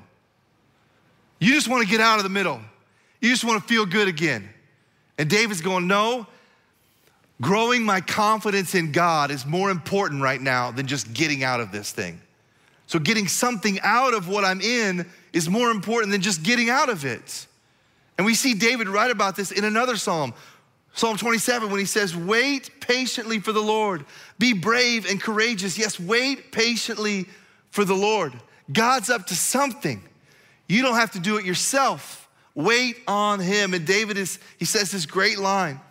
You 1.41 1.55
just 1.55 1.67
want 1.67 1.83
to 1.83 1.89
get 1.89 1.99
out 1.99 2.17
of 2.17 2.23
the 2.23 2.29
middle, 2.29 2.61
you 3.19 3.29
just 3.29 3.43
want 3.43 3.61
to 3.61 3.67
feel 3.67 3.85
good 3.85 4.07
again. 4.07 4.47
And 5.17 5.29
David's 5.29 5.59
going, 5.59 5.87
No, 5.87 6.27
growing 7.41 7.83
my 7.83 7.99
confidence 7.99 8.75
in 8.75 8.91
God 8.91 9.31
is 9.31 9.45
more 9.45 9.71
important 9.71 10.21
right 10.21 10.39
now 10.39 10.71
than 10.71 10.85
just 10.85 11.11
getting 11.13 11.43
out 11.43 11.59
of 11.59 11.71
this 11.71 11.91
thing. 11.91 12.21
So, 12.85 12.99
getting 12.99 13.27
something 13.27 13.79
out 13.81 14.13
of 14.13 14.29
what 14.29 14.45
I'm 14.45 14.61
in 14.61 15.09
is 15.33 15.49
more 15.49 15.71
important 15.71 16.11
than 16.11 16.21
just 16.21 16.43
getting 16.43 16.69
out 16.69 16.89
of 16.89 17.05
it. 17.05 17.47
And 18.17 18.25
we 18.25 18.35
see 18.35 18.53
David 18.53 18.87
write 18.87 19.09
about 19.09 19.35
this 19.35 19.51
in 19.51 19.63
another 19.63 19.97
psalm, 19.97 20.35
Psalm 20.93 21.17
27, 21.17 21.71
when 21.71 21.79
he 21.79 21.85
says, 21.87 22.15
Wait 22.15 22.69
patiently 22.81 23.39
for 23.39 23.51
the 23.51 23.61
Lord. 23.61 24.05
Be 24.37 24.53
brave 24.53 25.09
and 25.09 25.19
courageous. 25.19 25.75
Yes, 25.75 25.99
wait 25.99 26.51
patiently 26.51 27.25
for 27.71 27.83
the 27.83 27.95
Lord. 27.95 28.33
God's 28.71 29.09
up 29.09 29.25
to 29.27 29.35
something. 29.35 30.03
You 30.71 30.81
don't 30.83 30.95
have 30.95 31.11
to 31.11 31.19
do 31.19 31.37
it 31.37 31.43
yourself. 31.43 32.29
Wait 32.55 32.97
on 33.05 33.41
him. 33.41 33.73
And 33.73 33.85
David 33.85 34.17
is, 34.17 34.39
he 34.57 34.63
says 34.63 34.89
this 34.91 35.05
great 35.05 35.37
line 35.37 35.81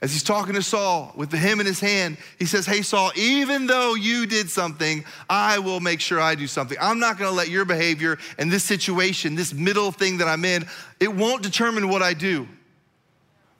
as 0.00 0.12
he's 0.12 0.22
talking 0.22 0.54
to 0.54 0.62
Saul 0.62 1.12
with 1.16 1.30
the 1.30 1.36
hymn 1.36 1.58
in 1.58 1.66
his 1.66 1.80
hand. 1.80 2.16
He 2.38 2.46
says, 2.46 2.64
Hey, 2.64 2.82
Saul, 2.82 3.10
even 3.16 3.66
though 3.66 3.94
you 3.94 4.26
did 4.26 4.48
something, 4.48 5.04
I 5.28 5.58
will 5.58 5.80
make 5.80 6.00
sure 6.00 6.20
I 6.20 6.36
do 6.36 6.46
something. 6.46 6.78
I'm 6.80 7.00
not 7.00 7.18
gonna 7.18 7.32
let 7.32 7.48
your 7.48 7.64
behavior 7.64 8.18
and 8.38 8.52
this 8.52 8.62
situation, 8.62 9.34
this 9.34 9.52
middle 9.52 9.90
thing 9.90 10.18
that 10.18 10.28
I'm 10.28 10.44
in, 10.44 10.64
it 11.00 11.12
won't 11.12 11.42
determine 11.42 11.88
what 11.88 12.00
I 12.00 12.14
do. 12.14 12.46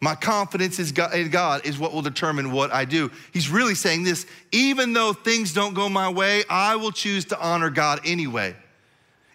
My 0.01 0.15
confidence 0.15 0.79
in 0.79 1.31
God 1.31 1.67
is 1.67 1.79
what 1.79 1.93
will 1.93 2.01
determine 2.01 2.53
what 2.53 2.73
I 2.73 2.85
do. 2.85 3.11
He's 3.33 3.51
really 3.51 3.75
saying 3.75 4.05
this 4.05 4.25
even 4.53 4.93
though 4.93 5.13
things 5.13 5.53
don't 5.53 5.75
go 5.75 5.89
my 5.89 6.09
way, 6.09 6.45
I 6.49 6.77
will 6.77 6.93
choose 6.93 7.25
to 7.27 7.41
honor 7.41 7.71
God 7.71 8.01
anyway. 8.05 8.55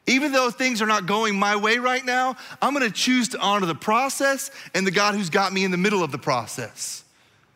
Even 0.08 0.32
though 0.32 0.52
things 0.52 0.82
are 0.82 0.86
not 0.86 1.08
going 1.08 1.38
my 1.38 1.56
way 1.56 1.78
right 1.78 2.06
now, 2.06 2.36
I'm 2.62 2.74
gonna 2.74 2.92
choose 2.92 3.30
to 3.30 3.40
honor 3.40 3.66
the 3.66 3.76
process 3.76 4.52
and 4.74 4.86
the 4.86 4.92
God 4.92 5.16
who's 5.16 5.30
got 5.30 5.52
me 5.52 5.64
in 5.64 5.72
the 5.72 5.78
middle 5.78 6.04
of 6.04 6.12
the 6.12 6.18
process. 6.18 7.04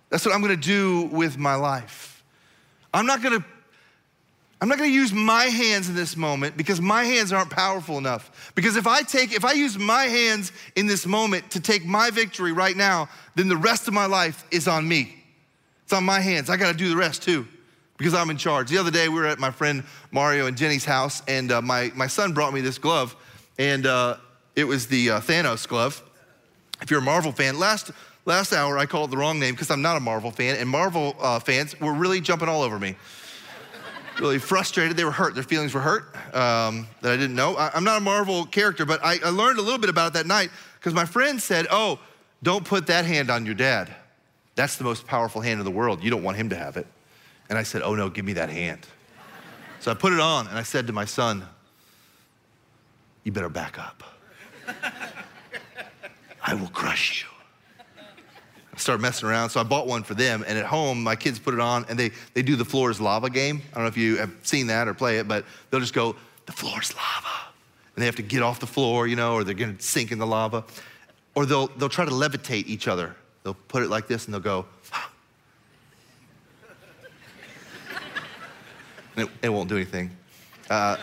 That's 0.10 0.26
what 0.26 0.34
I'm 0.34 0.42
gonna 0.42 0.56
do 0.56 1.04
with 1.12 1.38
my 1.38 1.56
life. 1.56 2.24
I'm 2.94 3.06
not 3.06 3.22
gonna 3.22 3.46
I'm 4.62 4.68
not 4.68 4.78
gonna 4.78 4.90
use 4.90 5.14
my 5.14 5.46
hands 5.46 5.88
in 5.88 5.96
this 5.96 6.18
moment 6.18 6.58
because 6.58 6.82
my 6.82 7.06
hands 7.06 7.32
aren't 7.32 7.52
powerful 7.52 7.98
enough. 7.98 8.52
Because 8.56 8.76
if 8.76 8.88
I 8.88 9.04
take, 9.04 9.32
if 9.32 9.46
I 9.46 9.54
use 9.54 9.78
my 9.78 10.04
hands 10.04 10.52
in 10.76 10.86
this 10.86 11.06
moment 11.06 11.52
to 11.52 11.62
take 11.62 11.86
my 11.86 12.10
victory 12.10 12.52
right 12.52 12.76
now, 12.76 13.08
then 13.36 13.48
the 13.48 13.56
rest 13.56 13.88
of 13.88 13.94
my 13.94 14.06
life 14.06 14.44
is 14.52 14.68
on 14.68 14.86
me. 14.86 15.24
It's 15.84 15.94
on 15.94 16.04
my 16.04 16.20
hands. 16.20 16.50
I 16.50 16.58
gotta 16.58 16.78
do 16.78 16.90
the 16.90 16.98
rest 16.98 17.24
too 17.24 17.48
because 18.00 18.14
I'm 18.14 18.30
in 18.30 18.38
charge. 18.38 18.70
The 18.70 18.78
other 18.78 18.92
day, 18.92 19.10
we 19.10 19.16
were 19.16 19.28
at 19.28 19.40
my 19.40 19.52
friend 19.52 19.84
Mario 20.12 20.48
and 20.48 20.58
Jenny's 20.58 20.86
house, 20.86 21.22
and 21.28 21.52
uh, 21.52 21.62
my, 21.62 21.92
my 21.96 22.08
son 22.08 22.34
brought 22.34 22.54
me 22.54 22.62
this 22.62 22.78
glove, 22.80 23.16
and 23.60 23.86
uh, 23.86 24.16
it 24.56 24.64
was 24.64 24.88
the 24.88 25.12
uh, 25.12 25.20
Thanos 25.20 25.68
glove. 25.68 26.02
If 26.82 26.90
you're 26.90 27.02
a 27.02 27.04
Marvel 27.04 27.34
fan, 27.34 27.60
last, 27.60 27.92
last 28.26 28.54
hour 28.54 28.78
I 28.78 28.86
called 28.86 29.10
it 29.10 29.12
the 29.12 29.18
wrong 29.18 29.38
name 29.38 29.54
because 29.54 29.70
I'm 29.70 29.82
not 29.82 29.98
a 29.98 30.00
Marvel 30.00 30.32
fan, 30.32 30.56
and 30.56 30.68
Marvel 30.68 31.14
uh, 31.20 31.40
fans 31.40 31.80
were 31.82 31.94
really 31.94 32.22
jumping 32.22 32.48
all 32.48 32.62
over 32.62 32.80
me. 32.80 32.96
really 34.20 34.40
frustrated. 34.40 34.96
They 34.96 35.04
were 35.04 35.12
hurt. 35.12 35.36
Their 35.36 35.44
feelings 35.44 35.74
were 35.74 35.82
hurt 35.82 36.16
um, 36.34 36.88
that 37.02 37.12
I 37.12 37.18
didn't 37.18 37.36
know. 37.36 37.56
I, 37.56 37.76
am 37.76 37.84
not 37.84 37.98
a 37.98 38.04
Marvel 38.04 38.46
character, 38.46 38.86
but 38.86 39.04
I, 39.04 39.18
I 39.26 39.30
learned 39.30 39.60
a 39.60 39.62
little 39.62 39.78
bit 39.78 39.90
about 39.90 40.12
it 40.12 40.14
that 40.14 40.26
night 40.26 40.52
because 40.80 40.94
my 40.94 41.06
friend 41.06 41.42
said, 41.42 41.68
Oh, 41.70 42.00
don't 42.44 42.64
put 42.64 42.88
that 42.88 43.04
hand 43.04 43.30
on 43.30 43.46
your 43.46 43.56
dad. 43.56 43.94
That's 44.56 44.78
the 44.78 44.86
most 44.86 45.06
powerful 45.06 45.42
hand 45.42 45.60
in 45.60 45.66
the 45.66 45.72
world. 45.72 46.02
You 46.02 46.10
don't 46.10 46.24
want 46.24 46.38
him 46.38 46.50
to 46.50 46.56
have 46.56 46.78
it. 46.78 46.88
And 47.50 47.58
I 47.58 47.64
said, 47.64 47.82
Oh 47.82 47.96
no, 47.96 48.10
give 48.10 48.26
me 48.26 48.34
that 48.34 48.50
hand. 48.50 48.88
So 49.80 49.92
I 49.92 49.94
put 49.94 50.14
it 50.14 50.20
on 50.20 50.48
and 50.48 50.58
I 50.58 50.64
said 50.64 50.88
to 50.88 50.94
my 50.94 51.06
son, 51.06 51.46
You 53.24 53.32
better 53.32 53.50
back 53.50 53.80
up. 53.80 54.04
I 56.42 56.54
will 56.54 56.70
crush 56.70 57.24
you. 57.24 57.30
I 58.74 58.78
started 58.78 59.02
messing 59.02 59.28
around, 59.28 59.50
so 59.50 59.60
I 59.60 59.64
bought 59.64 59.88
one 59.88 60.04
for 60.04 60.14
them. 60.14 60.44
And 60.48 60.58
at 60.58 60.66
home, 60.66 61.04
my 61.04 61.16
kids 61.16 61.38
put 61.38 61.54
it 61.54 61.60
on 61.60 61.86
and 61.90 62.00
they, 62.00 62.12
they 62.34 62.42
do 62.42 62.56
the 62.56 62.66
floor 62.66 62.90
is 62.90 63.02
lava 63.02 63.30
game. 63.30 63.62
I 63.72 63.76
don't 63.76 63.84
know 63.84 63.90
if 63.90 63.98
you 63.98 64.18
have 64.18 64.32
seen 64.44 64.68
that 64.68 64.88
or 64.88 64.94
play 64.94 65.20
it, 65.20 65.28
but 65.28 65.44
they'll 65.70 65.82
just 65.82 65.94
go, 65.94 66.16
the 66.46 66.52
floor 66.52 66.82
is 66.82 66.94
lava. 66.96 67.28
And 67.96 68.02
they 68.02 68.06
have 68.06 68.16
to 68.16 68.22
get 68.22 68.42
off 68.42 68.60
the 68.60 68.68
floor, 68.68 69.08
you 69.08 69.16
know, 69.16 69.34
or 69.34 69.44
they're 69.44 69.54
gonna 69.54 69.80
sink 69.80 70.12
in 70.12 70.18
the 70.18 70.28
lava. 70.28 70.64
Or 71.36 71.46
they'll, 71.46 71.68
they'll 71.68 71.90
try 71.90 72.06
to 72.06 72.12
levitate 72.12 72.68
each 72.68 72.88
other. 72.88 73.16
They'll 73.44 73.54
put 73.54 73.84
it 73.84 73.90
like 73.90 74.08
this 74.08 74.26
and 74.26 74.34
they'll 74.34 74.42
go, 74.42 74.66
and 79.09 79.09
it, 79.20 79.30
it, 79.42 79.50
won't 79.50 79.70
do 79.70 79.76
anything. 79.76 80.12
Uh, 80.70 80.98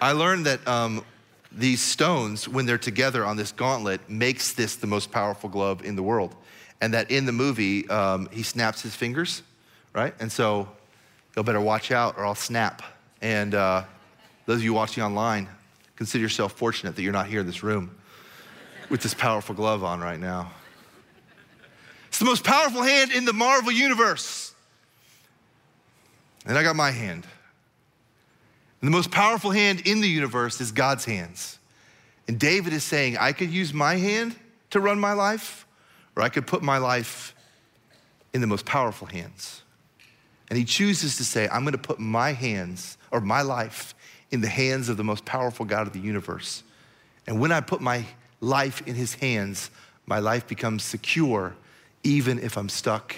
I 0.00 0.12
learned 0.12 0.46
that 0.46 0.66
um, 0.66 1.04
these 1.52 1.80
stones, 1.80 2.48
when 2.48 2.66
they're 2.66 2.78
together 2.78 3.24
on 3.24 3.36
this 3.36 3.52
gauntlet, 3.52 4.08
makes 4.08 4.52
this 4.52 4.76
the 4.76 4.86
most 4.86 5.10
powerful 5.10 5.48
glove 5.48 5.84
in 5.84 5.96
the 5.96 6.02
world 6.02 6.34
and 6.80 6.92
that 6.94 7.10
in 7.10 7.26
the 7.26 7.32
movie, 7.32 7.88
um, 7.88 8.28
he 8.32 8.42
snaps 8.42 8.82
his 8.82 8.94
fingers, 8.94 9.42
right? 9.92 10.14
And 10.20 10.30
so 10.30 10.68
you'll 11.34 11.44
better 11.44 11.60
watch 11.60 11.90
out 11.90 12.16
or 12.18 12.26
I'll 12.26 12.34
snap. 12.34 12.82
And 13.22 13.54
uh, 13.54 13.84
those 14.44 14.56
of 14.56 14.64
you 14.64 14.74
watching 14.74 15.02
online, 15.02 15.48
consider 15.96 16.22
yourself 16.22 16.52
fortunate 16.52 16.96
that 16.96 17.02
you're 17.02 17.12
not 17.12 17.26
here 17.26 17.40
in 17.40 17.46
this 17.46 17.62
room 17.62 17.96
with 18.90 19.00
this 19.00 19.14
powerful 19.14 19.54
glove 19.54 19.82
on 19.82 20.00
right 20.00 20.20
now. 20.20 20.50
It's 22.08 22.18
the 22.18 22.24
most 22.24 22.44
powerful 22.44 22.82
hand 22.82 23.12
in 23.12 23.24
the 23.24 23.32
Marvel 23.32 23.72
universe. 23.72 24.54
And 26.46 26.56
I 26.56 26.62
got 26.62 26.76
my 26.76 26.90
hand. 26.90 27.26
And 28.86 28.94
the 28.94 28.98
most 28.98 29.10
powerful 29.10 29.50
hand 29.50 29.82
in 29.84 30.00
the 30.00 30.06
universe 30.06 30.60
is 30.60 30.70
God's 30.70 31.04
hands. 31.04 31.58
And 32.28 32.38
David 32.38 32.72
is 32.72 32.84
saying, 32.84 33.16
I 33.18 33.32
could 33.32 33.50
use 33.50 33.74
my 33.74 33.96
hand 33.96 34.36
to 34.70 34.78
run 34.78 35.00
my 35.00 35.12
life, 35.12 35.66
or 36.14 36.22
I 36.22 36.28
could 36.28 36.46
put 36.46 36.62
my 36.62 36.78
life 36.78 37.34
in 38.32 38.40
the 38.40 38.46
most 38.46 38.64
powerful 38.64 39.08
hands. 39.08 39.64
And 40.48 40.56
he 40.56 40.64
chooses 40.64 41.16
to 41.16 41.24
say, 41.24 41.48
I'm 41.48 41.64
gonna 41.64 41.78
put 41.78 41.98
my 41.98 42.30
hands 42.30 42.96
or 43.10 43.20
my 43.20 43.42
life 43.42 43.92
in 44.30 44.40
the 44.40 44.48
hands 44.48 44.88
of 44.88 44.96
the 44.96 45.02
most 45.02 45.24
powerful 45.24 45.66
God 45.66 45.88
of 45.88 45.92
the 45.92 45.98
universe. 45.98 46.62
And 47.26 47.40
when 47.40 47.50
I 47.50 47.62
put 47.62 47.80
my 47.80 48.04
life 48.40 48.86
in 48.86 48.94
his 48.94 49.14
hands, 49.14 49.72
my 50.06 50.20
life 50.20 50.46
becomes 50.46 50.84
secure, 50.84 51.56
even 52.04 52.38
if 52.38 52.56
I'm 52.56 52.68
stuck 52.68 53.16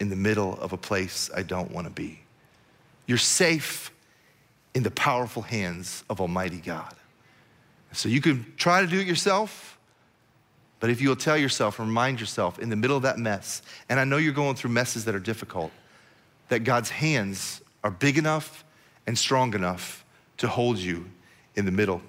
in 0.00 0.10
the 0.10 0.16
middle 0.16 0.58
of 0.58 0.72
a 0.72 0.76
place 0.76 1.30
I 1.32 1.44
don't 1.44 1.70
wanna 1.70 1.90
be. 1.90 2.22
You're 3.06 3.18
safe 3.18 3.92
in 4.76 4.84
the 4.84 4.90
powerful 4.92 5.42
hands 5.42 6.04
of 6.08 6.20
Almighty 6.20 6.58
God. 6.60 6.94
So 7.92 8.08
you 8.08 8.20
can 8.20 8.52
try 8.56 8.82
to 8.82 8.86
do 8.86 9.00
it 9.00 9.06
yourself 9.06 9.76
but 10.80 10.90
if 10.90 11.00
you'll 11.00 11.16
tell 11.16 11.36
yourself 11.36 11.78
and 11.78 11.88
remind 11.88 12.20
yourself 12.20 12.58
in 12.58 12.68
the 12.68 12.76
middle 12.76 12.96
of 12.96 13.02
that 13.04 13.18
mess, 13.18 13.62
and 13.88 13.98
I 13.98 14.04
know 14.04 14.18
you're 14.18 14.32
going 14.32 14.56
through 14.56 14.70
messes 14.70 15.04
that 15.06 15.14
are 15.14 15.20
difficult, 15.20 15.72
that 16.48 16.60
God's 16.60 16.90
hands 16.90 17.62
are 17.82 17.90
big 17.90 18.18
enough 18.18 18.64
and 19.06 19.16
strong 19.16 19.54
enough 19.54 20.04
to 20.38 20.48
hold 20.48 20.78
you 20.78 21.06
in 21.54 21.64
the 21.64 21.72
middle. 21.72 22.02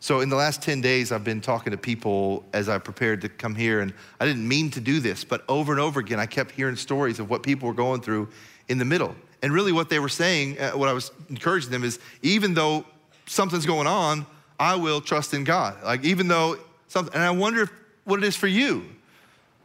So, 0.00 0.20
in 0.20 0.28
the 0.28 0.36
last 0.36 0.62
10 0.62 0.80
days, 0.80 1.10
I've 1.10 1.24
been 1.24 1.40
talking 1.40 1.72
to 1.72 1.76
people 1.76 2.44
as 2.52 2.68
I 2.68 2.78
prepared 2.78 3.20
to 3.22 3.28
come 3.28 3.54
here, 3.54 3.80
and 3.80 3.92
I 4.20 4.26
didn't 4.26 4.46
mean 4.46 4.70
to 4.70 4.80
do 4.80 5.00
this, 5.00 5.24
but 5.24 5.44
over 5.48 5.72
and 5.72 5.80
over 5.80 6.00
again, 6.00 6.20
I 6.20 6.26
kept 6.26 6.52
hearing 6.52 6.76
stories 6.76 7.18
of 7.18 7.28
what 7.28 7.42
people 7.42 7.66
were 7.68 7.74
going 7.74 8.00
through 8.00 8.28
in 8.68 8.78
the 8.78 8.84
middle. 8.84 9.14
And 9.42 9.52
really, 9.52 9.72
what 9.72 9.88
they 9.88 9.98
were 9.98 10.08
saying, 10.08 10.58
uh, 10.58 10.72
what 10.72 10.88
I 10.88 10.92
was 10.92 11.12
encouraging 11.30 11.70
them 11.70 11.84
is 11.84 11.98
even 12.22 12.54
though 12.54 12.84
something's 13.26 13.66
going 13.66 13.86
on, 13.86 14.26
I 14.58 14.74
will 14.74 15.00
trust 15.00 15.34
in 15.34 15.44
God. 15.44 15.76
Like, 15.84 16.04
even 16.04 16.28
though 16.28 16.58
something, 16.88 17.14
and 17.14 17.22
I 17.22 17.30
wonder 17.30 17.62
if 17.62 17.70
what 18.04 18.18
it 18.18 18.26
is 18.26 18.36
for 18.36 18.48
you. 18.48 18.84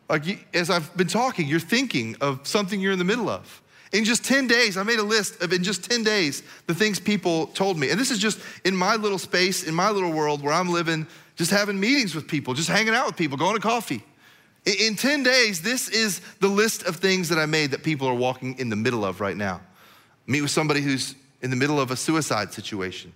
Like, 0.10 0.46
as 0.54 0.70
I've 0.70 0.96
been 0.96 1.08
talking, 1.08 1.48
you're 1.48 1.60
thinking 1.60 2.16
of 2.22 2.46
something 2.46 2.80
you're 2.80 2.92
in 2.92 3.00
the 3.00 3.06
middle 3.06 3.30
of. 3.30 3.62
In 3.94 4.04
just 4.04 4.26
10 4.26 4.48
days, 4.48 4.76
I 4.76 4.84
made 4.84 5.00
a 5.00 5.04
list 5.04 5.42
of 5.42 5.54
in 5.54 5.64
just 5.64 5.90
10 5.90 6.04
days 6.04 6.44
the 6.68 6.74
things 6.74 7.00
people 7.00 7.48
told 7.48 7.78
me. 7.78 7.90
And 7.90 8.00
this 8.00 8.12
is 8.12 8.20
just 8.20 8.40
in 8.66 8.76
my 8.76 8.96
little 8.96 9.20
space, 9.20 9.64
in 9.64 9.74
my 9.74 9.90
little 9.92 10.12
world 10.12 10.44
where 10.44 10.54
I'm 10.54 10.70
living, 10.70 11.08
just 11.36 11.52
having 11.52 11.80
meetings 11.80 12.14
with 12.14 12.28
people, 12.28 12.54
just 12.54 12.70
hanging 12.70 12.94
out 12.94 13.06
with 13.06 13.16
people, 13.16 13.38
going 13.38 13.56
to 13.56 13.62
coffee. 13.62 14.04
In 14.66 14.96
10 14.96 15.24
days, 15.24 15.62
this 15.62 15.90
is 15.90 16.22
the 16.40 16.48
list 16.48 16.84
of 16.84 16.98
things 16.98 17.30
that 17.30 17.38
I 17.38 17.46
made 17.46 17.72
that 17.72 17.84
people 17.84 18.08
are 18.08 18.14
walking 18.14 18.58
in 18.60 18.70
the 18.70 18.76
middle 18.76 19.04
of 19.04 19.20
right 19.20 19.36
now. 19.36 19.62
Meet 20.26 20.42
with 20.42 20.52
somebody 20.52 20.82
who's 20.82 21.16
in 21.42 21.50
the 21.50 21.56
middle 21.58 21.80
of 21.80 21.92
a 21.92 21.98
suicide 21.98 22.54
situation, 22.54 23.12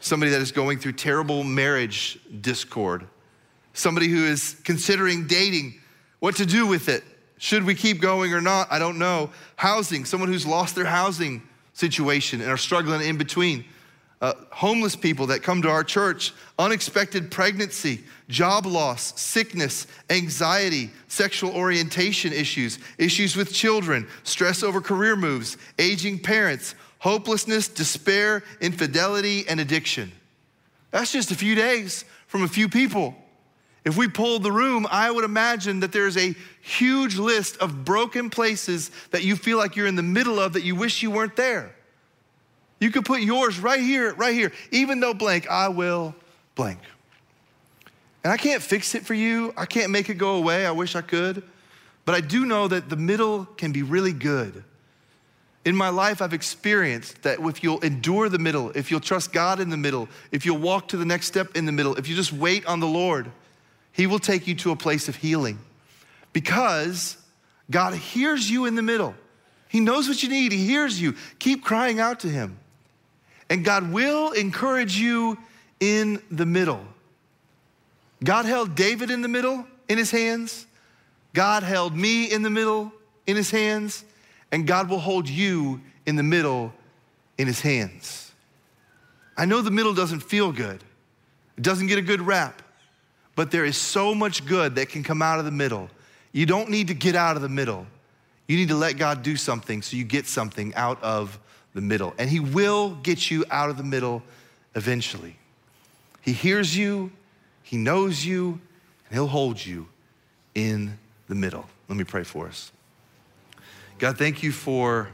somebody 0.00 0.30
that 0.32 0.42
is 0.42 0.52
going 0.52 0.78
through 0.78 0.92
terrible 0.92 1.44
marriage 1.44 2.18
discord 2.42 3.06
somebody 3.72 4.08
who 4.08 4.24
is 4.24 4.56
considering 4.64 5.26
dating, 5.26 5.80
what 6.18 6.36
to 6.36 6.46
do 6.46 6.66
with 6.66 6.88
it. 6.88 7.04
Should 7.38 7.64
we 7.64 7.74
keep 7.74 8.00
going 8.00 8.34
or 8.34 8.40
not? 8.40 8.68
I 8.70 8.78
don't 8.78 8.98
know. 8.98 9.30
Housing, 9.56 10.04
someone 10.04 10.28
who's 10.28 10.46
lost 10.46 10.74
their 10.74 10.84
housing 10.84 11.42
situation 11.72 12.40
and 12.40 12.50
are 12.50 12.58
struggling 12.58 13.00
in 13.02 13.16
between. 13.16 13.64
Uh, 14.20 14.34
homeless 14.50 14.94
people 14.94 15.28
that 15.28 15.42
come 15.42 15.62
to 15.62 15.70
our 15.70 15.82
church, 15.82 16.34
unexpected 16.58 17.30
pregnancy, 17.30 18.04
job 18.30 18.64
loss, 18.64 19.20
sickness, 19.20 19.86
anxiety, 20.08 20.90
sexual 21.08 21.50
orientation 21.52 22.32
issues, 22.32 22.78
issues 22.96 23.36
with 23.36 23.52
children, 23.52 24.06
stress 24.22 24.62
over 24.62 24.80
career 24.80 25.16
moves, 25.16 25.58
aging 25.78 26.18
parents, 26.18 26.74
hopelessness, 26.98 27.68
despair, 27.68 28.42
infidelity, 28.60 29.44
and 29.48 29.60
addiction. 29.60 30.10
That's 30.90 31.12
just 31.12 31.30
a 31.30 31.34
few 31.34 31.54
days 31.54 32.04
from 32.26 32.42
a 32.42 32.48
few 32.48 32.68
people. 32.68 33.14
If 33.84 33.96
we 33.96 34.08
polled 34.08 34.42
the 34.42 34.52
room, 34.52 34.86
I 34.90 35.10
would 35.10 35.24
imagine 35.24 35.80
that 35.80 35.92
there's 35.92 36.16
a 36.16 36.34
huge 36.60 37.16
list 37.16 37.56
of 37.58 37.84
broken 37.84 38.28
places 38.28 38.90
that 39.10 39.24
you 39.24 39.36
feel 39.36 39.56
like 39.56 39.74
you're 39.74 39.86
in 39.86 39.96
the 39.96 40.02
middle 40.02 40.38
of 40.38 40.52
that 40.52 40.62
you 40.62 40.76
wish 40.76 41.02
you 41.02 41.10
weren't 41.10 41.36
there. 41.36 41.74
You 42.78 42.90
could 42.90 43.04
put 43.04 43.20
yours 43.20 43.58
right 43.58 43.80
here, 43.80 44.14
right 44.14 44.34
here. 44.34 44.52
Even 44.70 45.00
though 45.00 45.14
blank, 45.14 45.48
I 45.48 45.68
will 45.68 46.14
blank. 46.54 46.78
And 48.22 48.32
I 48.32 48.36
can't 48.36 48.62
fix 48.62 48.94
it 48.94 49.06
for 49.06 49.14
you. 49.14 49.54
I 49.56 49.66
can't 49.66 49.90
make 49.90 50.08
it 50.08 50.14
go 50.14 50.36
away. 50.36 50.66
I 50.66 50.70
wish 50.72 50.94
I 50.94 51.00
could. 51.00 51.42
But 52.04 52.14
I 52.14 52.20
do 52.20 52.44
know 52.44 52.68
that 52.68 52.88
the 52.88 52.96
middle 52.96 53.46
can 53.56 53.72
be 53.72 53.82
really 53.82 54.12
good. 54.12 54.64
In 55.64 55.76
my 55.76 55.90
life, 55.90 56.22
I've 56.22 56.32
experienced 56.32 57.22
that 57.22 57.38
if 57.40 57.62
you'll 57.62 57.80
endure 57.80 58.28
the 58.28 58.38
middle, 58.38 58.70
if 58.70 58.90
you'll 58.90 59.00
trust 59.00 59.32
God 59.32 59.60
in 59.60 59.68
the 59.68 59.76
middle, 59.76 60.08
if 60.32 60.46
you'll 60.46 60.58
walk 60.58 60.88
to 60.88 60.96
the 60.96 61.04
next 61.04 61.26
step 61.26 61.54
in 61.54 61.66
the 61.66 61.72
middle, 61.72 61.96
if 61.96 62.08
you 62.08 62.16
just 62.16 62.32
wait 62.32 62.64
on 62.66 62.80
the 62.80 62.86
Lord, 62.86 63.30
he 63.92 64.06
will 64.06 64.18
take 64.18 64.46
you 64.46 64.54
to 64.56 64.70
a 64.70 64.76
place 64.76 65.08
of 65.08 65.16
healing 65.16 65.58
because 66.32 67.18
God 67.70 67.94
hears 67.94 68.50
you 68.50 68.64
in 68.66 68.74
the 68.74 68.82
middle. 68.82 69.14
He 69.68 69.80
knows 69.80 70.08
what 70.08 70.22
you 70.22 70.28
need, 70.28 70.52
He 70.52 70.66
hears 70.66 71.00
you. 71.00 71.14
Keep 71.38 71.62
crying 71.62 72.00
out 72.00 72.20
to 72.20 72.28
Him. 72.28 72.58
And 73.48 73.64
God 73.64 73.92
will 73.92 74.32
encourage 74.32 74.96
you 74.96 75.38
in 75.78 76.22
the 76.30 76.46
middle. 76.46 76.84
God 78.22 78.44
held 78.44 78.74
David 78.74 79.10
in 79.10 79.22
the 79.22 79.28
middle 79.28 79.66
in 79.88 79.98
His 79.98 80.10
hands, 80.10 80.66
God 81.32 81.62
held 81.62 81.96
me 81.96 82.30
in 82.30 82.42
the 82.42 82.50
middle 82.50 82.92
in 83.26 83.36
His 83.36 83.50
hands, 83.50 84.04
and 84.52 84.66
God 84.66 84.88
will 84.88 84.98
hold 84.98 85.28
you 85.28 85.80
in 86.06 86.16
the 86.16 86.22
middle 86.22 86.72
in 87.38 87.46
His 87.46 87.60
hands. 87.60 88.32
I 89.36 89.46
know 89.46 89.62
the 89.62 89.70
middle 89.70 89.94
doesn't 89.94 90.20
feel 90.20 90.52
good, 90.52 90.82
it 91.56 91.62
doesn't 91.62 91.86
get 91.86 91.98
a 91.98 92.02
good 92.02 92.20
rap. 92.20 92.62
But 93.36 93.50
there 93.50 93.64
is 93.64 93.76
so 93.76 94.14
much 94.14 94.44
good 94.44 94.74
that 94.74 94.90
can 94.90 95.02
come 95.02 95.22
out 95.22 95.38
of 95.38 95.44
the 95.44 95.50
middle. 95.50 95.88
You 96.32 96.44
don't 96.44 96.68
need 96.68 96.88
to 96.88 96.94
get 96.94 97.14
out 97.14 97.36
of 97.36 97.42
the 97.42 97.48
middle. 97.48 97.86
You 98.48 98.56
need 98.56 98.68
to 98.68 98.74
let 98.74 98.98
God 98.98 99.22
do 99.22 99.36
something 99.36 99.80
so 99.80 99.96
you 99.96 100.04
get 100.04 100.26
something 100.26 100.74
out 100.74 101.02
of 101.02 101.38
the 101.72 101.80
middle. 101.80 102.12
And 102.18 102.28
He 102.28 102.40
will 102.40 102.96
get 102.96 103.30
you 103.30 103.44
out 103.50 103.70
of 103.70 103.76
the 103.76 103.82
middle 103.82 104.22
eventually. 104.74 105.36
He 106.20 106.32
hears 106.32 106.76
you, 106.76 107.12
He 107.70 107.76
knows 107.76 108.24
you, 108.24 108.60
and 109.06 109.12
He'll 109.14 109.28
hold 109.28 109.64
you 109.64 109.86
in 110.56 110.98
the 111.28 111.36
middle. 111.36 111.66
Let 111.88 111.96
me 111.96 112.02
pray 112.02 112.24
for 112.24 112.48
us. 112.48 112.72
God, 114.00 114.18
thank 114.18 114.42
you 114.42 114.50
for 114.50 115.08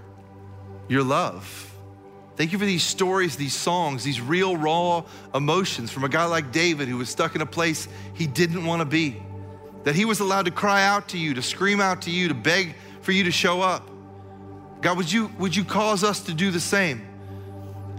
your 0.88 1.02
love. 1.02 1.70
Thank 2.36 2.52
you 2.52 2.58
for 2.58 2.64
these 2.64 2.82
stories, 2.82 3.36
these 3.36 3.52
songs, 3.52 4.04
these 4.04 4.22
real, 4.22 4.56
raw 4.56 5.04
emotions 5.34 5.90
from 5.90 6.04
a 6.04 6.08
guy 6.08 6.24
like 6.24 6.50
David 6.50 6.88
who 6.88 6.96
was 6.96 7.10
stuck 7.10 7.34
in 7.34 7.42
a 7.42 7.46
place 7.46 7.88
he 8.14 8.26
didn't 8.26 8.64
want 8.64 8.80
to 8.80 8.86
be. 8.86 9.20
That 9.84 9.94
he 9.94 10.06
was 10.06 10.20
allowed 10.20 10.46
to 10.46 10.50
cry 10.50 10.82
out 10.82 11.10
to 11.10 11.18
you, 11.18 11.34
to 11.34 11.42
scream 11.42 11.78
out 11.78 12.00
to 12.02 12.10
you, 12.10 12.28
to 12.28 12.34
beg 12.34 12.74
for 13.02 13.12
you 13.12 13.24
to 13.24 13.30
show 13.30 13.60
up. 13.60 13.86
God, 14.80 14.96
would 14.96 15.12
you, 15.12 15.30
would 15.38 15.54
you 15.54 15.62
cause 15.62 16.02
us 16.02 16.20
to 16.20 16.32
do 16.32 16.50
the 16.50 16.60
same? 16.60 17.06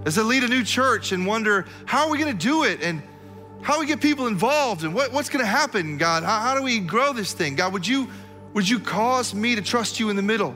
As 0.04 0.18
I 0.18 0.24
lead 0.24 0.44
a 0.44 0.48
new 0.48 0.64
church 0.64 1.12
and 1.12 1.28
wonder, 1.28 1.68
how 1.86 2.08
are 2.08 2.10
we 2.10 2.18
going 2.18 2.36
to 2.36 2.44
do 2.44 2.64
it? 2.64 2.82
And 2.82 3.04
how 3.62 3.74
do 3.74 3.80
we 3.80 3.86
get 3.86 4.02
people 4.02 4.28
involved? 4.28 4.84
And 4.84 4.94
what, 4.94 5.12
what's 5.12 5.30
going 5.30 5.44
to 5.44 5.50
happen, 5.50 5.98
God? 5.98 6.24
How, 6.24 6.40
how 6.40 6.56
do 6.56 6.64
we 6.64 6.80
grow 6.80 7.14
this 7.14 7.34
thing? 7.34 7.56
God, 7.56 7.74
would 7.74 7.88
you, 7.88 8.08
would 8.54 8.68
you 8.68 8.80
cause 8.80 9.34
me 9.34 9.56
to 9.56 9.62
trust 9.62 10.00
you 10.00 10.10
in 10.10 10.16
the 10.16 10.22
middle? 10.22 10.56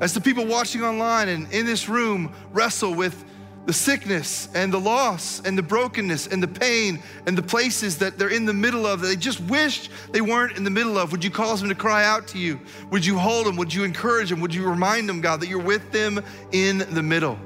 As 0.00 0.14
the 0.14 0.20
people 0.20 0.46
watching 0.46 0.82
online 0.82 1.28
and 1.28 1.52
in 1.52 1.66
this 1.66 1.88
room 1.88 2.34
wrestle 2.52 2.94
with 2.94 3.24
the 3.66 3.72
sickness 3.72 4.48
and 4.54 4.72
the 4.72 4.80
loss 4.80 5.40
and 5.44 5.56
the 5.56 5.62
brokenness 5.62 6.26
and 6.26 6.42
the 6.42 6.48
pain 6.48 7.00
and 7.26 7.38
the 7.38 7.42
places 7.42 7.98
that 7.98 8.18
they're 8.18 8.30
in 8.30 8.44
the 8.44 8.52
middle 8.52 8.86
of 8.86 9.00
that 9.00 9.06
they 9.06 9.16
just 9.16 9.40
wished 9.42 9.90
they 10.10 10.20
weren't 10.20 10.56
in 10.56 10.64
the 10.64 10.70
middle 10.70 10.98
of? 10.98 11.12
Would 11.12 11.22
you 11.22 11.30
cause 11.30 11.60
them 11.60 11.68
to 11.68 11.74
cry 11.74 12.04
out 12.04 12.26
to 12.28 12.38
you? 12.38 12.58
Would 12.90 13.06
you 13.06 13.18
hold 13.18 13.46
them? 13.46 13.56
Would 13.56 13.72
you 13.72 13.84
encourage 13.84 14.30
them? 14.30 14.40
Would 14.40 14.54
you 14.54 14.68
remind 14.68 15.08
them, 15.08 15.20
God, 15.20 15.40
that 15.40 15.48
you're 15.48 15.62
with 15.62 15.92
them 15.92 16.20
in 16.50 16.78
the 16.78 17.02
middle? 17.02 17.38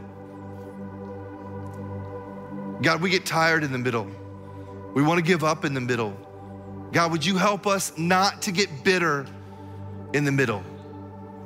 God, 2.83 3.01
we 3.01 3.11
get 3.11 3.27
tired 3.27 3.65
in 3.65 3.73
the 3.73 3.79
middle. 3.79 4.09
We 4.97 5.03
want 5.03 5.19
to 5.19 5.23
give 5.23 5.45
up 5.45 5.67
in 5.67 5.75
the 5.75 5.81
middle. 5.83 6.17
God, 6.91 7.13
would 7.13 7.27
you 7.27 7.37
help 7.37 7.67
us 7.67 7.93
not 7.99 8.41
to 8.43 8.51
get 8.51 8.83
bitter 8.83 9.27
in 10.15 10.25
the 10.25 10.33
middle? 10.33 10.65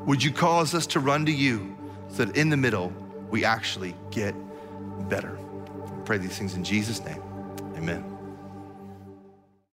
Would 0.06 0.22
you 0.22 0.30
cause 0.30 0.72
us 0.72 0.86
to 0.86 1.00
run 1.00 1.26
to 1.26 1.32
you 1.32 1.76
so 2.10 2.26
that 2.26 2.36
in 2.36 2.48
the 2.48 2.56
middle 2.56 2.92
we 3.28 3.44
actually 3.44 3.96
get 4.12 4.36
better? 5.08 5.36
I 5.84 6.00
pray 6.04 6.18
these 6.18 6.38
things 6.38 6.54
in 6.54 6.62
Jesus' 6.62 7.04
name. 7.04 7.20
Amen. 7.74 8.09